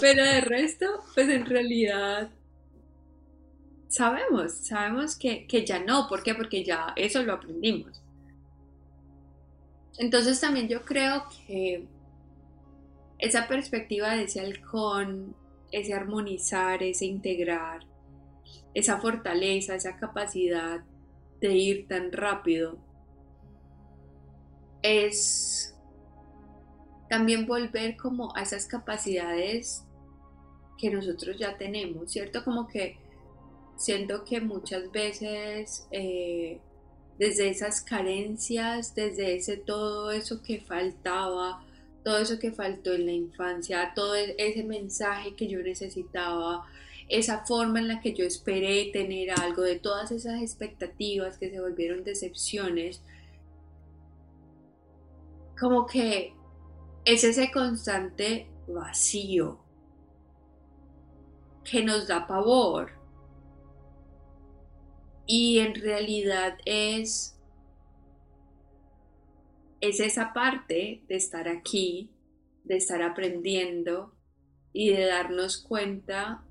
Pero 0.00 0.24
de 0.24 0.40
resto, 0.42 0.86
pues 1.14 1.28
en 1.28 1.46
realidad 1.46 2.30
sabemos, 3.88 4.52
sabemos 4.52 5.16
que, 5.16 5.46
que 5.46 5.64
ya 5.64 5.78
no. 5.78 6.06
¿Por 6.08 6.22
qué? 6.22 6.34
Porque 6.34 6.64
ya 6.64 6.92
eso 6.96 7.22
lo 7.22 7.32
aprendimos. 7.34 8.02
Entonces 9.98 10.40
también 10.40 10.68
yo 10.68 10.82
creo 10.84 11.24
que 11.46 11.86
esa 13.18 13.46
perspectiva 13.48 14.14
de 14.14 14.24
ese 14.24 14.40
halcón, 14.40 15.36
ese 15.72 15.94
armonizar, 15.94 16.82
ese 16.82 17.06
integrar, 17.06 17.86
esa 18.74 18.98
fortaleza, 18.98 19.74
esa 19.74 19.96
capacidad 19.96 20.82
de 21.40 21.54
ir 21.54 21.88
tan 21.88 22.12
rápido, 22.12 22.78
es 24.82 25.74
también 27.08 27.46
volver 27.46 27.96
como 27.96 28.34
a 28.36 28.42
esas 28.42 28.66
capacidades 28.66 29.84
que 30.78 30.90
nosotros 30.90 31.36
ya 31.38 31.58
tenemos, 31.58 32.10
¿cierto? 32.12 32.42
Como 32.44 32.66
que 32.66 32.96
siento 33.76 34.24
que 34.24 34.40
muchas 34.40 34.90
veces 34.92 35.86
eh, 35.90 36.60
desde 37.20 37.50
esas 37.50 37.82
carencias, 37.82 38.94
desde 38.94 39.36
ese 39.36 39.58
todo 39.58 40.10
eso 40.10 40.42
que 40.42 40.58
faltaba, 40.58 41.62
todo 42.02 42.16
eso 42.16 42.38
que 42.38 42.50
faltó 42.50 42.94
en 42.94 43.04
la 43.04 43.12
infancia, 43.12 43.92
todo 43.94 44.16
e-, 44.16 44.34
ese 44.38 44.64
mensaje 44.64 45.34
que 45.34 45.46
yo 45.46 45.60
necesitaba, 45.62 46.66
esa 47.10 47.44
forma 47.44 47.78
en 47.78 47.88
la 47.88 48.00
que 48.00 48.14
yo 48.14 48.24
esperé 48.24 48.88
tener 48.90 49.32
algo, 49.32 49.60
de 49.60 49.78
todas 49.78 50.10
esas 50.12 50.40
expectativas 50.40 51.36
que 51.36 51.50
se 51.50 51.60
volvieron 51.60 52.04
decepciones, 52.04 53.02
como 55.58 55.86
que 55.86 56.32
es 57.04 57.22
ese 57.22 57.52
constante 57.52 58.48
vacío 58.66 59.58
que 61.64 61.84
nos 61.84 62.08
da 62.08 62.26
pavor. 62.26 62.99
Y 65.32 65.60
en 65.60 65.76
realidad 65.76 66.58
es 66.64 67.38
es 69.80 70.00
esa 70.00 70.32
parte 70.32 71.04
de 71.06 71.14
estar 71.14 71.46
aquí, 71.46 72.10
de 72.64 72.76
estar 72.76 73.00
aprendiendo 73.00 74.12
y 74.72 74.88
de 74.90 75.06
darnos 75.06 75.58
cuenta 75.58 76.42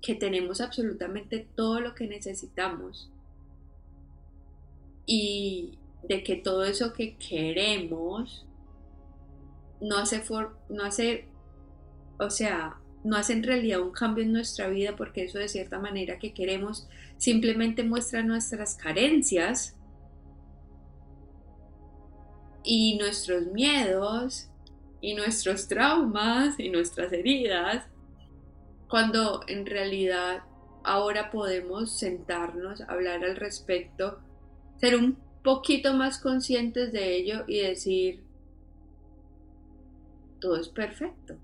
que 0.00 0.14
tenemos 0.14 0.62
absolutamente 0.62 1.50
todo 1.54 1.80
lo 1.80 1.94
que 1.94 2.06
necesitamos 2.06 3.12
y 5.04 5.78
de 6.02 6.24
que 6.24 6.36
todo 6.36 6.64
eso 6.64 6.94
que 6.94 7.18
queremos 7.18 8.46
no 9.82 9.98
hace, 9.98 10.22
no 10.70 10.82
hace, 10.82 11.28
o 12.18 12.30
sea, 12.30 12.80
no 13.04 13.16
hace 13.16 13.32
en 13.32 13.42
realidad 13.42 13.80
un 13.80 13.92
cambio 13.92 14.24
en 14.24 14.32
nuestra 14.32 14.68
vida 14.68 14.96
porque 14.96 15.24
eso 15.24 15.38
de 15.38 15.48
cierta 15.48 15.78
manera 15.78 16.18
que 16.18 16.34
queremos 16.34 16.88
simplemente 17.16 17.84
muestra 17.84 18.22
nuestras 18.22 18.76
carencias 18.76 19.76
y 22.64 22.98
nuestros 22.98 23.46
miedos 23.46 24.50
y 25.00 25.14
nuestros 25.14 25.68
traumas 25.68 26.58
y 26.58 26.68
nuestras 26.70 27.12
heridas, 27.12 27.86
cuando 28.88 29.42
en 29.46 29.64
realidad 29.64 30.42
ahora 30.82 31.30
podemos 31.30 31.98
sentarnos, 31.98 32.80
hablar 32.82 33.24
al 33.24 33.36
respecto, 33.36 34.18
ser 34.76 34.96
un 34.96 35.18
poquito 35.42 35.94
más 35.94 36.18
conscientes 36.18 36.92
de 36.92 37.16
ello 37.16 37.44
y 37.46 37.60
decir, 37.60 38.22
todo 40.40 40.56
es 40.56 40.68
perfecto. 40.68 41.36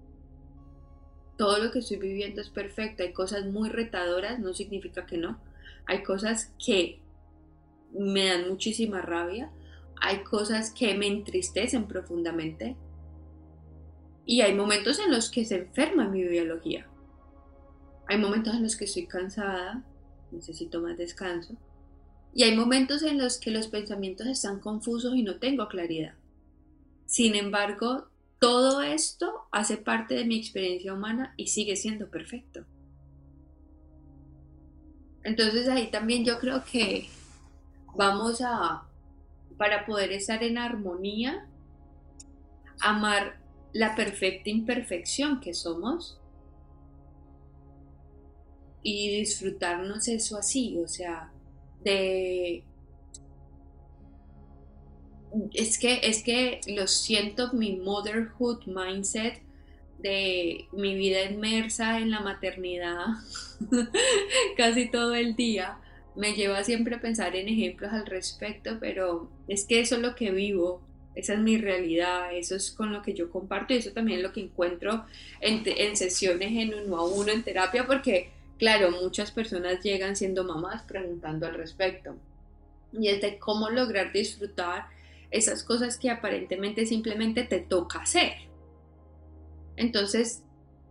Todo 1.36 1.58
lo 1.58 1.70
que 1.70 1.80
estoy 1.80 1.96
viviendo 1.96 2.40
es 2.40 2.48
perfecto. 2.48 3.02
Hay 3.02 3.12
cosas 3.12 3.46
muy 3.46 3.68
retadoras, 3.68 4.38
no 4.38 4.54
significa 4.54 5.06
que 5.06 5.18
no. 5.18 5.38
Hay 5.86 6.02
cosas 6.02 6.52
que 6.64 7.00
me 7.92 8.26
dan 8.26 8.48
muchísima 8.48 9.02
rabia, 9.02 9.50
hay 10.00 10.22
cosas 10.24 10.70
que 10.70 10.94
me 10.94 11.06
entristecen 11.06 11.86
profundamente 11.86 12.76
y 14.26 14.40
hay 14.40 14.54
momentos 14.54 14.98
en 14.98 15.10
los 15.10 15.30
que 15.30 15.44
se 15.44 15.56
enferma 15.56 16.08
mi 16.08 16.24
biología. 16.24 16.86
Hay 18.06 18.18
momentos 18.18 18.54
en 18.54 18.62
los 18.62 18.76
que 18.76 18.84
estoy 18.84 19.06
cansada, 19.06 19.84
necesito 20.30 20.80
más 20.80 20.96
descanso. 20.96 21.56
Y 22.34 22.42
hay 22.42 22.56
momentos 22.56 23.02
en 23.02 23.18
los 23.18 23.38
que 23.38 23.50
los 23.50 23.68
pensamientos 23.68 24.26
están 24.26 24.60
confusos 24.60 25.14
y 25.14 25.22
no 25.22 25.38
tengo 25.38 25.68
claridad. 25.68 26.14
Sin 27.06 27.34
embargo, 27.34 28.08
todo 28.44 28.82
esto 28.82 29.48
hace 29.50 29.78
parte 29.78 30.14
de 30.14 30.26
mi 30.26 30.38
experiencia 30.38 30.92
humana 30.92 31.32
y 31.38 31.46
sigue 31.46 31.76
siendo 31.76 32.10
perfecto. 32.10 32.66
Entonces 35.22 35.66
ahí 35.66 35.90
también 35.90 36.26
yo 36.26 36.38
creo 36.38 36.62
que 36.62 37.08
vamos 37.96 38.42
a 38.42 38.86
para 39.56 39.86
poder 39.86 40.12
estar 40.12 40.42
en 40.42 40.58
armonía, 40.58 41.48
amar 42.82 43.40
la 43.72 43.94
perfecta 43.94 44.50
imperfección 44.50 45.40
que 45.40 45.54
somos 45.54 46.20
y 48.82 49.20
disfrutarnos 49.20 50.06
eso 50.08 50.36
así, 50.36 50.76
o 50.76 50.86
sea, 50.86 51.32
de... 51.82 52.62
Es 55.52 55.78
que, 55.78 56.00
es 56.02 56.22
que 56.22 56.60
lo 56.66 56.86
siento, 56.86 57.52
mi 57.52 57.76
motherhood 57.76 58.66
mindset 58.66 59.40
de 59.98 60.66
mi 60.72 60.94
vida 60.94 61.24
inmersa 61.24 61.98
en 61.98 62.10
la 62.10 62.20
maternidad 62.20 63.06
casi 64.56 64.90
todo 64.90 65.14
el 65.14 65.34
día 65.34 65.78
me 66.14 66.34
lleva 66.34 66.62
siempre 66.62 66.96
a 66.96 67.00
pensar 67.00 67.34
en 67.36 67.48
ejemplos 67.48 67.92
al 67.92 68.06
respecto, 68.06 68.76
pero 68.78 69.28
es 69.48 69.64
que 69.64 69.80
eso 69.80 69.96
es 69.96 70.02
lo 70.02 70.14
que 70.14 70.30
vivo, 70.30 70.80
esa 71.14 71.34
es 71.34 71.40
mi 71.40 71.58
realidad, 71.58 72.34
eso 72.34 72.54
es 72.56 72.70
con 72.70 72.92
lo 72.92 73.02
que 73.02 73.14
yo 73.14 73.30
comparto 73.30 73.74
y 73.74 73.78
eso 73.78 73.92
también 73.92 74.18
es 74.18 74.24
lo 74.24 74.32
que 74.32 74.40
encuentro 74.40 75.04
en, 75.40 75.96
sesiones 75.96 76.50
en 76.52 76.74
uno 76.74 76.98
a 76.98 77.06
uno 77.06 77.32
en 77.32 77.42
terapia, 77.42 77.86
porque 77.86 78.30
claro, 78.58 78.90
muchas 78.90 79.30
personas 79.30 79.82
llegan 79.82 80.16
siendo 80.16 80.44
mamás 80.44 80.82
preguntando 80.82 81.46
al 81.46 81.54
respecto. 81.54 82.14
Y 82.92 83.08
es 83.08 83.20
de 83.20 83.38
cómo 83.38 83.70
lograr 83.70 84.12
disfrutar 84.12 84.86
esas 85.34 85.64
cosas 85.64 85.98
que 85.98 86.10
aparentemente 86.10 86.86
simplemente 86.86 87.42
te 87.42 87.58
toca 87.58 87.98
hacer. 87.98 88.32
Entonces, 89.76 90.44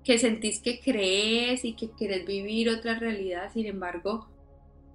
que 0.03 0.19
sentís 0.19 0.59
que 0.59 0.81
crees 0.81 1.63
y 1.63 1.73
que 1.73 1.89
quieres 1.91 2.25
vivir 2.25 2.69
otra 2.69 2.99
realidad, 2.99 3.53
sin 3.53 3.65
embargo, 3.67 4.27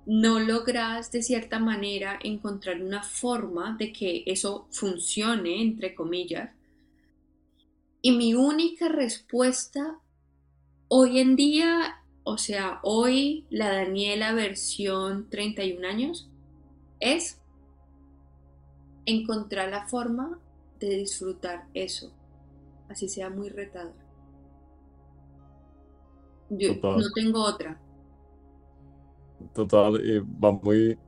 no 0.04 0.38
logras 0.38 1.10
de 1.12 1.22
cierta 1.22 1.58
manera 1.58 2.18
encontrar 2.22 2.82
una 2.82 3.02
forma 3.02 3.74
de 3.78 3.90
que 3.90 4.22
eso 4.26 4.68
funcione, 4.70 5.62
entre 5.62 5.94
comillas. 5.94 6.50
Y 8.02 8.12
mi 8.12 8.34
única 8.34 8.88
respuesta 8.88 9.98
hoy 10.88 11.20
en 11.20 11.36
día, 11.36 12.02
o 12.22 12.36
sea, 12.36 12.80
hoy 12.82 13.46
la 13.48 13.72
Daniela 13.72 14.34
versión 14.34 15.30
31 15.30 15.88
años, 15.88 16.30
es 17.00 17.40
encontrar 19.08 19.70
la 19.70 19.86
forma 19.86 20.38
de 20.80 20.90
disfrutar 20.90 21.66
eso, 21.74 22.12
así 22.88 23.08
sea 23.08 23.30
muy 23.30 23.48
retador. 23.48 23.94
Yo 26.50 26.74
no 26.74 27.10
tengo 27.14 27.44
otra 27.44 27.78
total, 29.52 30.00
y 30.04 30.18
va 30.20 30.52
muy, 30.52 30.98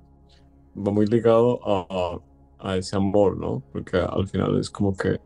va 0.76 0.92
muy 0.92 1.06
ligado 1.06 1.60
a, 1.64 2.18
a, 2.58 2.76
ese 2.76 2.96
amor, 2.96 3.36
¿no? 3.36 3.62
Porque 3.72 3.98
al 3.98 4.28
final 4.28 4.58
es 4.58 4.70
como 4.70 4.96
que, 4.96 5.20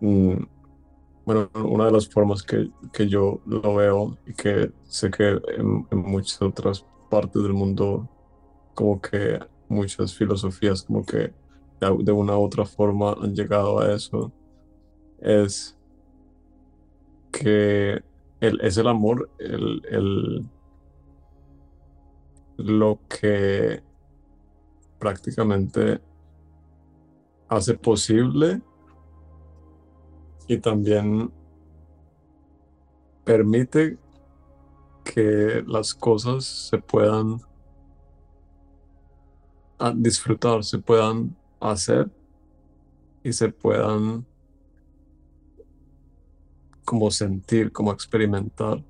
mm, 0.00 0.42
bueno, 1.24 1.50
una 1.54 1.86
de 1.86 1.92
las 1.92 2.08
formas 2.08 2.42
que, 2.42 2.70
que, 2.92 3.08
yo 3.08 3.40
lo 3.46 3.74
veo 3.74 4.16
y 4.26 4.32
que 4.32 4.72
sé 4.84 5.10
que 5.10 5.40
en, 5.56 5.86
muchas 5.90 6.40
otras 6.40 6.84
partes 7.10 7.42
del 7.42 7.52
mundo, 7.52 8.08
como 8.74 9.00
que 9.00 9.38
muchas 9.68 10.14
filosofías 10.14 10.82
como 10.82 11.04
que 11.04 11.32
de, 11.80 12.12
una 12.12 12.36
u 12.36 12.42
otra 12.42 12.64
forma 12.64 13.12
han 13.12 13.34
llegado 13.34 13.80
a 13.80 13.92
eso, 13.94 14.32
es 15.20 15.78
que 17.30 18.02
el, 18.40 18.60
es 18.60 18.76
el 18.78 18.88
amor, 18.88 19.30
el, 19.38 19.82
el 19.90 20.48
lo 22.56 22.98
que 23.08 23.82
prácticamente 24.98 26.00
hace 27.48 27.74
posible 27.74 28.60
y 30.48 30.58
también 30.58 31.30
permite 33.24 33.96
que 35.04 35.62
las 35.66 35.94
cosas 35.94 36.44
se 36.44 36.78
puedan 36.78 37.40
disfrutar, 39.94 40.64
se 40.64 40.78
puedan 40.78 41.36
hacer 41.60 42.10
y 43.22 43.32
se 43.32 43.48
puedan 43.48 44.26
como 46.84 47.10
sentir, 47.10 47.70
como 47.72 47.92
experimentar 47.92 48.82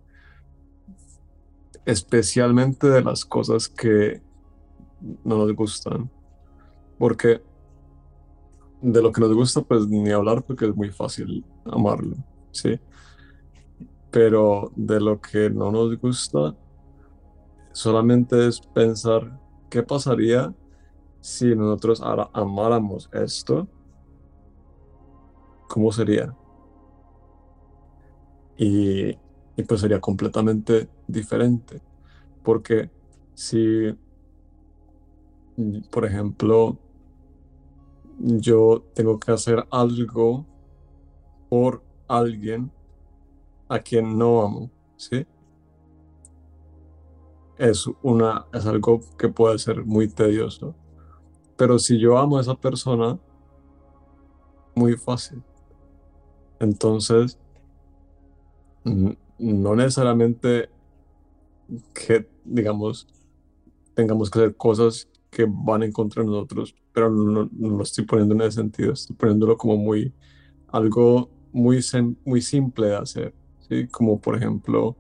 especialmente 1.89 2.86
de 2.86 3.03
las 3.03 3.24
cosas 3.24 3.66
que 3.66 4.20
no 5.24 5.39
nos 5.39 5.53
gustan. 5.55 6.11
Porque 6.99 7.43
de 8.82 9.03
lo 9.03 9.11
que 9.11 9.22
nos 9.22 9.32
gusta, 9.32 9.62
pues 9.62 9.89
ni 9.89 10.11
hablar 10.11 10.45
porque 10.45 10.66
es 10.66 10.76
muy 10.76 10.91
fácil 10.91 11.45
amarlo, 11.64 12.16
¿sí? 12.53 12.78
Pero 14.11 14.70
de 14.76 15.01
lo 15.01 15.18
que 15.18 15.49
no 15.49 15.72
nos 15.72 15.99
gusta, 15.99 16.55
solamente 17.72 18.47
es 18.47 18.61
pensar 18.61 19.41
qué 19.70 19.82
pasaría 19.82 20.55
si 21.20 21.54
nosotros 21.54 22.00
ahora 22.00 22.30
amáramos 22.32 23.08
esto, 23.12 23.68
¿cómo 25.68 25.92
sería? 25.92 26.34
Y, 28.56 29.10
y 29.56 29.62
pues 29.66 29.80
sería 29.80 30.00
completamente 30.00 30.88
diferente. 31.06 31.80
Porque 32.42 32.90
si, 33.34 33.94
por 35.90 36.04
ejemplo, 36.04 36.78
yo 38.18 38.84
tengo 38.94 39.18
que 39.18 39.32
hacer 39.32 39.66
algo 39.70 40.46
por 41.48 41.82
alguien 42.08 42.72
a 43.68 43.78
quien 43.80 44.18
no 44.18 44.42
amo, 44.42 44.70
¿sí? 44.96 45.26
Es, 47.58 47.88
una, 48.02 48.46
es 48.52 48.66
algo 48.66 49.00
que 49.18 49.28
puede 49.28 49.58
ser 49.58 49.84
muy 49.84 50.08
tedioso. 50.08 50.74
Pero 51.59 51.78
si 51.78 51.98
yo 51.98 52.16
amo 52.16 52.38
a 52.38 52.40
esa 52.40 52.54
persona, 52.54 53.18
muy 54.76 54.96
fácil. 54.96 55.42
Entonces, 56.61 57.38
no 58.84 59.76
necesariamente 59.76 60.70
que, 61.92 62.28
digamos, 62.44 63.09
tengamos 63.94 64.30
que 64.30 64.38
hacer 64.38 64.56
cosas 64.56 65.09
que 65.30 65.46
van 65.48 65.82
en 65.82 65.92
contra 65.92 66.22
de 66.22 66.28
nosotros, 66.28 66.74
pero 66.92 67.11
no, 67.11 67.50
lo 67.52 67.82
estoy 67.82 68.04
poniendo 68.04 68.34
en 68.36 68.42
ese 68.42 68.52
sentido, 68.52 68.92
estoy 68.92 69.16
poniéndolo 69.16 69.59
como 69.59 69.76
muy, 69.76 70.14
algo 70.68 71.28
muy, 71.52 71.80
muy 72.24 72.40
simple 72.40 72.86
de 72.86 72.96
hacer, 72.96 73.34
¿sí? 73.68 73.88
Como 73.88 74.20
por 74.20 74.36
ejemplo, 74.36 74.96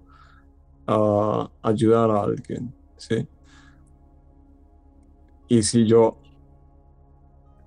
ayudar 1.62 2.10
a 2.10 2.22
alguien, 2.22 2.74
¿sí? 2.96 3.26
Y 5.46 5.62
si 5.62 5.86
yo 5.86 6.18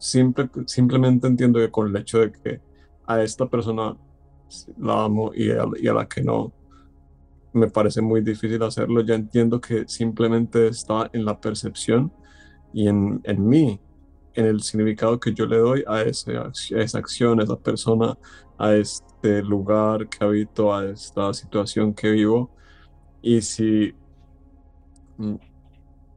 simple, 0.02 0.49
simplemente 0.66 1.28
entiendo 1.28 1.60
que 1.60 1.70
con 1.70 1.88
el 1.88 1.95
hecho 1.95 2.20
de 2.20 2.32
que 2.32 2.62
a 3.06 3.22
esta 3.22 3.45
persona 3.47 3.95
la 4.78 5.04
amo 5.06 5.32
y 5.34 5.52
a 5.52 5.93
la 5.93 6.08
que 6.08 6.22
no, 6.24 6.52
me 7.54 7.70
parece 7.70 8.02
muy 8.02 8.22
difícil 8.22 8.62
hacerlo. 8.64 9.02
Ya 9.02 9.16
entiendo 9.16 9.62
que 9.62 9.88
simplemente 9.88 10.68
está 10.68 11.10
en 11.14 11.26
la 11.26 11.39
percepción 11.39 12.12
y 12.74 12.88
en, 12.88 13.22
en 13.24 13.47
mí, 13.47 13.80
en 14.34 14.45
el 14.45 14.62
significado 14.62 15.20
que 15.20 15.34
yo 15.34 15.45
le 15.45 15.58
doy 15.58 15.84
a, 15.88 16.02
ese, 16.02 16.38
a 16.38 16.52
esa 16.76 16.97
acción, 16.97 17.39
a 17.39 17.43
esa 17.43 17.58
persona, 17.58 18.18
a 18.58 18.74
este 18.76 19.43
lugar 19.43 20.08
que 20.10 20.24
habito, 20.24 20.74
a 20.74 20.89
esta 20.89 21.34
situación 21.34 21.93
que 21.93 22.12
vivo. 22.12 22.52
Y 23.22 23.41
si 23.41 23.93
mm, 25.18 25.36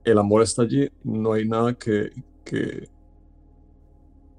el 0.04 0.18
amor 0.18 0.42
está 0.42 0.62
allí, 0.62 0.90
no 1.02 1.32
hay 1.32 1.46
nada 1.48 1.74
que, 1.74 2.10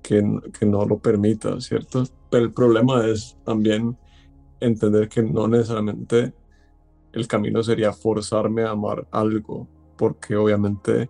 que, 0.06 0.24
que 0.58 0.66
no 0.68 0.86
lo 0.86 1.00
permita, 1.00 1.60
¿cierto? 1.60 2.04
Pero 2.30 2.46
el 2.46 2.54
problema 2.54 3.08
es 3.08 3.36
también 3.44 3.98
entender 4.60 5.10
que 5.10 5.24
no 5.24 5.48
necesariamente 5.48 6.32
el 7.12 7.28
camino 7.28 7.64
sería 7.64 7.92
forzarme 7.92 8.64
a 8.64 8.72
amar 8.72 9.08
algo, 9.10 9.68
porque 9.98 10.36
obviamente 10.36 11.10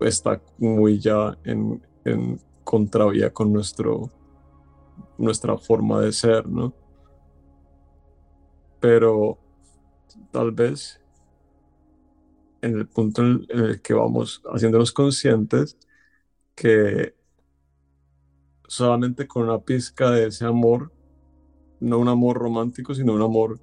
está 0.00 0.40
muy 0.56 0.98
ya 0.98 1.36
en, 1.44 1.82
en 2.06 2.40
contravía 2.64 3.30
con 3.30 3.52
nuestro, 3.52 4.10
nuestra 5.18 5.58
forma 5.58 6.00
de 6.00 6.12
ser, 6.12 6.48
¿no? 6.48 6.72
Pero 8.80 9.38
tal 10.30 10.50
vez 10.52 10.98
en 12.62 12.78
el 12.78 12.88
punto 12.88 13.20
en 13.22 13.46
el 13.50 13.82
que 13.82 13.92
vamos 13.92 14.40
haciéndonos 14.50 14.92
conscientes 14.92 15.76
que 16.54 17.14
solamente 18.68 19.26
con 19.26 19.44
una 19.44 19.58
pizca 19.58 20.10
de 20.10 20.26
ese 20.28 20.44
amor, 20.44 20.92
no 21.80 21.98
un 21.98 22.08
amor 22.08 22.38
romántico, 22.38 22.94
sino 22.94 23.14
un 23.14 23.22
amor 23.22 23.60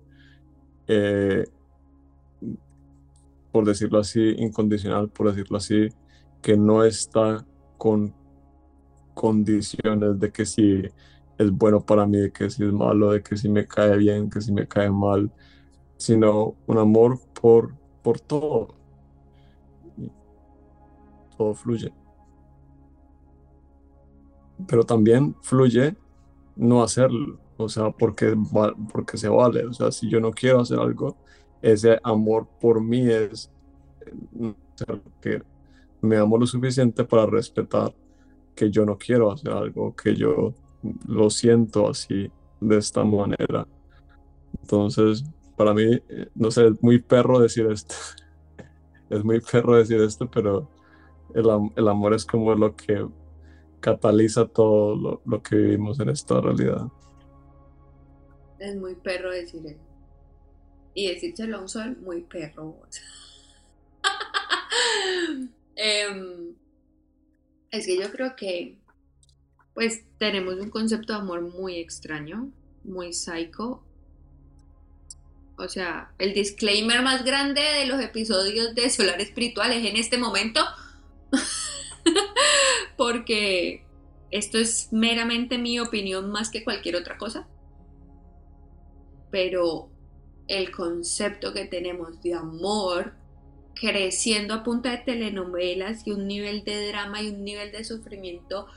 eh, 0.87 1.45
por 3.53 3.65
decirlo 3.65 3.99
así, 3.99 4.35
incondicional, 4.39 5.09
por 5.09 5.29
decirlo 5.29 5.57
así, 5.57 5.89
que 6.41 6.57
no 6.57 6.83
está 6.83 7.45
con 7.77 8.13
condiciones 9.13 10.19
de 10.19 10.31
que 10.31 10.45
si 10.45 10.83
es 11.37 11.51
bueno 11.51 11.79
para 11.85 12.07
mí, 12.07 12.17
de 12.17 12.31
que 12.31 12.49
si 12.49 12.63
es 12.63 12.73
malo, 12.73 13.11
de 13.11 13.21
que 13.21 13.37
si 13.37 13.49
me 13.49 13.67
cae 13.67 13.95
bien, 13.97 14.29
que 14.29 14.41
si 14.41 14.51
me 14.51 14.67
cae 14.67 14.89
mal, 14.89 15.31
sino 15.97 16.55
un 16.65 16.79
amor 16.79 17.19
por, 17.39 17.75
por 18.01 18.19
todo. 18.19 18.75
Todo 21.37 21.53
fluye. 21.53 22.02
Pero 24.67 24.83
también 24.83 25.35
fluye 25.41 25.95
no 26.55 26.83
hacerlo 26.83 27.39
o 27.57 27.69
sea, 27.69 27.91
porque, 27.91 28.35
porque 28.91 29.17
se 29.17 29.29
vale, 29.29 29.65
o 29.65 29.73
sea, 29.73 29.91
si 29.91 30.09
yo 30.09 30.19
no 30.19 30.31
quiero 30.31 30.61
hacer 30.61 30.79
algo, 30.79 31.15
ese 31.61 31.99
amor 32.03 32.47
por 32.59 32.81
mí 32.81 33.07
es 33.09 33.49
que 35.21 35.41
me 36.01 36.17
amo 36.17 36.37
lo 36.37 36.45
suficiente 36.45 37.03
para 37.03 37.25
respetar 37.25 37.93
que 38.55 38.69
yo 38.69 38.85
no 38.85 38.97
quiero 38.97 39.31
hacer 39.31 39.51
algo, 39.51 39.95
que 39.95 40.15
yo 40.15 40.53
lo 41.07 41.29
siento 41.29 41.89
así, 41.89 42.29
de 42.59 42.77
esta 42.77 43.03
manera. 43.03 43.67
Entonces, 44.61 45.23
para 45.55 45.73
mí, 45.73 46.01
no 46.35 46.51
sé, 46.51 46.67
es 46.67 46.83
muy 46.83 46.99
perro 46.99 47.39
decir 47.39 47.67
esto, 47.67 47.95
es 49.09 49.23
muy 49.23 49.39
perro 49.39 49.75
decir 49.75 50.01
esto, 50.01 50.29
pero 50.29 50.67
el, 51.33 51.45
el 51.75 51.87
amor 51.87 52.13
es 52.13 52.25
como 52.25 52.53
lo 52.55 52.75
que 52.75 53.07
cataliza 53.83 54.47
todo 54.47 55.21
lo, 55.25 55.43
que 55.43 55.57
vivimos 55.57 55.99
en 55.99 56.09
esta 56.09 56.39
realidad. 56.39 56.87
Es 58.57 58.77
muy 58.77 58.95
perro 58.95 59.29
decir 59.29 59.61
eso. 59.65 59.83
Y 60.93 61.09
decírselo 61.09 61.57
a 61.57 61.61
un 61.61 61.67
sol, 61.67 61.97
muy 62.01 62.21
perro. 62.21 62.79
Em, 65.75 66.55
es 67.71 67.85
que 67.87 67.97
yo 67.99 68.11
creo 68.11 68.35
que 68.35 68.79
pues 69.73 70.03
tenemos 70.19 70.53
un 70.55 70.69
concepto 70.69 71.13
de 71.13 71.19
amor 71.19 71.41
muy 71.41 71.77
extraño, 71.77 72.51
muy 72.83 73.11
psycho. 73.11 73.83
O 75.57 75.67
sea, 75.67 76.13
el 76.19 76.33
disclaimer 76.33 77.01
más 77.01 77.25
grande 77.25 77.61
de 77.61 77.87
los 77.87 77.99
episodios 77.99 78.75
de 78.75 78.89
Solar 78.89 79.19
Espiritual 79.19 79.73
es 79.73 79.83
en 79.83 79.97
este 79.97 80.17
momento. 80.17 80.61
Porque 83.03 83.83
esto 84.31 84.57
es 84.57 84.87
meramente 84.93 85.57
mi 85.57 85.77
opinión 85.77 86.31
más 86.31 86.49
que 86.49 86.63
cualquier 86.63 86.95
otra 86.95 87.17
cosa. 87.17 87.49
Pero 89.29 89.89
el 90.47 90.71
concepto 90.71 91.51
que 91.51 91.65
tenemos 91.65 92.21
de 92.21 92.33
amor 92.33 93.13
creciendo 93.75 94.53
a 94.53 94.63
punta 94.63 94.91
de 94.91 94.99
telenovelas 94.99 96.07
y 96.07 96.11
un 96.11 96.29
nivel 96.29 96.63
de 96.63 96.87
drama 96.87 97.21
y 97.21 97.31
un 97.31 97.43
nivel 97.43 97.73
de 97.73 97.83
sufrimiento 97.83 98.67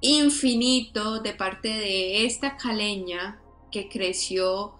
infinito 0.00 1.20
de 1.20 1.34
parte 1.34 1.68
de 1.68 2.24
esta 2.24 2.56
caleña 2.56 3.38
que 3.70 3.90
creció 3.90 4.78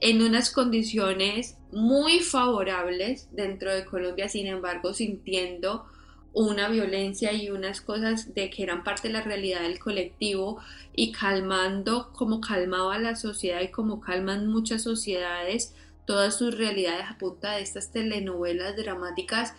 en 0.00 0.22
unas 0.22 0.50
condiciones 0.50 1.58
muy 1.72 2.20
favorables 2.20 3.28
dentro 3.32 3.70
de 3.70 3.84
Colombia, 3.84 4.30
sin 4.30 4.46
embargo 4.46 4.94
sintiendo 4.94 5.84
una 6.32 6.68
violencia 6.68 7.32
y 7.32 7.50
unas 7.50 7.80
cosas 7.80 8.34
de 8.34 8.50
que 8.50 8.62
eran 8.62 8.84
parte 8.84 9.08
de 9.08 9.14
la 9.14 9.22
realidad 9.22 9.62
del 9.62 9.78
colectivo 9.78 10.58
y 10.94 11.12
calmando 11.12 12.12
como 12.12 12.40
calmaba 12.40 12.98
la 12.98 13.16
sociedad 13.16 13.60
y 13.60 13.70
como 13.70 14.00
calman 14.00 14.46
muchas 14.46 14.82
sociedades 14.82 15.74
todas 16.08 16.38
sus 16.38 16.56
realidades 16.56 17.04
a 17.10 17.18
punta 17.18 17.56
de 17.56 17.62
estas 17.62 17.92
telenovelas 17.92 18.76
dramáticas 18.76 19.54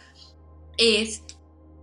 es 0.77 1.23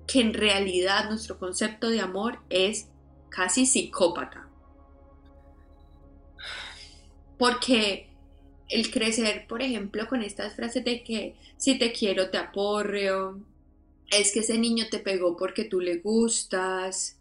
que 0.08 0.20
en 0.20 0.34
realidad 0.34 1.08
nuestro 1.08 1.38
concepto 1.38 1.88
de 1.88 2.00
amor 2.00 2.40
es 2.50 2.88
casi 3.28 3.64
psicópata. 3.64 4.48
Porque 7.38 8.10
el 8.68 8.90
crecer, 8.90 9.46
por 9.46 9.62
ejemplo, 9.62 10.08
con 10.08 10.22
estas 10.22 10.54
frases 10.54 10.84
de 10.84 11.04
que 11.04 11.36
si 11.56 11.78
te 11.78 11.92
quiero 11.92 12.30
te 12.30 12.38
aporreo, 12.38 13.38
es 14.10 14.32
que 14.32 14.40
ese 14.40 14.58
niño 14.58 14.86
te 14.90 14.98
pegó 14.98 15.36
porque 15.36 15.64
tú 15.64 15.80
le 15.80 15.96
gustas, 15.96 17.16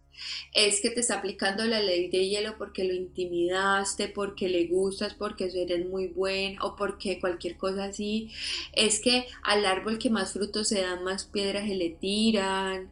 es 0.54 0.82
que 0.82 0.90
te 0.90 1.02
está 1.02 1.16
aplicando 1.18 1.66
la 1.66 1.82
ley 1.82 2.10
de 2.10 2.28
hielo 2.28 2.58
porque 2.58 2.84
lo 2.84 2.94
intimidaste, 2.94 4.08
porque 4.08 4.50
le 4.50 4.68
gustas, 4.68 5.14
porque 5.14 5.52
eres 5.54 5.88
muy 5.88 6.08
buen 6.08 6.60
o 6.62 6.76
porque 6.76 7.20
cualquier 7.20 7.58
cosa 7.58 7.86
así, 7.86 8.32
es 8.74 9.00
que 9.00 9.28
al 9.44 9.66
árbol 9.66 9.98
que 10.00 10.10
más 10.10 10.34
frutos 10.34 10.70
se 10.70 10.82
dan, 10.82 11.04
más 11.04 11.26
piedras 11.26 11.68
se 11.68 11.76
le 11.76 11.90
tiran, 11.90 12.90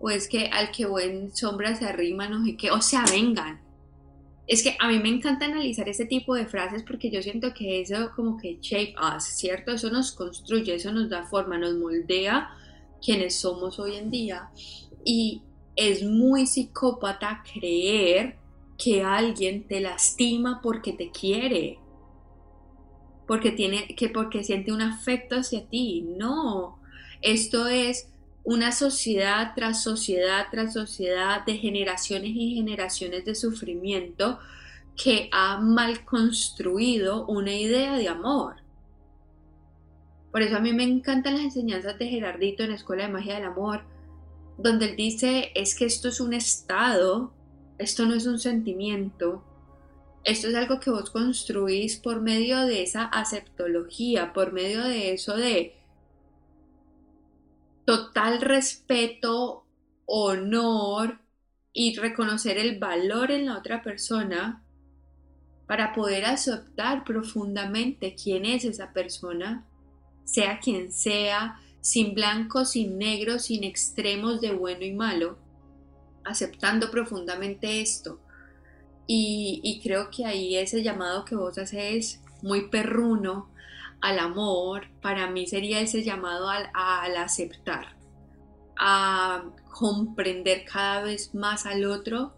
o 0.00 0.10
es 0.10 0.28
que 0.28 0.46
al 0.46 0.70
que 0.70 0.86
buen 0.86 1.34
sombra 1.34 1.76
se 1.76 1.84
arrima, 1.86 2.28
no 2.28 2.44
sé 2.44 2.56
qué, 2.56 2.70
o 2.70 2.80
sea, 2.80 3.04
vengan. 3.10 3.60
es 4.46 4.62
que 4.62 4.76
a 4.80 4.88
mí 4.88 4.98
me 4.98 5.08
encanta 5.08 5.46
analizar 5.46 5.88
ese 5.88 6.04
tipo 6.04 6.34
de 6.34 6.46
frases 6.46 6.82
porque 6.82 7.10
yo 7.10 7.22
siento 7.22 7.54
que 7.54 7.80
eso 7.80 8.10
como 8.16 8.36
que 8.36 8.58
shape 8.60 8.94
us, 9.16 9.24
¿cierto? 9.24 9.72
Eso 9.72 9.90
nos 9.90 10.12
construye, 10.12 10.74
eso 10.74 10.92
nos 10.92 11.08
da 11.08 11.24
forma, 11.24 11.58
nos 11.58 11.74
moldea 11.76 12.50
quienes 13.04 13.40
somos 13.40 13.78
hoy 13.78 13.96
en 13.96 14.10
día. 14.10 14.50
Y 15.04 15.42
es 15.76 16.04
muy 16.04 16.46
psicópata 16.46 17.42
creer 17.52 18.38
que 18.78 19.02
alguien 19.02 19.66
te 19.66 19.80
lastima 19.80 20.60
porque 20.62 20.92
te 20.92 21.10
quiere, 21.10 21.78
porque 23.26 23.52
tiene 23.52 23.86
que 23.88 24.08
porque 24.08 24.44
siente 24.44 24.72
un 24.72 24.82
afecto 24.82 25.36
hacia 25.36 25.68
ti. 25.68 26.02
No, 26.16 26.80
esto 27.20 27.68
es 27.68 28.08
una 28.44 28.72
sociedad 28.72 29.52
tras 29.54 29.84
sociedad 29.84 30.46
tras 30.50 30.72
sociedad 30.72 31.44
de 31.46 31.56
generaciones 31.58 32.30
y 32.34 32.56
generaciones 32.56 33.24
de 33.24 33.36
sufrimiento 33.36 34.40
que 34.96 35.28
ha 35.32 35.58
mal 35.60 36.04
construido 36.04 37.24
una 37.26 37.54
idea 37.54 37.96
de 37.96 38.08
amor. 38.08 38.61
Por 40.32 40.42
eso 40.42 40.56
a 40.56 40.60
mí 40.60 40.72
me 40.72 40.82
encantan 40.82 41.34
las 41.34 41.44
enseñanzas 41.44 41.98
de 41.98 42.08
Gerardito 42.08 42.62
en 42.62 42.70
la 42.70 42.76
Escuela 42.76 43.04
de 43.04 43.12
Magia 43.12 43.34
del 43.34 43.44
Amor, 43.44 43.84
donde 44.56 44.86
él 44.86 44.96
dice 44.96 45.52
es 45.54 45.74
que 45.74 45.84
esto 45.84 46.08
es 46.08 46.20
un 46.20 46.32
estado, 46.32 47.32
esto 47.78 48.06
no 48.06 48.14
es 48.14 48.26
un 48.26 48.38
sentimiento, 48.38 49.44
esto 50.24 50.48
es 50.48 50.54
algo 50.54 50.80
que 50.80 50.90
vos 50.90 51.10
construís 51.10 51.96
por 51.96 52.22
medio 52.22 52.64
de 52.64 52.82
esa 52.82 53.04
aceptología, 53.04 54.32
por 54.32 54.52
medio 54.52 54.82
de 54.84 55.12
eso 55.12 55.36
de 55.36 55.74
total 57.84 58.40
respeto, 58.40 59.64
honor 60.06 61.18
y 61.72 61.96
reconocer 61.96 62.56
el 62.58 62.78
valor 62.78 63.30
en 63.30 63.46
la 63.46 63.58
otra 63.58 63.82
persona 63.82 64.62
para 65.66 65.92
poder 65.92 66.24
aceptar 66.24 67.04
profundamente 67.04 68.14
quién 68.14 68.44
es 68.44 68.64
esa 68.64 68.92
persona, 68.92 69.66
sea 70.24 70.60
quien 70.60 70.92
sea, 70.92 71.58
sin 71.80 72.14
blanco, 72.14 72.64
sin 72.64 72.96
negro, 72.96 73.38
sin 73.38 73.64
extremos 73.64 74.40
de 74.40 74.52
bueno 74.52 74.84
y 74.84 74.92
malo, 74.92 75.36
aceptando 76.24 76.90
profundamente 76.90 77.80
esto. 77.80 78.20
Y, 79.06 79.80
creo 79.82 80.10
que 80.10 80.24
ahí 80.24 80.56
ese 80.56 80.82
llamado 80.82 81.24
que 81.24 81.34
vos 81.34 81.58
haces 81.58 82.22
muy 82.40 82.68
perruno 82.68 83.50
al 84.00 84.18
amor, 84.18 84.86
para 85.02 85.28
mí 85.30 85.46
sería 85.46 85.80
ese 85.80 86.02
llamado 86.02 86.48
al, 86.48 86.70
aceptar, 87.16 87.96
a 88.78 89.44
comprender 89.70 90.64
cada 90.64 91.02
vez 91.02 91.34
más 91.34 91.66
al 91.66 91.84
otro. 91.84 92.34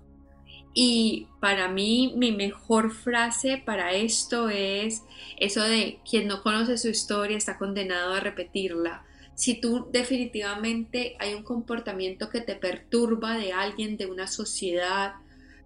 Y 0.77 1.29
para 1.39 1.68
mí 1.68 2.12
mi 2.16 2.33
mejor 2.33 2.93
frase 2.93 3.62
para 3.64 3.93
esto 3.93 4.49
es 4.49 5.05
eso 5.39 5.62
de 5.62 6.01
quien 6.09 6.27
no 6.27 6.43
conoce 6.43 6.77
su 6.79 6.89
historia 6.89 7.37
está 7.37 7.59
condenado 7.59 8.12
a 8.12 8.20
repetirla. 8.20 9.05
Si 9.37 9.61
tú 9.61 9.87
definitivamente 9.93 11.16
hay 11.20 11.35
un 11.35 11.45
comportamiento 11.45 12.29
que 12.29 12.41
te 12.41 12.57
perturba 12.57 13.39
de 13.39 13.53
alguien, 13.53 13.97
de 13.97 14.07
una 14.07 14.27
sociedad, 14.27 15.14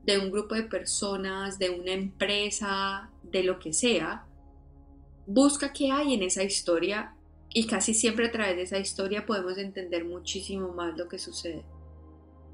de 0.04 0.18
un 0.18 0.30
grupo 0.30 0.54
de 0.54 0.62
personas, 0.64 1.58
de 1.58 1.70
una 1.70 1.92
empresa, 1.92 3.10
de 3.22 3.42
lo 3.42 3.58
que 3.58 3.72
sea, 3.72 4.26
busca 5.26 5.72
qué 5.72 5.90
hay 5.90 6.14
en 6.14 6.22
esa 6.22 6.42
historia 6.42 7.14
y 7.52 7.66
casi 7.66 7.94
siempre 7.94 8.26
a 8.26 8.32
través 8.32 8.56
de 8.56 8.62
esa 8.62 8.78
historia 8.78 9.24
podemos 9.24 9.56
entender 9.56 10.04
muchísimo 10.04 10.72
más 10.72 10.96
lo 10.96 11.08
que 11.08 11.18
sucede. 11.18 11.64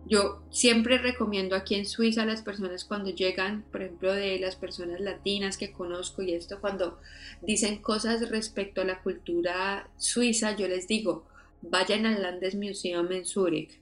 Yo 0.07 0.43
siempre 0.51 0.99
recomiendo 0.99 1.57
aquí 1.57 1.77
en 1.77 1.87
Suiza 1.87 2.23
a 2.23 2.27
las 2.27 2.43
personas 2.43 2.85
cuando 2.85 3.11
llegan, 3.11 3.65
por 3.73 3.83
ejemplo, 3.83 4.13
de 4.13 4.39
las 4.39 4.55
personas 4.55 5.01
latinas 5.01 5.57
que 5.57 5.73
conozco 5.73 6.21
y 6.21 6.35
esto, 6.35 6.61
cuando 6.61 7.01
dicen 7.41 7.81
cosas 7.81 8.29
respecto 8.29 8.83
a 8.83 8.85
la 8.85 9.03
cultura 9.03 9.91
suiza, 9.97 10.57
yo 10.57 10.69
les 10.69 10.87
digo, 10.89 11.27
vayan 11.63 12.05
al 12.05 12.21
Landesmuseum 12.21 13.11
en 13.13 13.25
Zúrich, 13.25 13.81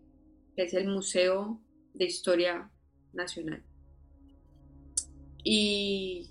que 0.54 0.62
es 0.62 0.74
el 0.74 0.86
Museo 0.86 1.60
de 1.94 2.04
Historia 2.04 2.70
Nacional. 3.12 3.64
Y 5.42 6.30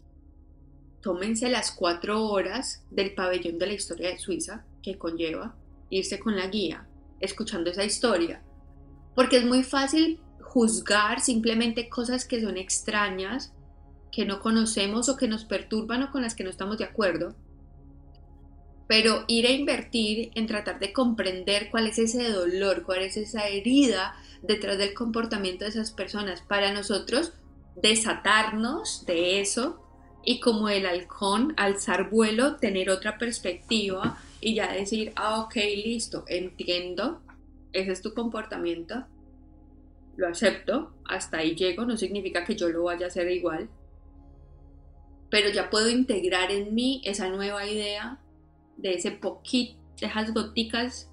tómense 1.02 1.50
las 1.50 1.72
cuatro 1.72 2.28
horas 2.28 2.86
del 2.92 3.14
pabellón 3.14 3.58
de 3.58 3.68
la 3.68 3.74
historia 3.74 4.10
de 4.10 4.20
Suiza 4.20 4.66
que 4.82 4.98
conlleva 4.98 5.58
irse 5.90 6.18
con 6.18 6.38
la 6.38 6.48
guía, 6.48 6.88
escuchando 7.20 7.70
esa 7.70 7.84
historia. 7.84 8.42
Porque 9.16 9.38
es 9.38 9.46
muy 9.46 9.64
fácil 9.64 10.20
juzgar 10.42 11.22
simplemente 11.22 11.90
cosas 11.90 12.26
que 12.26 12.42
son 12.42 12.58
extrañas, 12.58 13.54
que 14.12 14.26
no 14.26 14.42
conocemos 14.42 15.08
o 15.10 15.16
que 15.16 15.28
nos 15.28 15.46
perturban 15.46 16.04
o 16.04 16.12
con 16.12 16.22
las 16.22 16.36
que 16.36 16.44
no 16.44 16.50
estamos 16.50 16.78
de 16.78 16.84
acuerdo. 16.84 17.36
Pero 18.88 19.24
ir 19.28 19.48
a 19.48 19.52
invertir 19.52 20.32
en 20.36 20.48
tratar 20.48 20.80
de 20.80 20.92
comprender 20.92 21.70
cuál 21.72 21.88
es 21.88 21.98
ese 21.98 22.30
dolor, 22.30 22.84
cuál 22.84 23.04
es 23.04 23.16
esa 23.16 23.48
herida 23.48 24.16
detrás 24.42 24.78
del 24.78 24.94
comportamiento 24.94 25.64
de 25.64 25.70
esas 25.70 25.92
personas, 25.92 26.42
para 26.42 26.74
nosotros 26.74 27.32
desatarnos 27.82 29.06
de 29.06 29.40
eso 29.40 29.82
y 30.24 30.40
como 30.40 30.70
el 30.70 30.86
halcón, 30.86 31.54
alzar 31.58 32.10
vuelo, 32.10 32.58
tener 32.58 32.90
otra 32.90 33.18
perspectiva 33.18 34.18
y 34.42 34.56
ya 34.56 34.74
decir, 34.74 35.14
ah, 35.16 35.40
ok, 35.42 35.56
listo, 35.56 36.26
entiendo, 36.28 37.22
ese 37.74 37.92
es 37.92 38.02
tu 38.02 38.14
comportamiento, 38.14 39.06
lo 40.18 40.28
acepto, 40.28 40.94
hasta 41.06 41.38
ahí 41.38 41.56
llego, 41.56 41.86
no 41.86 41.98
significa 41.98 42.44
que 42.44 42.56
yo 42.56 42.70
lo 42.70 42.84
vaya 42.84 43.06
a 43.06 43.10
hacer 43.10 43.32
igual, 43.32 43.70
pero 45.30 45.50
ya 45.50 45.70
puedo 45.70 45.90
integrar 45.90 46.52
en 46.52 46.76
mí 46.76 47.02
esa 47.06 47.30
nueva 47.30 47.66
idea 47.66 48.20
de 48.78 48.94
ese 48.96 49.12
poquito, 49.12 49.80
de 50.00 50.08
esas 50.08 50.34
goticas 50.34 51.10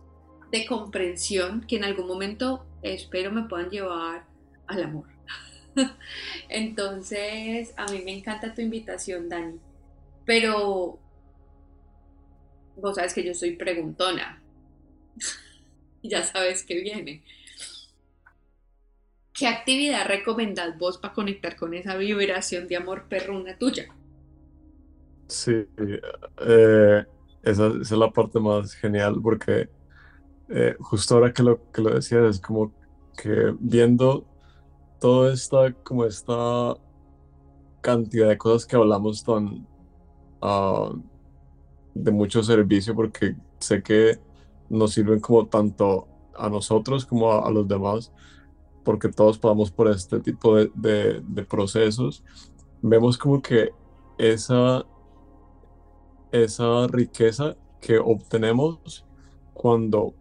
de 0.51 0.67
comprensión 0.67 1.65
que 1.67 1.77
en 1.77 1.85
algún 1.85 2.07
momento 2.07 2.67
espero 2.83 3.31
me 3.31 3.49
puedan 3.49 3.71
llevar 3.71 4.27
al 4.67 4.83
amor. 4.83 5.07
Entonces, 6.49 7.73
a 7.77 7.87
mí 7.87 8.03
me 8.05 8.19
encanta 8.19 8.55
tu 8.55 8.61
invitación, 8.61 9.29
Dani. 9.29 9.61
Pero 10.25 10.99
vos 12.77 12.95
sabes 12.97 13.15
que 13.15 13.25
yo 13.25 13.35
soy 13.35 13.57
preguntona. 13.57 14.43
ya 16.09 16.25
sabes 16.25 16.65
que 16.65 16.81
viene. 16.81 17.23
¿Qué 19.33 19.47
actividad 19.47 20.07
recomendás 20.07 20.77
vos 20.79 20.99
para 20.99 21.15
conectar 21.15 21.57
con 21.57 21.73
esa 21.73 21.97
vibración 21.97 22.67
de 22.67 22.77
amor 22.77 23.05
perruna 23.09 23.57
tuya? 23.57 23.87
Sí, 25.29 25.53
eh, 25.79 27.05
esa, 27.43 27.69
es 27.81 27.91
la 27.93 28.11
parte 28.11 28.41
más 28.41 28.75
genial 28.75 29.21
porque 29.23 29.69
eh, 30.49 30.75
justo 30.81 31.15
ahora 31.15 31.33
que 31.33 31.43
lo, 31.43 31.71
que 31.71 31.83
lo 31.83 31.95
decías 31.95 32.25
es 32.37 32.41
como 32.41 32.73
que 33.17 33.55
viendo 33.61 34.27
toda 35.01 35.33
esta, 35.33 35.73
como 35.85 36.05
esta 36.05 36.75
cantidad 37.81 38.29
de 38.29 38.39
cosas 38.39 38.67
que 38.67 38.77
hablamos 38.77 39.23
tan 39.23 39.67
ah, 40.43 40.93
de 41.95 42.11
mucho 42.11 42.43
servicio, 42.43 42.95
porque 42.95 43.37
sé 43.59 43.83
que 43.83 44.19
nos 44.69 44.93
sirven 44.93 45.21
como 45.21 45.47
tanto 45.47 46.07
a 46.39 46.49
nosotros 46.49 47.05
como 47.05 47.33
a, 47.33 47.51
los 47.51 47.67
demás, 47.67 48.13
porque 48.85 49.09
todos 49.09 49.39
pasamos 49.39 49.71
por 49.71 49.89
este 49.89 50.21
tipo 50.21 50.57
de, 50.57 51.47
procesos, 51.49 52.25
vemos 52.81 53.19
como 53.19 53.43
que 53.43 53.71
esa, 54.17 54.87
esa 56.33 56.87
riqueza 56.87 57.57
que 57.81 57.99
obtenemos 57.99 59.05
cuando, 59.53 60.15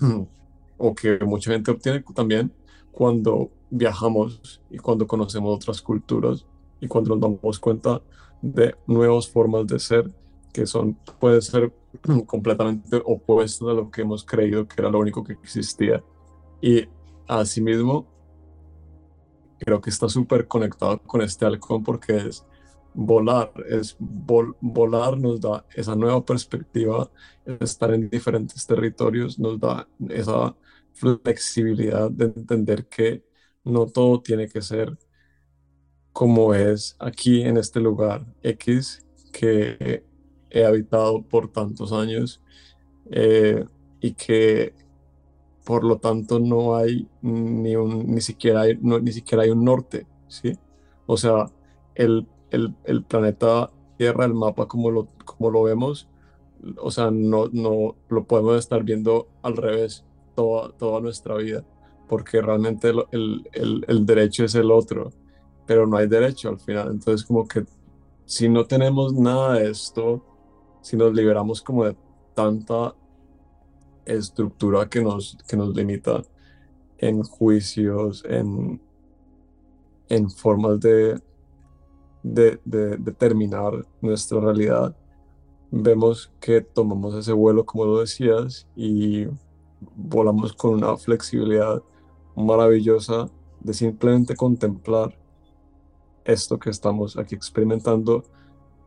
o 0.78 0.94
que 0.94 1.18
mucha 1.24 1.52
gente 1.52 1.70
obtiene 1.70 2.04
también 2.14 2.52
cuando 2.92 3.50
viajamos 3.68 4.62
y 4.70 4.78
cuando 4.78 5.06
conocemos 5.06 5.56
otras 5.56 5.82
culturas 5.82 6.46
y 6.80 6.86
cuando 6.86 7.10
nos 7.10 7.20
damos 7.20 7.58
cuenta 7.58 8.00
de 8.40 8.74
nuevas 8.86 9.28
formas 9.28 9.66
de 9.66 9.78
ser 9.78 10.10
que 10.52 10.66
son, 10.66 10.94
puede 11.18 11.42
ser 11.42 11.72
completamente 12.26 13.00
opuestas 13.04 13.68
a 13.68 13.72
lo 13.72 13.90
que 13.90 14.02
hemos 14.02 14.24
creído 14.24 14.66
que 14.66 14.76
era 14.78 14.90
lo 14.90 14.98
único 14.98 15.24
que 15.24 15.34
existía. 15.34 16.02
Y 16.60 16.88
asimismo, 17.28 18.06
creo 19.58 19.80
que 19.80 19.90
está 19.90 20.08
súper 20.08 20.46
conectado 20.46 20.98
con 21.02 21.22
este 21.22 21.44
halcón 21.44 21.82
porque 21.82 22.16
es 22.16 22.44
volar, 22.94 23.52
es 23.68 23.96
volar 23.98 25.18
nos 25.18 25.40
da 25.40 25.64
esa 25.74 25.94
nueva 25.94 26.24
perspectiva, 26.24 27.10
estar 27.44 27.92
en 27.92 28.08
diferentes 28.08 28.66
territorios 28.66 29.38
nos 29.38 29.60
da 29.60 29.86
esa 30.08 30.56
flexibilidad 30.94 32.10
de 32.10 32.26
entender 32.26 32.86
que 32.86 33.22
no 33.64 33.86
todo 33.86 34.20
tiene 34.22 34.48
que 34.48 34.62
ser 34.62 34.96
como 36.12 36.54
es 36.54 36.96
aquí 36.98 37.42
en 37.42 37.58
este 37.58 37.78
lugar 37.80 38.24
X 38.42 39.04
que 39.30 40.02
he 40.50 40.64
habitado 40.64 41.22
por 41.22 41.48
tantos 41.48 41.92
años 41.92 42.40
eh, 43.10 43.64
y 44.00 44.12
que 44.12 44.74
por 45.64 45.84
lo 45.84 45.98
tanto 45.98 46.38
no 46.38 46.76
hay 46.76 47.08
ni 47.22 47.74
un 47.76 48.06
ni 48.14 48.20
siquiera 48.20 48.62
hay, 48.62 48.78
ni 48.80 49.12
siquiera 49.12 49.42
hay 49.42 49.50
un 49.50 49.64
norte, 49.64 50.06
¿sí? 50.28 50.52
O 51.06 51.16
sea, 51.16 51.46
el, 51.94 52.26
el, 52.50 53.04
planeta 53.04 53.70
Tierra, 53.96 54.26
el 54.26 54.34
mapa 54.34 54.68
como 54.68 54.90
lo, 54.90 55.08
como 55.24 55.50
lo 55.50 55.62
vemos, 55.62 56.08
o 56.78 56.90
sea, 56.90 57.10
no, 57.10 57.46
no 57.52 57.96
lo 58.08 58.24
podemos 58.24 58.58
estar 58.58 58.84
viendo 58.84 59.28
al 59.42 59.56
revés 59.56 60.04
toda, 60.34 60.72
toda 60.72 61.00
nuestra 61.00 61.36
vida, 61.36 61.64
porque 62.08 62.40
realmente 62.40 62.90
el, 62.90 63.48
el, 63.52 63.84
el 63.88 64.06
derecho 64.06 64.44
es 64.44 64.54
el 64.54 64.70
otro, 64.70 65.12
pero 65.66 65.86
no 65.86 65.96
hay 65.96 66.06
derecho 66.06 66.50
al 66.50 66.60
final. 66.60 66.90
Entonces, 66.90 67.26
como 67.26 67.46
que 67.48 67.64
si 68.24 68.48
no 68.48 68.66
tenemos 68.66 69.14
nada 69.14 69.54
de 69.54 69.70
esto, 69.70 70.22
si 70.86 70.96
nos 70.96 71.12
liberamos 71.12 71.60
como 71.62 71.84
de 71.84 71.96
tanta 72.32 72.94
estructura 74.04 74.88
que 74.88 75.02
nos, 75.02 75.36
que 75.48 75.56
nos 75.56 75.74
limita 75.74 76.22
en 76.98 77.24
juicios, 77.24 78.24
en, 78.24 78.80
en 80.08 80.30
formas 80.30 80.78
de, 80.78 81.20
de, 82.22 82.60
de 82.64 82.98
determinar 82.98 83.84
nuestra 84.00 84.38
realidad, 84.38 84.96
vemos 85.72 86.32
que 86.38 86.60
tomamos 86.60 87.16
ese 87.16 87.32
vuelo, 87.32 87.66
como 87.66 87.84
lo 87.84 87.98
decías, 87.98 88.68
y 88.76 89.26
volamos 89.96 90.52
con 90.52 90.74
una 90.74 90.96
flexibilidad 90.96 91.82
maravillosa 92.36 93.28
de 93.58 93.74
simplemente 93.74 94.36
contemplar 94.36 95.18
esto 96.24 96.60
que 96.60 96.70
estamos 96.70 97.18
aquí 97.18 97.34
experimentando 97.34 98.22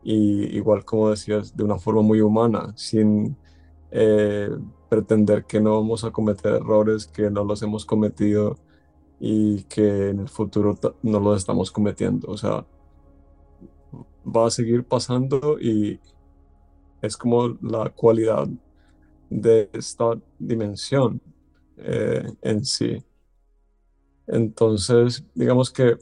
y 0.03 0.55
igual 0.55 0.85
como 0.85 1.09
decías, 1.09 1.55
de 1.55 1.63
una 1.63 1.77
forma 1.77 2.01
muy 2.01 2.21
humana, 2.21 2.73
sin 2.75 3.35
eh, 3.91 4.49
pretender 4.89 5.45
que 5.45 5.59
no 5.61 5.75
vamos 5.75 6.03
a 6.03 6.11
cometer 6.11 6.55
errores, 6.55 7.07
que 7.07 7.29
no 7.29 7.43
los 7.43 7.61
hemos 7.61 7.85
cometido 7.85 8.57
y 9.19 9.63
que 9.63 10.09
en 10.09 10.21
el 10.21 10.29
futuro 10.29 10.77
no 11.03 11.19
los 11.19 11.37
estamos 11.37 11.71
cometiendo. 11.71 12.27
O 12.29 12.37
sea, 12.37 12.65
va 14.25 14.47
a 14.47 14.51
seguir 14.51 14.83
pasando 14.83 15.59
y 15.59 15.99
es 17.01 17.17
como 17.17 17.49
la 17.61 17.89
cualidad 17.89 18.47
de 19.29 19.69
esta 19.73 20.19
dimensión 20.37 21.21
eh, 21.77 22.31
en 22.41 22.65
sí. 22.65 23.03
Entonces, 24.27 25.23
digamos 25.33 25.71
que 25.71 25.97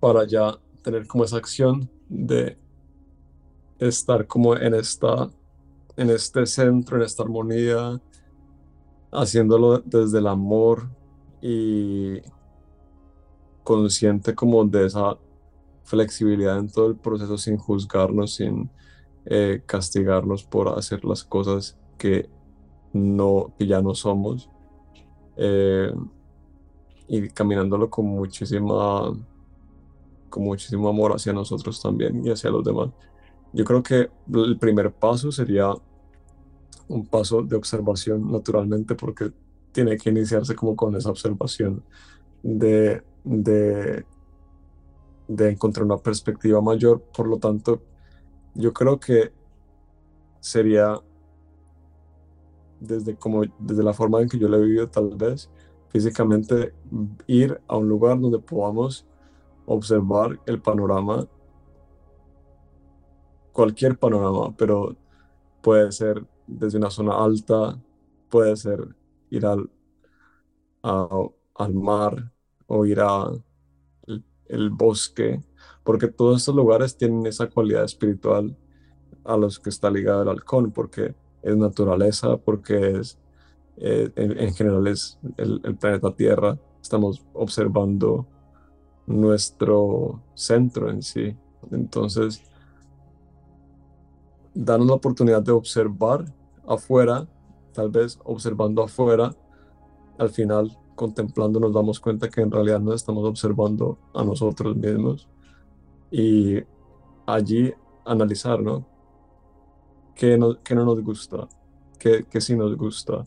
para 0.00 0.26
ya 0.26 0.58
tener 0.82 1.06
como 1.06 1.24
esa 1.24 1.36
acción 1.36 1.90
de 2.10 2.58
estar 3.78 4.26
como 4.26 4.56
en 4.56 4.74
esta 4.74 5.30
en 5.96 6.10
este 6.10 6.46
centro, 6.46 6.96
en 6.96 7.02
esta 7.02 7.22
armonía, 7.22 8.00
haciéndolo 9.12 9.80
desde 9.80 10.18
el 10.18 10.28
amor 10.28 10.88
y 11.42 12.20
consciente 13.62 14.34
como 14.34 14.64
de 14.64 14.86
esa 14.86 15.18
flexibilidad 15.84 16.58
en 16.58 16.70
todo 16.70 16.86
el 16.86 16.96
proceso 16.96 17.36
sin 17.36 17.58
juzgarnos, 17.58 18.34
sin 18.36 18.70
eh, 19.26 19.62
castigarnos 19.66 20.44
por 20.44 20.68
hacer 20.68 21.04
las 21.04 21.22
cosas 21.22 21.76
que 21.98 22.30
no 22.92 23.52
que 23.58 23.66
ya 23.66 23.82
no 23.82 23.94
somos. 23.94 24.48
Eh, 25.36 25.92
y 27.08 27.28
caminándolo 27.28 27.90
con 27.90 28.06
muchísima 28.06 29.12
con 30.30 30.44
muchísimo 30.44 30.88
amor 30.88 31.12
hacia 31.12 31.32
nosotros 31.32 31.82
también 31.82 32.24
y 32.24 32.30
hacia 32.30 32.50
los 32.50 32.64
demás. 32.64 32.90
Yo 33.52 33.64
creo 33.64 33.82
que 33.82 34.10
el 34.32 34.58
primer 34.58 34.92
paso 34.92 35.32
sería 35.32 35.74
un 36.88 37.06
paso 37.06 37.42
de 37.42 37.56
observación 37.56 38.30
naturalmente 38.30 38.94
porque 38.94 39.32
tiene 39.72 39.96
que 39.96 40.10
iniciarse 40.10 40.54
como 40.54 40.74
con 40.76 40.96
esa 40.96 41.10
observación 41.10 41.82
de, 42.42 43.02
de, 43.24 44.04
de 45.28 45.50
encontrar 45.50 45.84
una 45.84 45.98
perspectiva 45.98 46.60
mayor. 46.60 47.02
Por 47.14 47.28
lo 47.28 47.38
tanto, 47.38 47.82
yo 48.54 48.72
creo 48.72 48.98
que 48.98 49.32
sería 50.40 51.00
desde, 52.80 53.14
como, 53.14 53.42
desde 53.58 53.82
la 53.82 53.92
forma 53.92 54.20
en 54.20 54.28
que 54.28 54.38
yo 54.38 54.48
lo 54.48 54.56
he 54.56 54.64
vivido 54.64 54.88
tal 54.88 55.16
vez, 55.16 55.50
físicamente 55.90 56.72
ir 57.26 57.60
a 57.68 57.76
un 57.76 57.88
lugar 57.88 58.18
donde 58.18 58.38
podamos 58.38 59.06
observar 59.66 60.40
el 60.46 60.60
panorama, 60.60 61.26
cualquier 63.52 63.98
panorama, 63.98 64.54
pero 64.56 64.96
puede 65.62 65.92
ser 65.92 66.24
desde 66.46 66.78
una 66.78 66.90
zona 66.90 67.22
alta, 67.22 67.80
puede 68.28 68.56
ser 68.56 68.96
ir 69.30 69.46
al, 69.46 69.70
al 70.82 71.74
mar 71.74 72.32
o 72.66 72.84
ir 72.86 73.00
al 73.00 73.44
el 74.50 74.70
bosque, 74.70 75.40
porque 75.84 76.08
todos 76.08 76.38
estos 76.38 76.54
lugares 76.54 76.96
tienen 76.96 77.24
esa 77.26 77.48
cualidad 77.48 77.84
espiritual 77.84 78.56
a 79.24 79.36
los 79.36 79.60
que 79.60 79.70
está 79.70 79.90
ligado 79.90 80.22
el 80.22 80.28
halcón, 80.28 80.72
porque 80.72 81.14
es 81.42 81.56
naturaleza, 81.56 82.36
porque 82.36 82.98
es, 82.98 83.18
eh, 83.76 84.10
en, 84.16 84.52
general 84.54 84.88
es 84.88 85.18
el 85.36 85.76
planeta 85.78 86.14
Tierra, 86.14 86.58
estamos 86.82 87.24
observando 87.32 88.26
nuestro 89.10 90.22
centro 90.34 90.90
en 90.90 91.02
sí. 91.02 91.36
Entonces, 91.70 92.42
darnos 94.54 94.88
la 94.88 94.94
oportunidad 94.94 95.42
de 95.42 95.52
observar 95.52 96.24
afuera, 96.66 97.26
tal 97.72 97.90
vez 97.90 98.18
observando 98.24 98.82
afuera, 98.82 99.34
al 100.18 100.30
final 100.30 100.76
contemplando 100.94 101.58
nos 101.58 101.72
damos 101.72 101.98
cuenta 101.98 102.28
que 102.28 102.42
en 102.42 102.50
realidad 102.50 102.80
nos 102.80 102.96
estamos 102.96 103.24
observando 103.24 103.98
a 104.14 104.22
nosotros 104.22 104.76
mismos 104.76 105.28
y 106.10 106.58
allí 107.26 107.72
analizar, 108.04 108.60
¿no? 108.60 108.86
¿Qué 110.14 110.36
no, 110.36 110.62
qué 110.62 110.74
no 110.74 110.84
nos 110.84 111.02
gusta? 111.02 111.48
¿Qué, 111.98 112.26
¿Qué 112.28 112.40
sí 112.40 112.54
nos 112.54 112.76
gusta? 112.76 113.24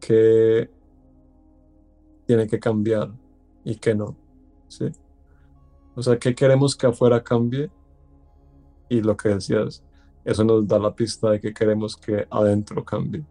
¿Qué 0.00 0.70
tiene 2.26 2.46
que 2.46 2.60
cambiar 2.60 3.10
y 3.64 3.76
qué 3.76 3.94
no? 3.94 4.21
¿Sí? 4.72 4.86
O 5.94 6.02
sea, 6.02 6.18
¿qué 6.18 6.34
queremos 6.34 6.76
que 6.76 6.86
afuera 6.86 7.22
cambie? 7.22 7.70
Y 8.88 9.00
lo 9.00 9.16
que 9.16 9.30
decías, 9.30 9.84
eso 10.24 10.44
nos 10.44 10.66
da 10.66 10.78
la 10.78 10.94
pista 10.94 11.30
de 11.30 11.40
que 11.40 11.52
queremos 11.52 11.96
que 11.96 12.26
adentro 12.30 12.84
cambie. 12.84 13.24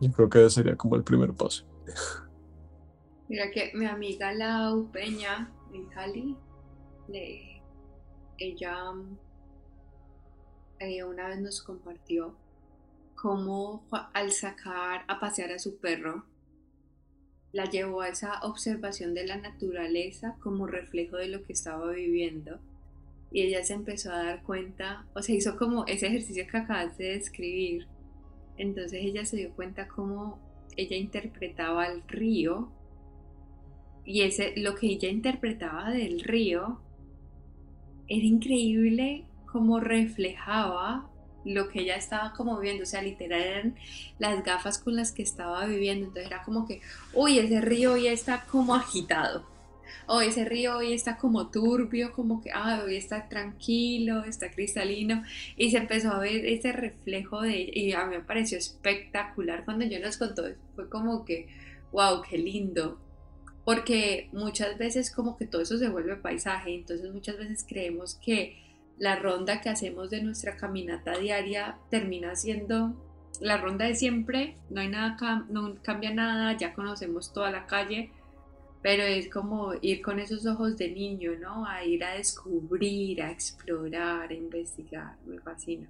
Yo 0.00 0.10
creo 0.12 0.28
que 0.28 0.46
ese 0.46 0.56
sería 0.56 0.76
como 0.76 0.96
el 0.96 1.04
primer 1.04 1.32
paso. 1.34 1.66
Mira 3.28 3.50
que 3.50 3.70
mi 3.74 3.86
amiga 3.86 4.32
Lau 4.32 4.90
Peña 4.90 5.52
en 5.72 5.86
Cali, 5.86 6.36
ella 8.38 8.92
ella 10.80 11.06
una 11.06 11.28
vez 11.28 11.40
nos 11.40 11.62
compartió 11.62 12.34
cómo 13.14 13.86
al 14.14 14.32
sacar 14.32 15.04
a 15.06 15.20
pasear 15.20 15.52
a 15.52 15.58
su 15.58 15.78
perro, 15.78 16.24
la 17.52 17.64
llevó 17.64 18.02
a 18.02 18.08
esa 18.08 18.40
observación 18.42 19.14
de 19.14 19.26
la 19.26 19.36
naturaleza 19.36 20.36
como 20.40 20.66
reflejo 20.66 21.16
de 21.16 21.28
lo 21.28 21.42
que 21.42 21.52
estaba 21.52 21.90
viviendo. 21.90 22.58
Y 23.32 23.42
ella 23.42 23.62
se 23.64 23.74
empezó 23.74 24.12
a 24.12 24.24
dar 24.24 24.42
cuenta, 24.42 25.06
o 25.14 25.22
sea, 25.22 25.34
hizo 25.34 25.56
como 25.56 25.86
ese 25.86 26.08
ejercicio 26.08 26.46
que 26.50 26.56
acabas 26.56 26.98
de 26.98 27.12
describir. 27.12 27.86
Entonces 28.56 29.00
ella 29.02 29.24
se 29.24 29.36
dio 29.36 29.50
cuenta 29.52 29.88
cómo 29.88 30.38
ella 30.76 30.96
interpretaba 30.96 31.86
el 31.86 32.02
río 32.08 32.72
y 34.04 34.22
ese, 34.22 34.54
lo 34.56 34.74
que 34.74 34.88
ella 34.88 35.08
interpretaba 35.08 35.90
del 35.90 36.20
río 36.20 36.80
era 38.08 38.24
increíble 38.24 39.24
cómo 39.46 39.78
reflejaba 39.78 41.08
lo 41.44 41.68
que 41.68 41.80
ella 41.80 41.96
estaba 41.96 42.32
como 42.32 42.58
viviendo, 42.58 42.82
o 42.82 42.86
sea, 42.86 43.02
literal 43.02 43.40
eran 43.40 43.76
las 44.18 44.44
gafas 44.44 44.78
con 44.78 44.96
las 44.96 45.12
que 45.12 45.22
estaba 45.22 45.64
viviendo, 45.66 46.06
entonces 46.06 46.30
era 46.30 46.42
como 46.42 46.66
que, 46.66 46.80
uy, 47.14 47.38
ese 47.38 47.60
río 47.60 47.92
hoy 47.92 48.08
está 48.08 48.44
como 48.50 48.74
agitado, 48.74 49.46
o 50.06 50.20
ese 50.20 50.44
río 50.44 50.76
hoy 50.76 50.92
está 50.92 51.16
como 51.16 51.50
turbio, 51.50 52.12
como 52.12 52.40
que, 52.42 52.50
ah, 52.52 52.82
hoy 52.84 52.96
está 52.96 53.28
tranquilo, 53.28 54.24
está 54.24 54.50
cristalino, 54.50 55.22
y 55.56 55.70
se 55.70 55.78
empezó 55.78 56.12
a 56.12 56.18
ver 56.18 56.44
ese 56.46 56.72
reflejo 56.72 57.42
de 57.42 57.62
ella, 57.62 57.72
y 57.74 57.92
a 57.92 58.06
mí 58.06 58.16
me 58.16 58.22
pareció 58.22 58.58
espectacular 58.58 59.64
cuando 59.64 59.84
yo 59.86 59.98
nos 60.00 60.16
contó, 60.16 60.44
fue 60.74 60.88
como 60.88 61.24
que, 61.24 61.48
wow, 61.92 62.22
qué 62.28 62.38
lindo, 62.38 63.00
porque 63.64 64.28
muchas 64.32 64.78
veces 64.78 65.10
como 65.10 65.36
que 65.36 65.46
todo 65.46 65.62
eso 65.62 65.78
se 65.78 65.88
vuelve 65.88 66.16
paisaje, 66.16 66.74
entonces 66.74 67.12
muchas 67.12 67.38
veces 67.38 67.64
creemos 67.68 68.14
que 68.14 68.69
la 69.00 69.16
ronda 69.16 69.62
que 69.62 69.70
hacemos 69.70 70.10
de 70.10 70.22
nuestra 70.22 70.56
caminata 70.56 71.18
diaria 71.18 71.78
termina 71.88 72.36
siendo 72.36 72.94
la 73.40 73.56
ronda 73.56 73.86
de 73.86 73.94
siempre, 73.94 74.58
no 74.68 74.82
hay 74.82 74.88
nada, 74.88 75.46
no 75.48 75.74
cambia 75.82 76.12
nada, 76.12 76.54
ya 76.58 76.74
conocemos 76.74 77.32
toda 77.32 77.50
la 77.50 77.66
calle, 77.66 78.12
pero 78.82 79.02
es 79.02 79.30
como 79.30 79.72
ir 79.80 80.02
con 80.02 80.20
esos 80.20 80.44
ojos 80.44 80.76
de 80.76 80.90
niño, 80.90 81.32
¿no? 81.40 81.66
A 81.66 81.82
ir 81.82 82.04
a 82.04 82.14
descubrir, 82.14 83.22
a 83.22 83.30
explorar, 83.30 84.30
a 84.30 84.34
investigar, 84.34 85.16
me 85.24 85.40
fascina. 85.40 85.88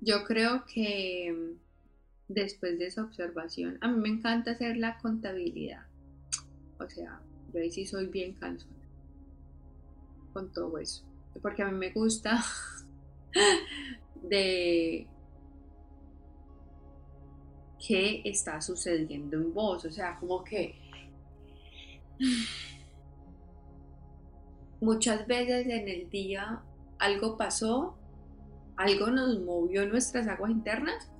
Yo 0.00 0.22
creo 0.24 0.64
que 0.64 1.56
después 2.28 2.78
de 2.78 2.86
esa 2.86 3.02
observación, 3.02 3.78
a 3.80 3.88
mí 3.88 3.98
me 3.98 4.08
encanta 4.10 4.52
hacer 4.52 4.76
la 4.76 4.96
contabilidad. 4.98 5.86
O 6.78 6.88
sea, 6.88 7.20
Yo 7.52 7.60
ahí 7.60 7.70
sí 7.72 7.84
soy 7.84 8.06
bien 8.06 8.34
cansona 8.34 8.76
con 10.32 10.52
todo 10.52 10.76
eso. 10.76 11.05
Porque 11.42 11.62
a 11.62 11.66
mí 11.66 11.76
me 11.76 11.90
gusta 11.90 12.42
de 14.22 15.06
qué 17.86 18.22
está 18.24 18.60
sucediendo 18.60 19.36
en 19.36 19.52
vos. 19.52 19.84
O 19.84 19.90
sea, 19.90 20.16
como 20.16 20.42
que 20.44 20.74
muchas 24.80 25.26
veces 25.26 25.66
en 25.66 25.88
el 25.88 26.10
día 26.10 26.62
algo 26.98 27.36
pasó, 27.36 27.96
algo 28.76 29.08
nos 29.08 29.40
movió 29.40 29.86
nuestras 29.86 30.26
aguas 30.28 30.50
internas 30.50 31.10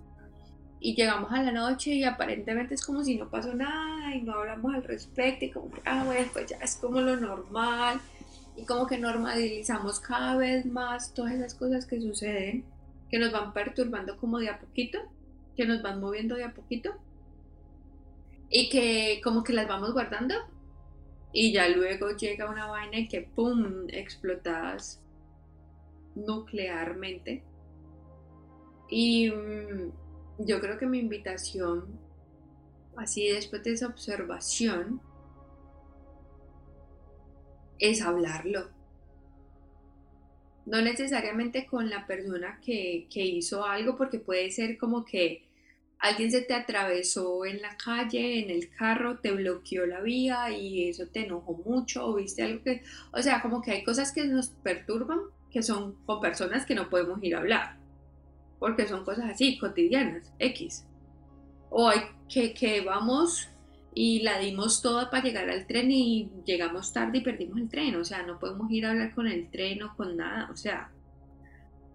y 0.80 0.94
llegamos 0.94 1.32
a 1.32 1.42
la 1.42 1.52
noche 1.52 1.94
y 1.94 2.04
aparentemente 2.04 2.74
es 2.74 2.84
como 2.84 3.02
si 3.02 3.16
no 3.16 3.30
pasó 3.30 3.54
nada 3.54 4.14
y 4.14 4.22
no 4.22 4.34
hablamos 4.34 4.74
al 4.74 4.84
respecto 4.84 5.46
y 5.46 5.50
como 5.50 5.70
ah, 5.84 6.04
bueno, 6.04 6.28
pues 6.32 6.46
ya 6.46 6.58
es 6.58 6.76
como 6.76 7.00
lo 7.00 7.16
normal 7.16 8.00
y 8.56 8.64
como 8.64 8.86
que 8.86 8.98
normalizamos 8.98 10.00
cada 10.00 10.36
vez 10.36 10.64
más 10.64 11.12
todas 11.14 11.32
esas 11.32 11.54
cosas 11.54 11.86
que 11.86 12.00
suceden, 12.00 12.64
que 13.10 13.18
nos 13.18 13.32
van 13.32 13.52
perturbando 13.52 14.16
como 14.16 14.38
de 14.38 14.48
a 14.48 14.58
poquito, 14.58 14.98
que 15.56 15.66
nos 15.66 15.82
van 15.82 16.00
moviendo 16.00 16.34
de 16.36 16.44
a 16.44 16.54
poquito 16.54 16.94
y 18.48 18.68
que 18.68 19.20
como 19.22 19.42
que 19.42 19.52
las 19.52 19.68
vamos 19.68 19.92
guardando 19.92 20.34
y 21.32 21.52
ya 21.52 21.68
luego 21.68 22.10
llega 22.10 22.50
una 22.50 22.66
vaina 22.66 22.98
y 22.98 23.08
que 23.08 23.22
¡pum! 23.22 23.86
explotas 23.88 25.02
nuclearmente. 26.14 27.44
Y 28.88 29.30
mm, 29.30 29.92
yo 30.46 30.60
creo 30.60 30.78
que 30.78 30.86
mi 30.86 30.98
invitación, 30.98 32.00
así 32.96 33.28
después 33.28 33.62
de 33.64 33.72
esa 33.72 33.88
observación, 33.88 35.00
es 37.78 38.02
hablarlo. 38.02 38.70
No 40.64 40.80
necesariamente 40.82 41.66
con 41.66 41.90
la 41.90 42.06
persona 42.06 42.60
que, 42.64 43.06
que 43.12 43.24
hizo 43.24 43.64
algo, 43.64 43.96
porque 43.96 44.18
puede 44.18 44.50
ser 44.50 44.78
como 44.78 45.04
que 45.04 45.46
alguien 45.98 46.30
se 46.30 46.42
te 46.42 46.54
atravesó 46.54 47.44
en 47.44 47.62
la 47.62 47.76
calle, 47.76 48.40
en 48.40 48.50
el 48.50 48.70
carro, 48.70 49.18
te 49.18 49.32
bloqueó 49.32 49.86
la 49.86 50.00
vía 50.00 50.50
y 50.50 50.88
eso 50.88 51.06
te 51.06 51.24
enojó 51.26 51.54
mucho 51.64 52.06
o 52.06 52.14
viste 52.16 52.42
algo 52.42 52.62
que, 52.62 52.82
o 53.12 53.22
sea, 53.22 53.40
como 53.42 53.62
que 53.62 53.72
hay 53.72 53.84
cosas 53.84 54.12
que 54.12 54.26
nos 54.26 54.48
perturban, 54.48 55.20
que 55.50 55.62
son 55.62 55.94
con 56.04 56.20
personas 56.20 56.66
que 56.66 56.74
no 56.74 56.90
podemos 56.90 57.22
ir 57.22 57.34
a 57.34 57.38
hablar, 57.38 57.78
porque 58.58 58.86
son 58.86 59.04
cosas 59.04 59.30
así, 59.30 59.58
cotidianas, 59.58 60.32
X. 60.38 60.84
O 61.70 61.88
hay 61.88 62.00
que, 62.28 62.52
que 62.54 62.80
vamos 62.80 63.48
y 63.98 64.20
la 64.20 64.38
dimos 64.38 64.82
toda 64.82 65.08
para 65.08 65.22
llegar 65.22 65.48
al 65.48 65.66
tren 65.66 65.90
y 65.90 66.30
llegamos 66.44 66.92
tarde 66.92 67.16
y 67.16 67.20
perdimos 67.22 67.56
el 67.56 67.70
tren, 67.70 67.96
o 67.96 68.04
sea, 68.04 68.24
no 68.24 68.38
podemos 68.38 68.70
ir 68.70 68.84
a 68.84 68.90
hablar 68.90 69.14
con 69.14 69.26
el 69.26 69.50
tren 69.50 69.82
o 69.84 69.96
con 69.96 70.18
nada, 70.18 70.50
o 70.52 70.56
sea, 70.56 70.92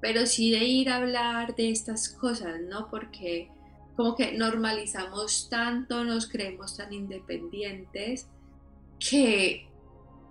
pero 0.02 0.26
sí 0.26 0.50
de 0.50 0.66
ir 0.66 0.90
a 0.90 0.96
hablar 0.96 1.56
de 1.56 1.70
estas 1.70 2.10
cosas, 2.10 2.60
¿no? 2.68 2.90
Porque 2.90 3.52
como 3.96 4.16
que 4.16 4.36
normalizamos 4.36 5.48
tanto, 5.48 6.04
nos 6.04 6.28
creemos 6.28 6.76
tan 6.76 6.92
independientes 6.92 8.28
que 8.98 9.68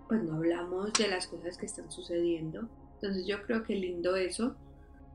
pues 0.08 0.24
no 0.24 0.38
hablamos 0.38 0.92
de 0.94 1.06
las 1.06 1.28
cosas 1.28 1.56
que 1.56 1.66
están 1.66 1.88
sucediendo. 1.92 2.68
Entonces 2.94 3.28
yo 3.28 3.44
creo 3.44 3.62
que 3.62 3.76
lindo 3.76 4.16
eso, 4.16 4.56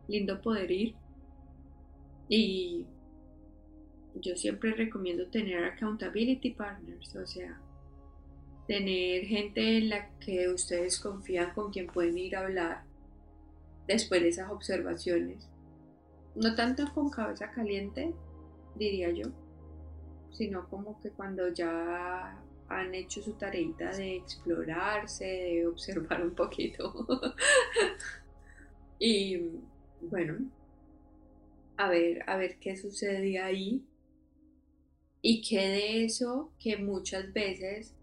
lindo 0.08 0.41
poder 0.41 0.72
ir. 0.72 0.95
Y 2.30 2.86
yo 4.22 4.36
siempre 4.36 4.74
recomiendo 4.74 5.28
tener 5.28 5.63
accountability 5.63 6.51
partners, 6.51 7.16
o 7.16 7.26
sea, 7.26 7.59
tener 8.68 9.26
gente 9.26 9.78
en 9.78 9.89
la 9.89 10.09
que 10.20 10.49
ustedes 10.49 10.99
confían 10.99 11.53
con 11.53 11.72
quien 11.72 11.88
pueden 11.88 12.18
ir 12.18 12.36
a 12.36 12.41
hablar 12.41 12.84
después 13.88 14.22
de 14.22 14.30
esas 14.30 14.51
observaciones. 14.51 15.47
No 16.36 16.55
tanto 16.55 16.91
con 16.93 17.09
cabeza 17.09 17.51
caliente, 17.51 18.13
diría 18.76 19.11
yo, 19.11 19.28
sino 20.32 20.68
como 20.70 20.99
que 21.01 21.11
cuando 21.11 21.49
ya 21.49 22.41
han 22.68 22.95
hecho 22.95 23.22
su 23.22 23.34
tareita 23.34 23.91
de 23.91 24.18
explorarse, 24.18 25.26
de 25.26 25.68
observar 25.68 26.24
un 26.24 26.34
poquito. 26.34 27.07
y 28.99 29.51
bueno, 30.01 30.49
a 31.78 31.89
ver, 31.89 32.24
a 32.28 32.38
ver 32.38 32.57
qué 32.57 32.76
sucede 32.76 33.39
ahí 33.39 33.86
y 35.28 35.41
qué 35.41 35.57
de 35.57 36.05
eso 36.05 36.51
que 36.59 36.78
muchas 36.78 37.34
veces 37.34 37.95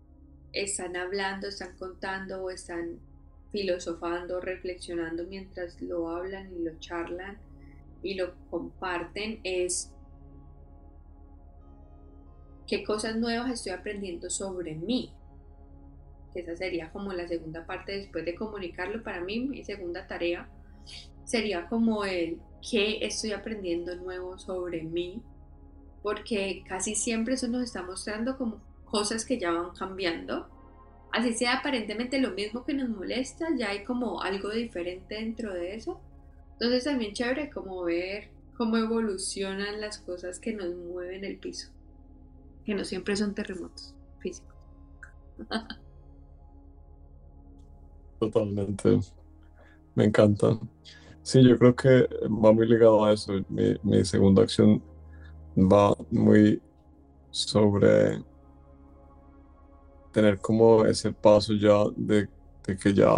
están 0.52 0.96
hablando, 0.96 1.46
están 1.46 1.76
contando 1.78 2.42
o 2.42 2.50
están 2.50 2.98
filosofando, 3.52 4.40
reflexionando 4.40 5.24
mientras 5.28 5.80
lo 5.80 6.08
hablan 6.08 6.52
y 6.52 6.64
lo 6.64 6.76
charlan 6.80 7.38
y 8.02 8.14
lo 8.14 8.34
comparten 8.50 9.38
es 9.44 9.92
qué 12.66 12.82
cosas 12.82 13.14
nuevas 13.14 13.52
estoy 13.52 13.70
aprendiendo 13.70 14.28
sobre 14.28 14.74
mí. 14.74 15.12
Esa 16.34 16.56
sería 16.56 16.90
como 16.90 17.12
la 17.12 17.28
segunda 17.28 17.64
parte 17.66 17.98
después 17.98 18.24
de 18.24 18.34
comunicarlo. 18.34 19.04
Para 19.04 19.20
mí, 19.20 19.38
mi 19.38 19.62
segunda 19.62 20.08
tarea 20.08 20.48
sería 21.24 21.68
como 21.68 22.04
el 22.04 22.40
qué 22.68 22.98
estoy 23.06 23.30
aprendiendo 23.30 23.94
nuevo 23.94 24.40
sobre 24.40 24.82
mí, 24.82 25.22
porque 26.03 26.64
casi 26.68 26.94
siempre 26.94 27.34
eso 27.34 27.48
nos 27.48 27.62
está 27.62 27.82
mostrando 27.82 28.36
como 28.36 28.61
cosas 28.84 29.24
que 29.24 29.38
ya 29.38 29.50
van 29.50 29.70
cambiando. 29.70 30.48
Así 31.12 31.34
sea 31.34 31.59
aparentemente 31.59 32.18
lo 32.18 32.30
mismo 32.30 32.64
que 32.64 32.74
nos 32.74 32.88
molesta, 32.88 33.48
ya 33.57 33.70
hay 33.70 33.84
como 33.84 34.22
algo 34.22 34.50
diferente 34.50 35.16
dentro 35.16 35.53
de 35.53 35.74
eso. 35.74 36.00
Entonces 36.53 36.84
también 36.84 37.12
chévere 37.12 37.50
como 37.50 37.82
ver 37.84 38.30
cómo 38.57 38.76
evolucionan 38.76 39.80
las 39.80 39.98
cosas 39.98 40.38
que 40.38 40.55
nos 40.55 40.74
mueven 40.74 41.24
el 41.24 41.36
piso 41.38 41.72
que 42.64 42.74
no 42.74 42.84
siempre 42.84 43.16
son 43.16 43.34
terremotos 43.34 43.94
físicos. 44.20 44.55
Totalmente. 48.20 49.00
Me 49.94 50.05
encanta. 50.05 50.59
Sí, 51.22 51.42
yo 51.46 51.59
creo 51.59 51.74
que 51.74 52.09
va 52.24 52.53
muy 52.53 52.68
ligado 52.68 53.05
a 53.05 53.12
eso. 53.12 53.32
Mi, 53.48 54.05
segunda 54.05 54.42
acción 54.42 54.82
va 55.57 55.94
muy 56.11 56.61
sobre 57.30 58.22
tener 60.12 60.38
como 60.38 60.84
ese 60.84 61.12
paso 61.12 61.55
ya 61.55 61.84
de, 61.96 62.28
que 62.78 62.94
ya 62.94 63.14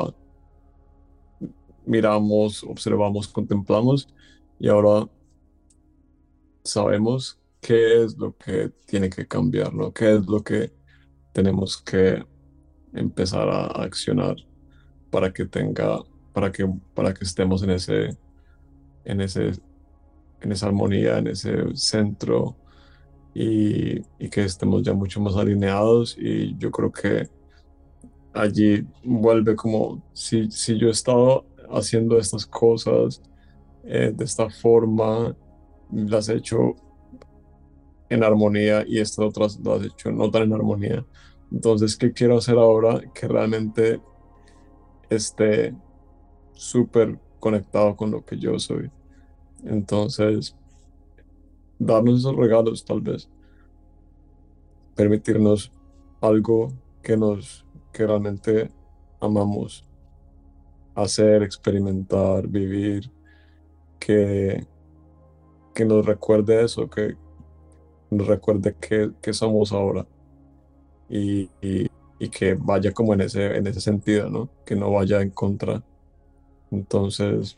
miramos, 1.85 2.65
observamos, 2.65 3.29
contemplamos 3.29 4.09
y 4.59 4.69
ahora 4.69 5.09
sabemos 6.63 7.39
qué 7.61 8.05
es 8.05 8.17
lo 8.17 8.37
que 8.37 8.71
tiene 8.87 9.11
que 9.11 9.27
cambiar, 9.27 9.75
¿no? 9.75 9.93
¿Qué 9.93 10.15
es 10.15 10.27
lo 10.27 10.43
que 10.43 10.73
tenemos 11.33 11.83
que 11.83 12.25
empezar 12.93 13.49
a 13.49 13.67
accionar 13.83 14.37
para 15.11 15.33
que 15.33 15.45
tenga, 15.47 15.99
para 16.33 16.53
que, 16.53 16.67
para 16.95 17.13
que 17.13 17.25
estemos 17.25 17.63
en 17.63 17.71
ese, 17.71 18.17
en 19.05 19.21
ese, 19.21 19.53
en 20.45 20.53
esa 20.53 20.67
armonía, 20.67 21.19
en 21.19 21.29
ese 21.29 21.75
centro 21.75 22.57
y, 23.35 24.01
y 24.19 24.29
que 24.31 24.45
estemos 24.45 24.83
ya 24.83 24.95
mucho 24.95 25.21
más 25.21 25.37
alineados 25.37 26.17
y 26.19 26.57
yo 26.59 26.71
creo 26.71 26.93
que 26.93 27.29
allí 28.35 28.87
vuelve 29.03 29.57
como 29.57 30.03
si, 30.13 30.51
si 30.51 30.79
yo 30.79 30.89
he 30.89 30.91
estado 30.91 31.47
haciendo 31.71 32.19
estas 32.19 32.47
cosas 32.47 33.23
eh, 33.85 34.13
de 34.15 34.25
esta 34.25 34.49
forma, 34.51 35.37
las 35.91 36.29
he 36.29 36.37
hecho 36.37 36.75
en 38.09 38.25
armonía 38.25 38.85
y 38.87 38.99
estas 38.99 39.27
otras 39.27 39.61
lo 39.61 39.75
has 39.75 39.85
hecho 39.85 40.11
no 40.11 40.31
tan 40.31 40.45
en 40.45 40.53
armonía. 40.55 41.07
Entonces, 41.53 41.97
¿qué 41.97 42.13
quiero 42.13 42.39
hacer 42.39 42.57
ahora 42.57 43.01
que 43.15 43.29
realmente 43.29 44.01
esté 45.11 45.75
súper 46.53 47.19
conectado 47.39 47.95
con 47.97 48.11
lo 48.11 48.25
que 48.25 48.39
yo 48.39 48.59
soy? 48.59 48.91
Entonces, 49.65 50.57
darnos 51.79 52.21
esos 52.21 52.37
regalos 52.37 52.85
tal 52.85 53.01
vez, 53.01 53.29
permitirnos 54.95 55.73
algo 56.21 56.73
que 57.03 57.17
nos, 57.17 57.65
que 57.93 58.07
realmente 58.07 58.71
amamos 59.21 59.85
hacer, 60.95 61.43
experimentar, 61.43 62.47
vivir, 62.47 63.11
que, 63.99 64.67
que 65.75 65.85
nos 65.85 66.07
recuerde 66.07 66.65
eso, 66.65 66.89
que, 66.89 67.17
recuerde 68.11 68.75
que, 69.21 69.33
somos 69.33 69.73
ahora 69.73 70.07
y, 71.09 71.49
que 72.31 72.55
vaya 72.55 72.93
como 72.93 73.13
en 73.13 73.23
ese, 73.23 73.57
en 73.57 73.67
ese 73.67 73.81
sentido, 73.81 74.31
¿no? 74.31 74.49
Que 74.65 74.77
no 74.77 74.91
vaya 74.91 75.21
en 75.21 75.31
contra. 75.31 75.83
Entonces, 76.71 77.57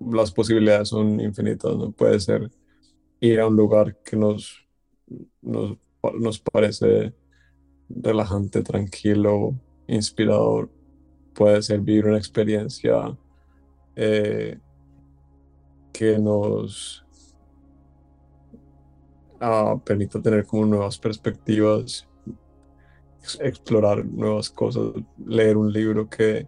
las 0.00 0.32
posibilidades 0.32 0.88
son 0.88 1.20
infinitas, 1.20 1.76
¿no? 1.76 1.92
Puede 1.92 2.18
ser 2.20 2.50
ir 3.20 3.40
a 3.40 3.46
un 3.46 3.56
lugar 3.56 3.96
que 4.02 4.16
nos, 4.16 4.66
nos, 5.42 6.40
parece 6.52 7.14
relajante, 7.88 8.62
tranquilo, 8.62 9.54
inspirador. 9.86 10.70
Puede 11.34 11.62
ser 11.62 11.80
vivir 11.80 12.06
una 12.06 12.18
experiencia 12.18 13.16
eh, 13.94 14.58
que 15.92 16.18
nos 16.18 17.04
uh, 19.40 19.78
permita 19.80 20.20
tener 20.20 20.46
como 20.46 20.64
nuevas 20.64 20.98
perspectivas, 20.98 22.08
explorar 23.40 24.04
nuevas 24.06 24.50
cosas, 24.50 24.92
leer 25.26 25.56
un 25.56 25.72
libro 25.72 26.08
que 26.08 26.46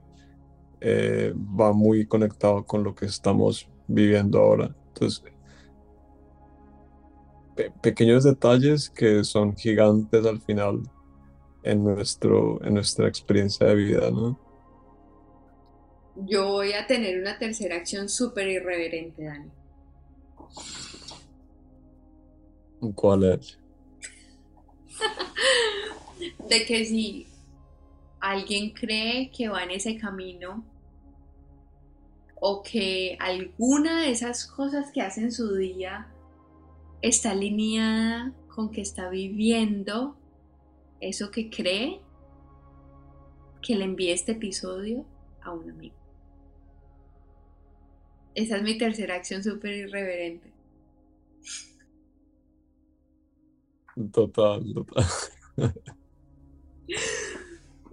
eh, 0.84 1.32
va 1.36 1.72
muy 1.72 2.06
conectado 2.06 2.64
con 2.64 2.82
lo 2.82 2.92
que 2.92 3.06
estamos 3.06 3.68
viviendo 3.86 4.40
ahora. 4.40 4.74
Entonces, 4.88 5.22
pequeños 7.80 8.24
detalles 8.24 8.90
que 8.90 9.22
son 9.22 9.54
gigantes 9.56 10.26
al 10.26 10.40
final 10.40 10.82
en, 11.62 11.84
nuestro, 11.84 12.60
en 12.64 12.74
nuestra 12.74 13.06
experiencia 13.06 13.66
de 13.68 13.74
vida, 13.76 14.10
¿no? 14.10 14.38
Yo 16.16 16.48
voy 16.48 16.72
a 16.72 16.84
tener 16.86 17.20
una 17.20 17.38
tercera 17.38 17.76
acción 17.76 18.08
súper 18.08 18.48
irreverente, 18.48 19.24
Dani. 19.24 19.50
¿Cuál 22.94 23.24
es? 23.24 23.58
de 26.50 26.64
que 26.66 26.84
si 26.84 27.28
alguien 28.20 28.70
cree 28.72 29.30
que 29.30 29.48
va 29.48 29.62
en 29.62 29.70
ese 29.70 29.96
camino 29.96 30.71
o 32.44 32.60
que 32.60 33.16
alguna 33.20 34.00
de 34.00 34.10
esas 34.10 34.46
cosas 34.46 34.90
que 34.90 35.00
hace 35.00 35.20
en 35.20 35.30
su 35.30 35.54
día 35.54 36.08
está 37.00 37.30
alineada 37.30 38.32
con 38.48 38.72
que 38.72 38.80
está 38.80 39.08
viviendo 39.08 40.16
eso 41.00 41.30
que 41.30 41.50
cree, 41.50 42.00
que 43.62 43.76
le 43.76 43.84
envíe 43.84 44.10
este 44.10 44.32
episodio 44.32 45.06
a 45.40 45.52
un 45.52 45.70
amigo. 45.70 45.94
Esa 48.34 48.56
es 48.56 48.62
mi 48.64 48.76
tercera 48.76 49.14
acción 49.14 49.44
súper 49.44 49.74
irreverente. 49.74 50.52
Total, 54.12 54.64
total. 54.74 55.04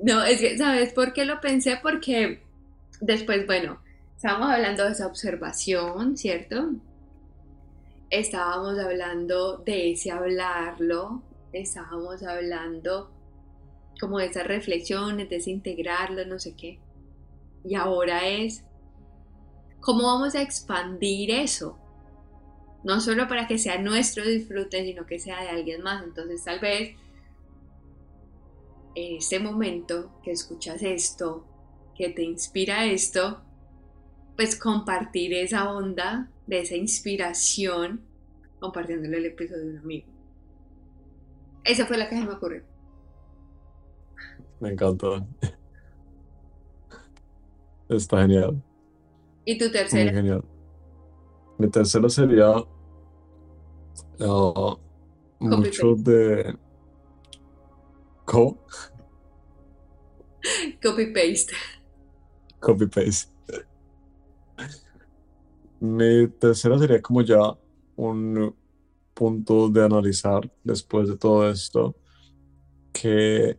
No, 0.01 0.23
es 0.23 0.39
que, 0.39 0.57
¿sabes 0.57 0.93
por 0.93 1.13
qué 1.13 1.25
lo 1.25 1.39
pensé? 1.39 1.77
Porque 1.83 2.41
después, 3.01 3.45
bueno, 3.45 3.79
estábamos 4.19 4.49
hablando 4.49 4.83
de 4.83 4.91
esa 4.91 5.07
observación, 5.07 6.17
¿cierto? 6.17 6.73
Estábamos 8.09 8.77
hablando 8.77 9.59
de 9.59 9.91
ese 9.91 10.11
hablarlo, 10.11 11.23
estábamos 11.53 12.21
hablando 12.23 13.11
como 13.97 14.17
de 14.17 14.25
esas 14.25 14.45
reflexiones, 14.45 15.29
de 15.29 15.37
ese 15.37 15.51
integrarlo, 15.51 16.25
no 16.25 16.37
sé 16.37 16.53
qué. 16.53 16.79
Y 17.63 17.75
ahora 17.75 18.27
es, 18.27 18.65
¿cómo 19.79 20.03
vamos 20.03 20.35
a 20.35 20.41
expandir 20.41 21.31
eso? 21.31 21.79
No 22.83 22.99
solo 22.99 23.25
para 23.29 23.47
que 23.47 23.57
sea 23.57 23.81
nuestro 23.81 24.25
disfrute, 24.25 24.83
sino 24.83 25.05
que 25.05 25.19
sea 25.19 25.43
de 25.43 25.47
alguien 25.47 25.81
más. 25.81 26.03
Entonces 26.03 26.43
tal 26.43 26.59
vez 26.59 26.97
en 28.95 29.15
este 29.15 29.39
momento 29.39 30.11
que 30.21 30.31
escuchas 30.31 30.83
esto, 30.83 31.45
que 31.95 32.09
te 32.09 32.23
inspira 32.23 32.83
esto, 32.83 33.45
pues 34.39 34.57
compartir 34.57 35.33
esa 35.33 35.69
onda 35.69 36.31
de 36.47 36.61
esa 36.61 36.73
inspiración 36.73 37.99
compartiéndole 38.61 39.17
el 39.17 39.25
episodio 39.25 39.65
de 39.65 39.71
un 39.71 39.77
amigo. 39.79 40.07
Esa 41.65 41.85
fue 41.85 41.97
la 41.97 42.07
que 42.07 42.17
se 42.17 42.23
me 42.23 42.31
ocurrió. 42.31 42.63
Me 44.61 44.69
encantó. 44.69 45.27
Está 47.89 48.21
genial. 48.21 48.63
¿Y 49.43 49.57
tu 49.57 49.69
tercera? 49.69 50.09
genial. 50.09 50.45
Mi 51.57 51.69
tercera 51.69 52.07
sería 52.07 52.49
uh, 54.19 54.77
mucho 55.39 55.95
de 55.95 56.57
¿Cómo? 58.23 58.57
Copy 60.81 61.07
paste. 61.07 61.53
Copy 62.61 62.85
paste. 62.85 63.38
Mi 65.79 66.27
tercera 66.27 66.77
sería 66.77 67.01
como 67.01 67.21
ya 67.21 67.57
un 67.95 68.53
punto 69.13 69.69
de 69.69 69.83
analizar 69.83 70.49
después 70.63 71.07
de 71.07 71.17
todo 71.17 71.49
esto, 71.49 71.95
que 72.91 73.57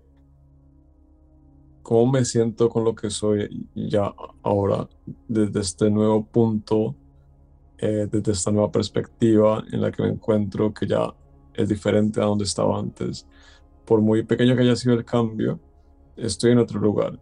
cómo 1.83 2.13
me 2.13 2.25
siento 2.25 2.69
con 2.69 2.85
lo 2.85 2.95
que 2.95 3.11
soy 3.11 3.67
ya 3.75 4.15
ahora, 4.43 4.89
desde 5.29 5.61
este 5.61 5.91
nuevo 5.91 6.25
punto, 6.25 6.95
eh, 7.79 8.07
desde 8.11 8.33
esta 8.33 8.51
nueva 8.51 8.71
perspectiva 8.71 9.65
en 9.73 9.81
la 9.81 9.91
que 9.91 10.03
me 10.03 10.11
encuentro, 10.11 10.73
que 10.73 10.87
ya 10.87 11.15
es 11.55 11.69
diferente 11.69 12.21
a 12.21 12.25
donde 12.25 12.45
estaba 12.45 12.79
antes. 12.79 13.27
Por 13.85 14.01
muy 14.01 14.23
pequeño 14.23 14.55
que 14.55 14.63
haya 14.63 14.77
sido 14.77 14.95
el 14.95 15.05
cambio, 15.05 15.59
estoy 16.17 16.53
en 16.53 16.59
otro 16.59 16.81
lugar, 16.81 17.19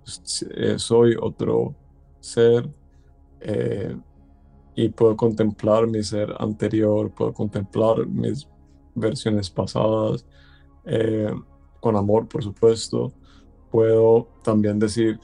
eh, 0.54 0.74
soy 0.78 1.16
otro 1.20 1.74
ser 2.20 2.68
eh, 3.40 3.96
y 4.78 4.90
puedo 4.90 5.16
contemplar 5.16 5.88
mi 5.88 6.04
ser 6.04 6.32
anterior, 6.38 7.10
puedo 7.10 7.32
contemplar 7.32 8.06
mis 8.06 8.46
versiones 8.94 9.50
pasadas 9.50 10.24
eh, 10.84 11.34
con 11.80 11.96
amor, 11.96 12.28
por 12.28 12.44
supuesto. 12.44 13.12
Puedo 13.72 14.28
también 14.44 14.78
decir, 14.78 15.18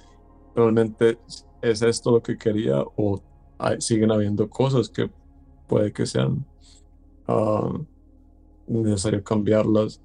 realmente 0.57 1.19
es 1.63 1.83
esto 1.83 2.11
lo 2.11 2.21
que 2.21 2.37
quería 2.37 2.83
o 2.97 3.23
siguen 3.79 4.11
habiendo 4.11 4.51
cosas 4.51 4.89
que 4.89 5.09
puede 5.69 5.93
que 5.93 6.05
sean 6.05 6.45
uh, 7.29 7.79
necesario 8.67 9.23
cambiarlas 9.23 10.01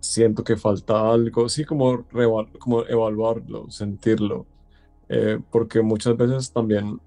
siento 0.00 0.42
que 0.42 0.56
falta 0.56 1.12
algo, 1.12 1.48
sí, 1.48 1.64
como, 1.64 2.04
como 2.58 2.82
evaluarlo, 2.84 3.70
sentirlo, 3.70 4.46
eh, 5.14 5.38
porque 5.50 5.82
muchas 5.82 6.16
veces 6.16 6.50
también 6.50 6.98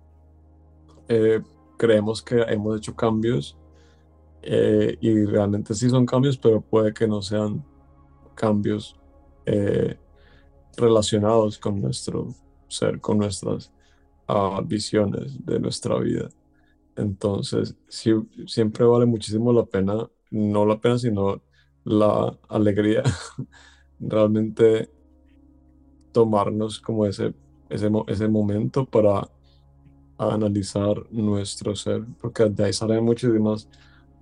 eh, 1.08 1.42
creemos 1.76 2.22
que 2.22 2.40
hemos 2.44 2.78
hecho 2.78 2.96
cambios 2.96 3.58
eh, 4.44 4.96
y 5.02 5.26
realmente 5.26 5.74
sí 5.74 5.90
son 5.90 6.06
cambios, 6.06 6.38
pero 6.38 6.62
puede 6.62 6.94
que 6.94 7.08
no 7.08 7.24
sean 7.24 7.66
cambios 8.36 8.96
relacionados 10.78 11.58
con 11.58 11.82
nuestro 11.82 12.28
ser, 12.68 13.00
con 13.00 13.20
nuestras 13.20 13.72
uh, 14.28 14.62
visiones 14.64 15.44
de 15.46 15.60
nuestra 15.60 15.98
vida. 16.00 16.30
Entonces, 16.96 17.76
siempre 17.88 18.86
vale 18.86 19.06
muchísimo 19.06 19.52
la 19.54 19.66
pena, 19.66 20.10
no 20.32 20.66
la 20.66 20.80
pena, 20.80 20.98
sino 20.98 21.42
la 21.84 22.38
alegría, 22.50 23.04
realmente 24.00 24.92
tomarnos 26.12 26.80
como 26.80 27.06
ese, 27.06 27.34
ese, 27.70 27.90
ese 28.08 28.28
momento 28.28 28.86
para 28.86 29.28
analizar 30.18 30.96
nuestro 31.12 31.76
ser, 31.76 32.06
porque 32.22 32.46
de 32.46 32.66
ahí 32.66 32.74
salen 32.74 33.04
muchísimos, 33.04 33.68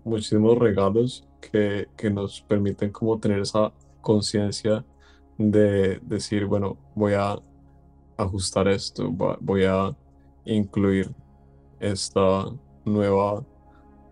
muchísimos 0.04 0.58
regalos 0.58 1.28
que, 1.40 1.88
que 1.96 2.10
nos 2.10 2.42
permiten 2.42 2.92
como 2.92 3.20
tener 3.20 3.40
esa 3.40 3.72
conciencia 4.02 4.84
de 5.38 6.00
decir, 6.00 6.46
bueno, 6.46 6.78
voy 6.96 7.14
a 7.14 7.38
ajustar 8.18 8.68
esto, 8.68 9.12
voy 9.42 9.66
a 9.66 9.96
incluir 10.46 11.14
esta 11.80 12.46
nueva 12.86 13.46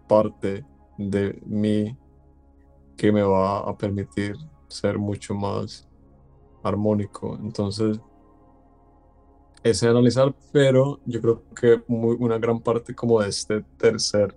parte 0.08 0.66
de 0.98 1.42
mi 1.46 1.96
que 2.98 3.12
me 3.12 3.24
va 3.24 3.60
a 3.60 3.78
permitir 3.78 4.36
ser 4.68 4.98
mucho 4.98 5.34
más 5.34 5.88
armónico. 6.64 7.38
Entonces, 7.42 8.00
ese 9.64 9.88
analizar, 9.88 10.34
pero 10.52 11.00
yo 11.06 11.22
creo 11.22 11.44
que 11.56 11.84
una 11.88 12.38
gran 12.38 12.60
parte 12.60 12.96
como 12.96 13.22
de 13.22 13.30
este 13.30 13.62
tercer 13.78 14.36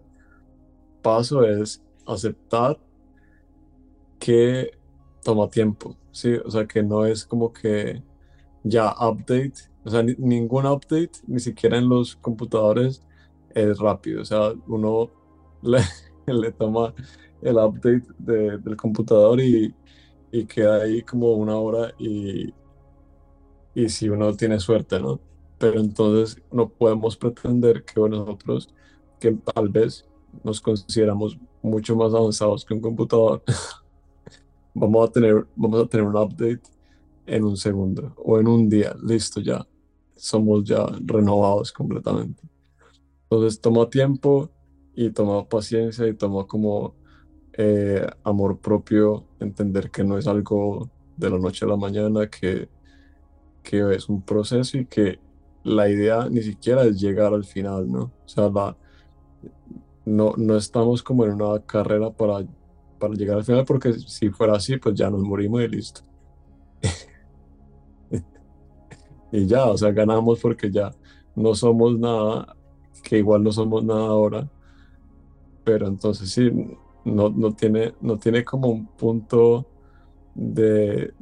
paso 1.03 1.45
es 1.45 1.83
aceptar 2.07 2.79
que 4.19 4.71
toma 5.23 5.49
tiempo, 5.49 5.97
¿sí? 6.13 6.35
O 6.45 6.51
sea, 6.51 6.67
que 6.67 6.83
no 6.83 7.07
es 7.07 7.25
como 7.25 7.53
que 7.53 8.03
ya 8.63 8.95
update, 9.01 9.55
o 9.85 9.91
sea, 9.91 10.03
ningún 10.03 10.67
update, 10.67 11.13
ni 11.27 11.41
siquiera 11.41 11.79
en 11.79 11.89
los 11.89 12.17
computadores, 12.17 13.03
es 13.55 13.79
rápido, 13.79 14.23
o 14.23 14.25
sea, 14.25 14.53
uno 14.67 15.11
le, 15.63 15.81
le 16.27 16.53
toma 16.53 16.95
el 17.43 17.57
update 17.57 18.07
del 18.19 18.77
computador 18.77 19.41
y, 19.41 19.75
queda 20.49 20.83
ahí 20.83 21.01
como 21.03 21.35
una 21.35 21.57
hora 21.57 21.95
y, 21.97 22.53
y 23.75 23.89
si 23.89 24.09
uno 24.09 24.35
tiene 24.35 24.61
suerte, 24.61 25.01
¿no? 25.01 25.21
Pero 25.59 25.81
entonces 25.81 26.41
no 26.53 26.69
podemos 26.69 27.17
pretender 27.17 27.85
que 27.85 28.01
nosotros, 28.01 28.73
que 29.19 29.33
tal 29.33 29.69
vez 29.69 30.07
nos 30.43 30.61
consideramos 30.61 31.39
mucho 31.63 31.97
más 31.97 32.13
avanzados 32.15 32.65
que 32.65 32.75
un 32.75 32.81
computador, 32.81 33.43
vamos 34.75 35.09
a 35.09 35.13
tener, 35.13 35.47
vamos 35.57 35.85
a 35.85 35.89
tener 35.89 36.07
un 36.07 36.17
update 36.17 36.63
en 37.27 37.45
un 37.45 37.57
segundo 37.57 38.15
o 38.17 38.39
en 38.39 38.49
un 38.49 38.69
día, 38.69 38.95
listo 39.03 39.41
ya, 39.41 39.67
somos 40.17 40.65
ya 40.65 40.87
renovados 41.05 41.73
completamente. 41.73 42.43
Entonces 43.25 43.61
toma 43.61 43.89
tiempo 43.89 44.51
y 44.95 45.11
toma 45.11 45.49
paciencia 45.49 46.07
y 46.07 46.15
toma 46.15 46.47
como 46.47 46.95
eh, 47.55 48.07
amor 48.25 48.59
propio, 48.59 49.25
entender 49.41 49.91
que 49.91 50.05
no 50.05 50.19
es 50.19 50.27
algo 50.27 50.91
de 51.17 51.31
la 51.31 51.39
noche 51.39 51.65
a 51.65 51.69
la 51.69 51.77
mañana, 51.77 52.29
que, 52.29 52.69
que 53.65 53.95
es 53.95 54.09
un 54.09 54.23
proceso 54.23 54.79
y 54.79 54.87
que 54.87 55.19
la 55.65 55.89
idea 55.89 56.29
ni 56.31 56.43
siquiera 56.43 56.85
es 56.85 57.01
llegar 57.01 57.33
al 57.35 57.45
final, 57.45 57.91
¿no? 57.91 58.13
O 58.25 58.29
sea, 58.29 58.49
la, 58.51 58.77
no, 60.05 60.35
no 60.37 60.57
estamos 60.57 61.03
como 61.03 61.25
en 61.25 61.33
una 61.33 61.59
carrera 61.61 62.11
para, 62.11 62.47
para 62.99 63.15
llegar 63.15 63.39
al 63.39 63.45
final, 63.45 63.65
porque 63.65 63.95
si 63.95 64.29
fuera 64.31 64.55
así, 64.55 64.77
pues 64.77 64.95
ya 64.95 65.11
nos 65.11 65.23
morimos 65.23 65.63
y 65.63 65.69
listo. 65.69 66.03
y 69.33 69.47
ya, 69.47 69.65
o 69.67 69.77
sea, 69.79 69.91
ganamos 69.91 70.41
porque 70.41 70.71
ya 70.71 70.93
no 71.35 71.55
somos 71.55 71.99
nada, 71.99 72.55
que 73.03 73.19
igual 73.19 73.43
no 73.43 73.51
somos 73.51 73.83
nada 73.83 74.07
ahora, 74.07 74.49
pero 75.65 75.89
entonces 75.89 76.31
sí, 76.31 76.51
no, 77.05 77.31
no, 77.31 77.53
tiene, 77.53 77.95
no 78.03 78.19
tiene 78.19 78.45
como 78.45 78.69
un 78.69 78.87
punto 78.87 79.67
de 80.35 81.15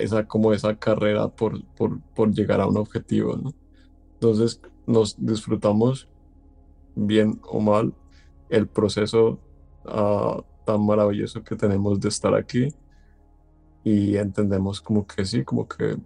esa, 0.00 0.26
como 0.26 0.52
esa 0.52 0.76
carrera 0.76 1.28
por, 1.28 1.64
por, 1.74 2.00
por 2.14 2.32
llegar 2.32 2.60
a 2.60 2.66
un 2.66 2.76
objetivo. 2.76 3.38
Entonces 4.14 4.60
nos 4.86 5.16
disfrutamos 5.18 6.08
bien 6.94 7.40
o 7.48 7.60
mal 7.60 7.94
el 8.48 8.68
proceso 8.68 9.38
ah, 9.86 10.42
tan 10.64 10.84
maravilloso 10.84 11.42
que 11.42 11.56
tenemos 11.56 12.00
de 12.00 12.08
estar 12.08 12.34
aquí 12.34 12.68
y 13.82 14.16
entendemos 14.16 14.80
como 14.80 15.06
que 15.06 15.24
sí, 15.24 15.44
como 15.44 15.68
que 15.68 15.96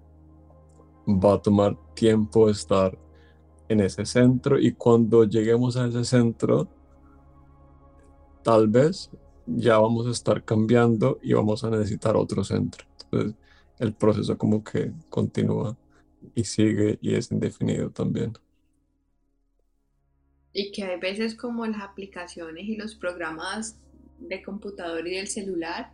va 1.06 1.34
a 1.34 1.42
tomar 1.42 1.76
tiempo 1.94 2.50
estar 2.50 2.98
en 3.68 3.80
ese 3.80 4.04
centro 4.04 4.58
y 4.58 4.72
cuando 4.72 5.24
lleguemos 5.24 5.76
a 5.76 5.86
ese 5.86 6.04
centro, 6.04 6.68
tal 8.42 8.68
vez 8.68 9.10
ya 9.46 9.78
vamos 9.78 10.06
a 10.06 10.10
estar 10.10 10.44
cambiando 10.44 11.18
y 11.22 11.32
vamos 11.32 11.64
a 11.64 11.70
necesitar 11.70 12.16
otro 12.16 12.44
centro. 12.44 12.84
Entonces, 13.04 13.36
el 13.78 13.92
proceso 13.94 14.36
como 14.36 14.62
que 14.62 14.92
continúa 15.08 15.76
y 16.34 16.44
sigue 16.44 16.98
y 17.00 17.14
es 17.14 17.30
indefinido 17.30 17.90
también. 17.90 18.32
Y 20.52 20.72
que 20.72 20.84
hay 20.84 20.98
veces 20.98 21.34
como 21.34 21.66
las 21.66 21.82
aplicaciones 21.82 22.64
y 22.66 22.76
los 22.76 22.94
programas 22.94 23.78
de 24.18 24.42
computador 24.42 25.06
y 25.06 25.16
del 25.16 25.28
celular, 25.28 25.92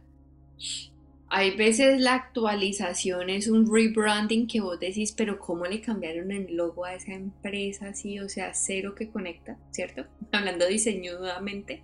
hay 1.28 1.56
veces 1.56 2.00
la 2.00 2.14
actualización 2.14 3.28
es 3.28 3.48
un 3.48 3.66
rebranding 3.72 4.46
que 4.46 4.60
vos 4.60 4.78
decís, 4.78 5.12
pero 5.12 5.38
¿cómo 5.38 5.64
le 5.64 5.80
cambiaron 5.80 6.30
el 6.30 6.54
logo 6.54 6.84
a 6.84 6.94
esa 6.94 7.12
empresa 7.12 7.88
así? 7.88 8.20
O 8.20 8.28
sea, 8.28 8.54
cero 8.54 8.94
que 8.94 9.10
conecta, 9.10 9.58
¿cierto? 9.72 10.06
Hablando 10.32 10.66
diseñudamente. 10.66 11.82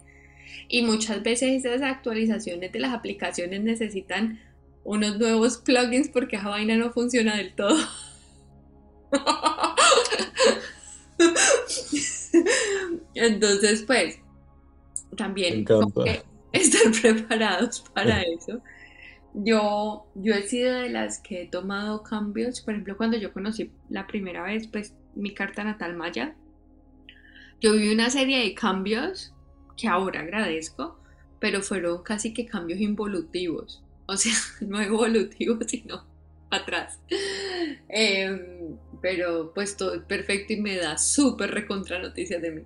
Y 0.68 0.82
muchas 0.82 1.22
veces 1.22 1.64
esas 1.64 1.82
actualizaciones 1.82 2.72
de 2.72 2.78
las 2.78 2.92
aplicaciones 2.92 3.60
necesitan 3.60 4.38
unos 4.84 5.18
nuevos 5.18 5.58
plugins 5.58 6.08
porque 6.08 6.36
esa 6.36 6.48
vaina 6.48 6.76
no 6.76 6.92
funciona 6.92 7.36
del 7.36 7.54
todo. 7.54 7.78
Entonces, 13.14 13.82
pues, 13.82 14.18
también 15.16 15.64
estar 16.52 16.92
preparados 17.02 17.84
para 17.94 18.22
eso. 18.22 18.60
Yo, 19.34 20.06
yo 20.14 20.34
he 20.34 20.42
sido 20.42 20.74
de 20.74 20.88
las 20.88 21.20
que 21.20 21.42
he 21.42 21.46
tomado 21.46 22.02
cambios, 22.02 22.60
por 22.60 22.74
ejemplo, 22.74 22.96
cuando 22.96 23.16
yo 23.16 23.32
conocí 23.32 23.70
la 23.88 24.06
primera 24.06 24.42
vez, 24.42 24.66
pues, 24.66 24.94
mi 25.14 25.34
carta 25.34 25.62
natal 25.62 25.94
maya, 25.96 26.34
yo 27.60 27.74
vi 27.74 27.92
una 27.92 28.10
serie 28.10 28.38
de 28.38 28.54
cambios 28.54 29.34
que 29.76 29.86
ahora 29.86 30.20
agradezco, 30.20 30.98
pero 31.38 31.62
fueron 31.62 32.02
casi 32.02 32.32
que 32.32 32.46
cambios 32.46 32.80
involutivos, 32.80 33.82
o 34.10 34.16
sea, 34.16 34.32
no 34.60 34.80
evolutivos, 34.80 35.58
sino 35.68 36.04
atrás. 36.50 36.98
Em, 37.88 38.76
pero 39.00 39.54
pues 39.54 39.76
todo 39.76 39.94
es 39.94 40.02
perfecto 40.02 40.52
y 40.52 40.60
me 40.60 40.76
da 40.76 40.98
súper 40.98 41.52
recontra 41.52 42.00
noticias 42.00 42.42
de 42.42 42.50
mí. 42.50 42.62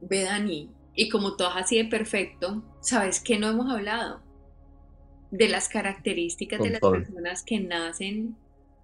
Ve 0.00 0.22
Dani, 0.22 0.70
y 0.94 1.08
como 1.08 1.36
todo 1.36 1.48
así 1.50 1.76
de 1.76 1.84
perfecto, 1.84 2.64
¿sabes 2.80 3.20
qué 3.20 3.38
no 3.38 3.48
hemos 3.48 3.70
hablado? 3.70 4.22
De 5.30 5.48
las 5.48 5.68
características 5.68 6.60
de 6.60 6.70
las 6.70 6.80
personas 6.80 7.42
que 7.42 7.60
nacen 7.60 8.36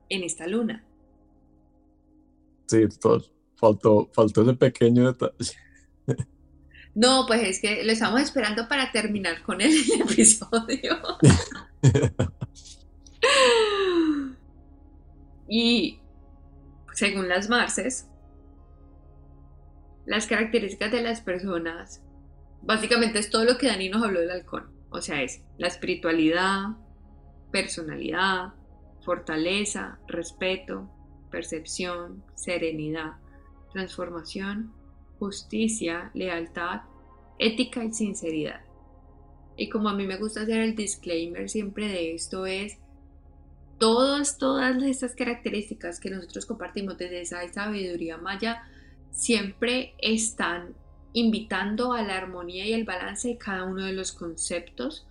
en 0.08 0.24
esta 0.24 0.46
luna. 0.46 0.84
Sí, 2.66 2.86
faltó, 3.56 4.10
faltó 4.12 4.42
ese 4.42 4.54
pequeño 4.54 5.12
detalle. 5.12 5.54
No, 6.94 7.24
pues 7.26 7.42
es 7.42 7.60
que 7.60 7.84
lo 7.84 7.92
estamos 7.92 8.20
esperando 8.20 8.68
para 8.68 8.90
terminar 8.90 9.42
con 9.42 9.60
el 9.60 9.72
episodio. 10.00 10.98
y 15.48 16.00
según 16.92 17.28
las 17.28 17.48
Marces, 17.48 18.08
las 20.06 20.26
características 20.26 20.90
de 20.90 21.02
las 21.02 21.20
personas, 21.20 22.02
básicamente 22.62 23.18
es 23.18 23.30
todo 23.30 23.44
lo 23.44 23.56
que 23.58 23.68
Dani 23.68 23.88
nos 23.88 24.02
habló 24.02 24.20
del 24.20 24.30
halcón. 24.30 24.70
O 24.90 25.00
sea, 25.00 25.22
es 25.22 25.42
la 25.56 25.68
espiritualidad, 25.68 26.70
personalidad, 27.52 28.54
fortaleza, 29.04 29.98
respeto, 30.08 30.90
percepción, 31.30 32.24
serenidad, 32.34 33.12
transformación, 33.72 34.74
justicia, 35.20 36.10
lealtad, 36.14 36.80
ética 37.38 37.84
y 37.84 37.92
sinceridad. 37.92 38.62
Y 39.56 39.68
como 39.68 39.90
a 39.90 39.94
mí 39.94 40.06
me 40.06 40.16
gusta 40.16 40.42
hacer 40.42 40.60
el 40.60 40.74
disclaimer 40.74 41.48
siempre 41.48 41.86
de 41.86 42.14
esto 42.14 42.46
es, 42.46 42.78
todas, 43.78 44.38
todas 44.38 44.82
estas 44.82 45.14
características 45.14 46.00
que 46.00 46.10
nosotros 46.10 46.46
compartimos 46.46 46.98
desde 46.98 47.20
esa 47.20 47.46
sabiduría 47.52 48.16
maya 48.16 48.62
siempre 49.10 49.94
están 49.98 50.74
invitando 51.12 51.92
a 51.92 52.02
la 52.02 52.16
armonía 52.16 52.66
y 52.66 52.72
el 52.72 52.84
balance 52.84 53.28
de 53.28 53.38
cada 53.38 53.64
uno 53.64 53.84
de 53.84 53.92
los 53.92 54.12
conceptos. 54.12 55.06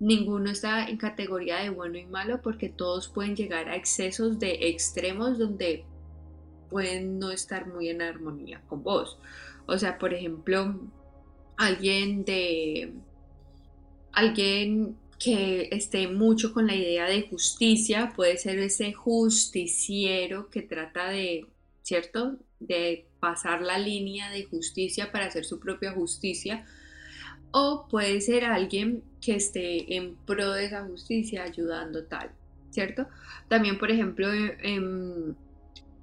Ninguno 0.00 0.50
está 0.50 0.86
en 0.86 0.98
categoría 0.98 1.58
de 1.58 1.70
bueno 1.70 1.96
y 1.96 2.06
malo 2.06 2.42
porque 2.42 2.68
todos 2.68 3.08
pueden 3.08 3.36
llegar 3.36 3.68
a 3.68 3.76
excesos 3.76 4.38
de 4.38 4.68
extremos 4.68 5.38
donde 5.38 5.84
pueden 6.68 7.18
no 7.18 7.30
estar 7.30 7.68
muy 7.68 7.88
en 7.88 8.02
armonía 8.02 8.60
con 8.68 8.82
vos. 8.82 9.18
O 9.66 9.78
sea, 9.78 9.98
por 9.98 10.12
ejemplo, 10.14 10.80
alguien 11.56 12.24
de 12.24 12.92
alguien 14.12 14.96
que 15.18 15.68
esté 15.72 16.08
mucho 16.08 16.52
con 16.52 16.66
la 16.66 16.74
idea 16.74 17.06
de 17.06 17.22
justicia, 17.22 18.12
puede 18.14 18.36
ser 18.36 18.58
ese 18.58 18.92
justiciero 18.92 20.50
que 20.50 20.62
trata 20.62 21.08
de, 21.08 21.46
¿cierto? 21.82 22.36
De 22.60 23.06
pasar 23.20 23.62
la 23.62 23.78
línea 23.78 24.30
de 24.30 24.44
justicia 24.44 25.12
para 25.12 25.26
hacer 25.26 25.44
su 25.44 25.60
propia 25.60 25.92
justicia. 25.92 26.66
O 27.52 27.86
puede 27.88 28.20
ser 28.20 28.44
alguien 28.44 29.02
que 29.20 29.36
esté 29.36 29.96
en 29.96 30.16
pro 30.26 30.52
de 30.52 30.66
esa 30.66 30.84
justicia 30.84 31.44
ayudando 31.44 32.04
tal, 32.04 32.32
¿cierto? 32.70 33.06
También, 33.48 33.78
por 33.78 33.90
ejemplo, 33.90 34.28
en, 34.32 35.36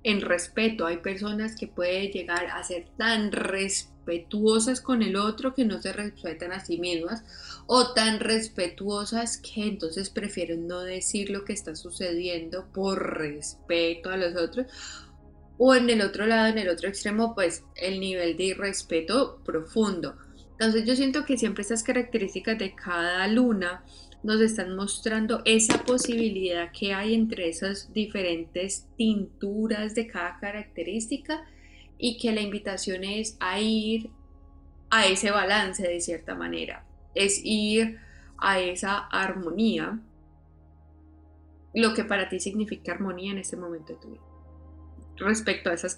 en 0.03 0.22
respeto, 0.22 0.86
hay 0.86 0.98
personas 0.98 1.56
que 1.56 1.68
pueden 1.68 2.11
llegar 2.11 2.48
a 2.48 2.64
ser 2.64 2.88
tan 2.98 3.32
respetuosas 3.32 4.82
con 4.82 5.03
el 5.03 5.15
otro 5.15 5.53
que 5.53 5.65
no 5.65 5.82
se 5.82 5.94
respetan 5.94 6.52
a 6.52 6.65
sí 6.65 6.80
mismas 6.80 7.23
o 7.68 7.94
tan 7.94 8.19
respetuosas 8.19 9.38
que 9.38 9.68
entonces 9.68 10.10
prefieren 10.10 10.68
no 10.68 10.82
decir 10.82 11.30
lo 11.30 11.45
que 11.45 11.53
está 11.53 11.76
sucediendo 11.76 12.68
por 12.73 13.19
respeto 13.19 14.10
a 14.10 14.18
los 14.18 14.36
otros 14.36 14.68
o 15.57 15.76
en 15.76 15.91
el 15.91 16.02
otro 16.02 16.26
lado, 16.26 16.48
en 16.48 16.57
el 16.57 16.69
otro 16.69 16.90
extremo, 16.90 17.36
pues 17.36 17.64
el 17.76 17.99
nivel 17.99 18.36
de 18.36 18.45
irrespeto 18.45 19.40
profundo. 19.45 20.18
Entonces 20.53 20.86
yo 20.86 20.95
siento 20.95 21.23
que 21.23 21.38
siempre 21.38 21.61
estas 21.61 21.84
características 21.84 22.57
de 22.57 22.73
cada 22.73 23.28
luna 23.28 23.84
nos 24.23 24.39
están 24.41 24.76
mostrando 24.76 25.41
esa 25.45 25.84
posibilidad 25.84 26.72
que 26.72 26.93
hay 26.93 27.14
entre 27.15 27.49
esas 27.49 27.91
diferentes 27.93 28.88
tinturas 28.95 29.95
de 29.95 30.07
cada 30.07 30.39
característica 30.39 31.43
y 31.98 32.18
que 32.18 32.31
la 32.31 32.41
invitación 32.41 33.03
es 33.03 33.35
a 33.39 33.60
ir 33.60 34.11
a 34.89 35.06
ese 35.06 35.31
balance 35.31 35.88
de 35.88 36.02
cierta 36.02 36.35
manera, 36.35 36.85
es 37.15 37.41
ir 37.43 37.99
a 38.38 38.60
esa 38.60 38.98
armonía, 38.98 39.99
lo 41.73 41.93
que 41.93 42.03
para 42.03 42.27
ti 42.27 42.39
significa 42.39 42.91
armonía 42.91 43.31
en 43.31 43.38
este 43.38 43.56
momento 43.56 43.93
de 43.93 43.99
tu 43.99 44.11
vida, 44.11 44.23
respecto 45.18 45.69
a 45.69 45.73
esas 45.73 45.95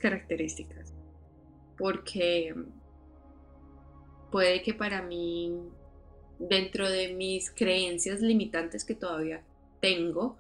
dentro 6.50 6.90
de 6.90 7.14
mis 7.14 7.52
creencias 7.52 8.22
limitantes 8.22 8.86
que 8.86 8.96
todavía 8.96 9.44
tengo, 9.80 10.38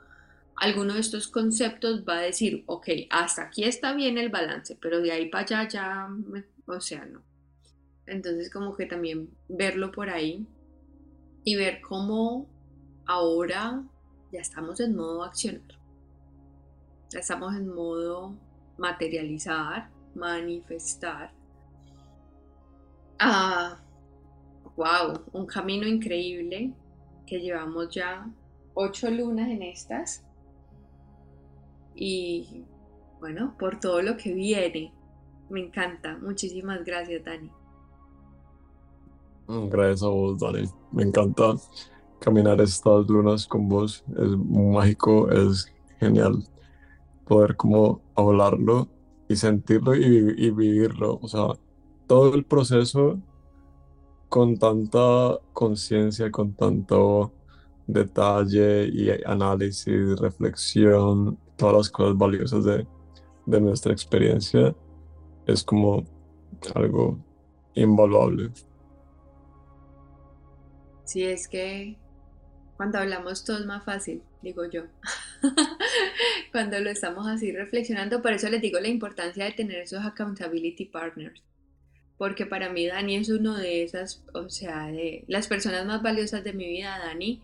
alguno 0.55 0.93
de 0.93 0.99
estos 0.99 1.27
conceptos 1.27 2.03
va 2.07 2.17
a 2.17 2.21
decir, 2.21 2.63
ok, 2.67 2.87
hasta 3.09 3.43
aquí 3.43 3.63
está 3.63 3.93
bien 3.93 4.17
el 4.17 4.29
balance, 4.29 4.77
pero 4.81 5.01
de 5.01 5.11
ahí 5.11 5.29
para 5.29 5.43
allá 5.43 5.67
ya, 5.67 6.09
o 6.65 6.79
sea, 6.79 7.05
no. 7.05 7.21
Entonces 8.05 8.51
como 8.51 8.75
que 8.75 8.85
también 8.85 9.29
verlo 9.47 9.91
por 9.91 10.09
ahí 10.09 10.45
y 11.43 11.55
ver 11.55 11.81
cómo 11.81 12.47
ahora 13.05 13.83
ya 14.31 14.41
estamos 14.41 14.79
en 14.79 14.95
modo 14.95 15.23
accionar. 15.23 15.61
Ya 17.09 17.19
estamos 17.19 17.55
en 17.55 17.67
modo 17.67 18.35
materializar, 18.77 19.89
manifestar. 20.15 21.31
Ah, 23.19 23.82
wow, 24.75 25.21
un 25.33 25.45
camino 25.45 25.87
increíble 25.87 26.73
que 27.25 27.39
llevamos 27.39 27.89
ya 27.89 28.29
ocho 28.73 29.09
lunas 29.09 29.49
en 29.49 29.63
estas. 29.63 30.25
Y 31.95 32.65
bueno, 33.19 33.55
por 33.57 33.79
todo 33.79 34.01
lo 34.01 34.17
que 34.17 34.33
viene. 34.33 34.93
Me 35.49 35.61
encanta. 35.61 36.17
Muchísimas 36.21 36.83
gracias, 36.83 37.23
Dani. 37.23 37.51
Gracias 39.47 40.03
a 40.03 40.07
vos, 40.07 40.39
Dani. 40.39 40.67
Me 40.91 41.03
encanta 41.03 41.53
caminar 42.19 42.59
estas 42.61 43.07
lunas 43.07 43.45
con 43.45 43.69
vos. 43.69 44.03
Es 44.09 44.29
mágico, 44.37 45.29
es 45.29 45.71
genial 45.99 46.43
poder 47.25 47.55
como 47.55 48.01
hablarlo 48.15 48.87
y 49.29 49.35
sentirlo 49.35 49.95
y, 49.95 50.33
y 50.37 50.51
vivirlo. 50.51 51.19
O 51.21 51.27
sea, 51.27 51.47
todo 52.07 52.33
el 52.33 52.43
proceso 52.45 53.19
con 54.33 54.57
tanta 54.57 55.37
conciencia, 55.53 56.31
con 56.31 56.55
tanto 56.55 57.31
detalle 57.85 58.87
y 58.87 59.11
análisis, 59.27 60.19
reflexión, 60.19 61.37
todas 61.55 61.75
las 61.75 61.89
cosas 61.91 62.17
valiosas 62.17 62.65
de, 62.65 62.87
de 63.45 63.61
nuestra 63.61 63.93
experiencia, 63.93 64.75
es 65.45 65.63
como 65.63 66.03
algo 66.73 67.19
invaluable. 67.75 68.49
Sí, 71.03 71.21
es 71.25 71.47
que 71.47 71.95
cuando 72.75 72.97
hablamos 72.97 73.45
todo 73.45 73.59
es 73.59 73.67
más 73.67 73.85
fácil, 73.85 74.23
digo 74.41 74.65
yo. 74.65 74.81
cuando 76.51 76.79
lo 76.79 76.89
estamos 76.89 77.27
así 77.27 77.51
reflexionando, 77.51 78.23
por 78.23 78.31
eso 78.33 78.49
les 78.49 78.63
digo 78.63 78.79
la 78.79 78.87
importancia 78.87 79.45
de 79.45 79.51
tener 79.51 79.81
esos 79.81 80.03
accountability 80.03 80.85
partners. 80.85 81.43
Porque 82.17 82.45
para 82.45 82.69
mí 82.69 82.87
Dani 82.87 83.15
es 83.15 83.29
uno 83.29 83.57
de 83.57 83.83
esas, 83.83 84.23
o 84.33 84.49
sea, 84.49 84.87
de 84.87 85.23
las 85.27 85.47
personas 85.47 85.85
más 85.85 86.01
valiosas 86.01 86.43
de 86.43 86.53
mi 86.53 86.67
vida, 86.67 86.99
Dani, 86.99 87.41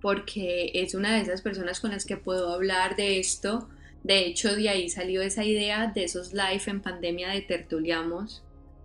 porque 0.00 0.70
es 0.74 0.94
una 0.94 1.14
de 1.14 1.22
esas 1.22 1.42
personas 1.42 1.80
con 1.80 1.90
las 1.90 2.04
que 2.04 2.16
puedo 2.16 2.52
hablar 2.52 2.96
de 2.96 3.18
esto. 3.18 3.68
De 4.02 4.26
hecho, 4.26 4.54
de 4.56 4.68
ahí 4.68 4.88
salió 4.88 5.22
esa 5.22 5.44
idea 5.44 5.92
de 5.94 6.04
esos 6.04 6.32
live 6.32 6.62
en 6.66 6.80
pandemia 6.80 7.30
de 7.30 7.42
tertuliamos 7.42 8.42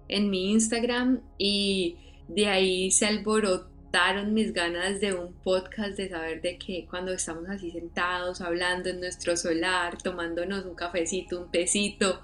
en 0.07 0.29
mi 0.29 0.51
Instagram 0.51 1.21
y 1.37 1.97
de 2.27 2.47
ahí 2.47 2.91
se 2.91 3.05
alborotaron 3.05 4.33
mis 4.33 4.53
ganas 4.53 4.99
de 4.99 5.13
un 5.13 5.33
podcast, 5.33 5.97
de 5.97 6.09
saber 6.09 6.41
de 6.41 6.57
que 6.57 6.85
cuando 6.89 7.13
estamos 7.13 7.49
así 7.49 7.71
sentados, 7.71 8.41
hablando 8.41 8.89
en 8.89 8.99
nuestro 8.99 9.37
solar, 9.37 9.97
tomándonos 10.01 10.65
un 10.65 10.75
cafecito, 10.75 11.41
un 11.41 11.51
tecito, 11.51 12.21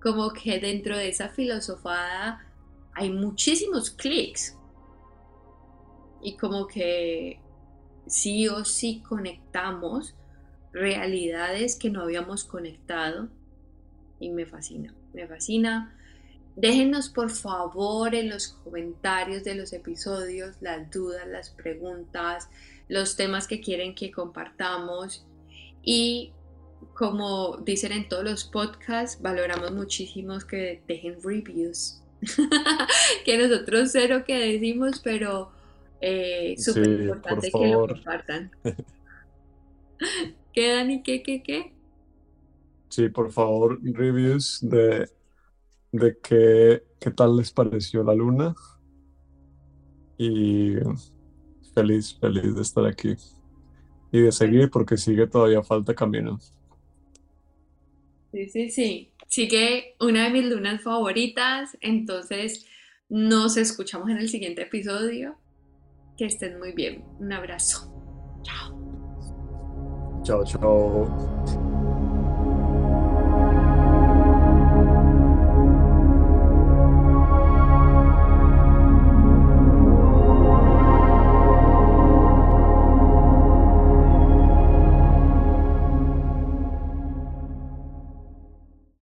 como 0.00 0.32
que 0.32 0.58
dentro 0.58 0.96
de 0.96 1.08
esa 1.08 1.28
filosofada 1.28 2.46
hay 2.92 3.10
muchísimos 3.10 3.90
clics. 3.90 4.56
Y 6.22 6.36
como 6.36 6.66
que 6.66 7.40
sí 8.06 8.48
o 8.48 8.64
sí 8.64 9.02
conectamos 9.08 10.14
realidades 10.72 11.76
que 11.76 11.90
no 11.90 12.02
habíamos 12.02 12.44
conectado 12.44 13.28
y 14.18 14.30
me 14.30 14.46
fascina, 14.46 14.94
me 15.12 15.26
fascina. 15.26 15.96
Déjenos 16.56 17.08
por 17.08 17.30
favor 17.30 18.14
en 18.14 18.28
los 18.28 18.48
comentarios 18.48 19.44
de 19.44 19.54
los 19.54 19.72
episodios 19.72 20.56
las 20.60 20.90
dudas, 20.90 21.26
las 21.26 21.50
preguntas, 21.50 22.48
los 22.88 23.16
temas 23.16 23.46
que 23.46 23.60
quieren 23.60 23.94
que 23.94 24.10
compartamos 24.10 25.24
y 25.82 26.32
como 26.94 27.58
dicen 27.58 27.92
en 27.92 28.08
todos 28.08 28.24
los 28.24 28.44
podcasts, 28.44 29.20
valoramos 29.20 29.72
muchísimo 29.72 30.38
que 30.38 30.82
dejen 30.86 31.16
reviews. 31.22 32.02
que 33.24 33.38
nosotros 33.38 33.90
cero 33.92 34.24
que 34.26 34.38
decimos, 34.38 35.00
pero 35.02 35.50
eh, 36.00 36.54
súper 36.58 37.00
importante 37.00 37.50
que 37.50 37.68
lo 37.68 37.86
compartan. 37.86 38.50
¿Qué, 40.52 40.74
Dani? 40.74 41.02
¿Qué, 41.02 41.22
qué, 41.22 41.42
qué? 41.42 41.72
Sí, 42.88 43.08
por 43.08 43.30
favor, 43.30 43.78
reviews 43.82 44.58
de, 44.62 45.08
de 45.92 46.18
qué, 46.22 46.82
qué 46.98 47.10
tal 47.10 47.36
les 47.36 47.52
pareció 47.52 48.02
la 48.02 48.14
luna. 48.14 48.54
Y 50.18 50.74
feliz, 51.74 52.16
feliz 52.20 52.54
de 52.54 52.62
estar 52.62 52.84
aquí. 52.84 53.16
Y 54.12 54.20
de 54.20 54.32
seguir 54.32 54.70
porque 54.70 54.96
sigue 54.96 55.26
todavía 55.26 55.62
falta 55.62 55.94
camino. 55.94 56.38
Sí, 58.32 58.48
sí, 58.48 58.70
sí. 58.70 59.12
Sigue 59.28 59.96
una 60.00 60.24
de 60.24 60.30
mis 60.30 60.44
lunas 60.44 60.82
favoritas. 60.82 61.76
Entonces, 61.80 62.66
nos 63.08 63.56
escuchamos 63.56 64.08
en 64.10 64.18
el 64.18 64.28
siguiente 64.28 64.62
episodio. 64.62 65.36
Que 66.16 66.26
estén 66.26 66.58
muy 66.58 66.72
bien. 66.72 67.04
Un 67.18 67.32
abrazo. 67.32 67.92
Chao. 68.42 70.22
Chao, 70.22 70.44
chao. 70.44 71.69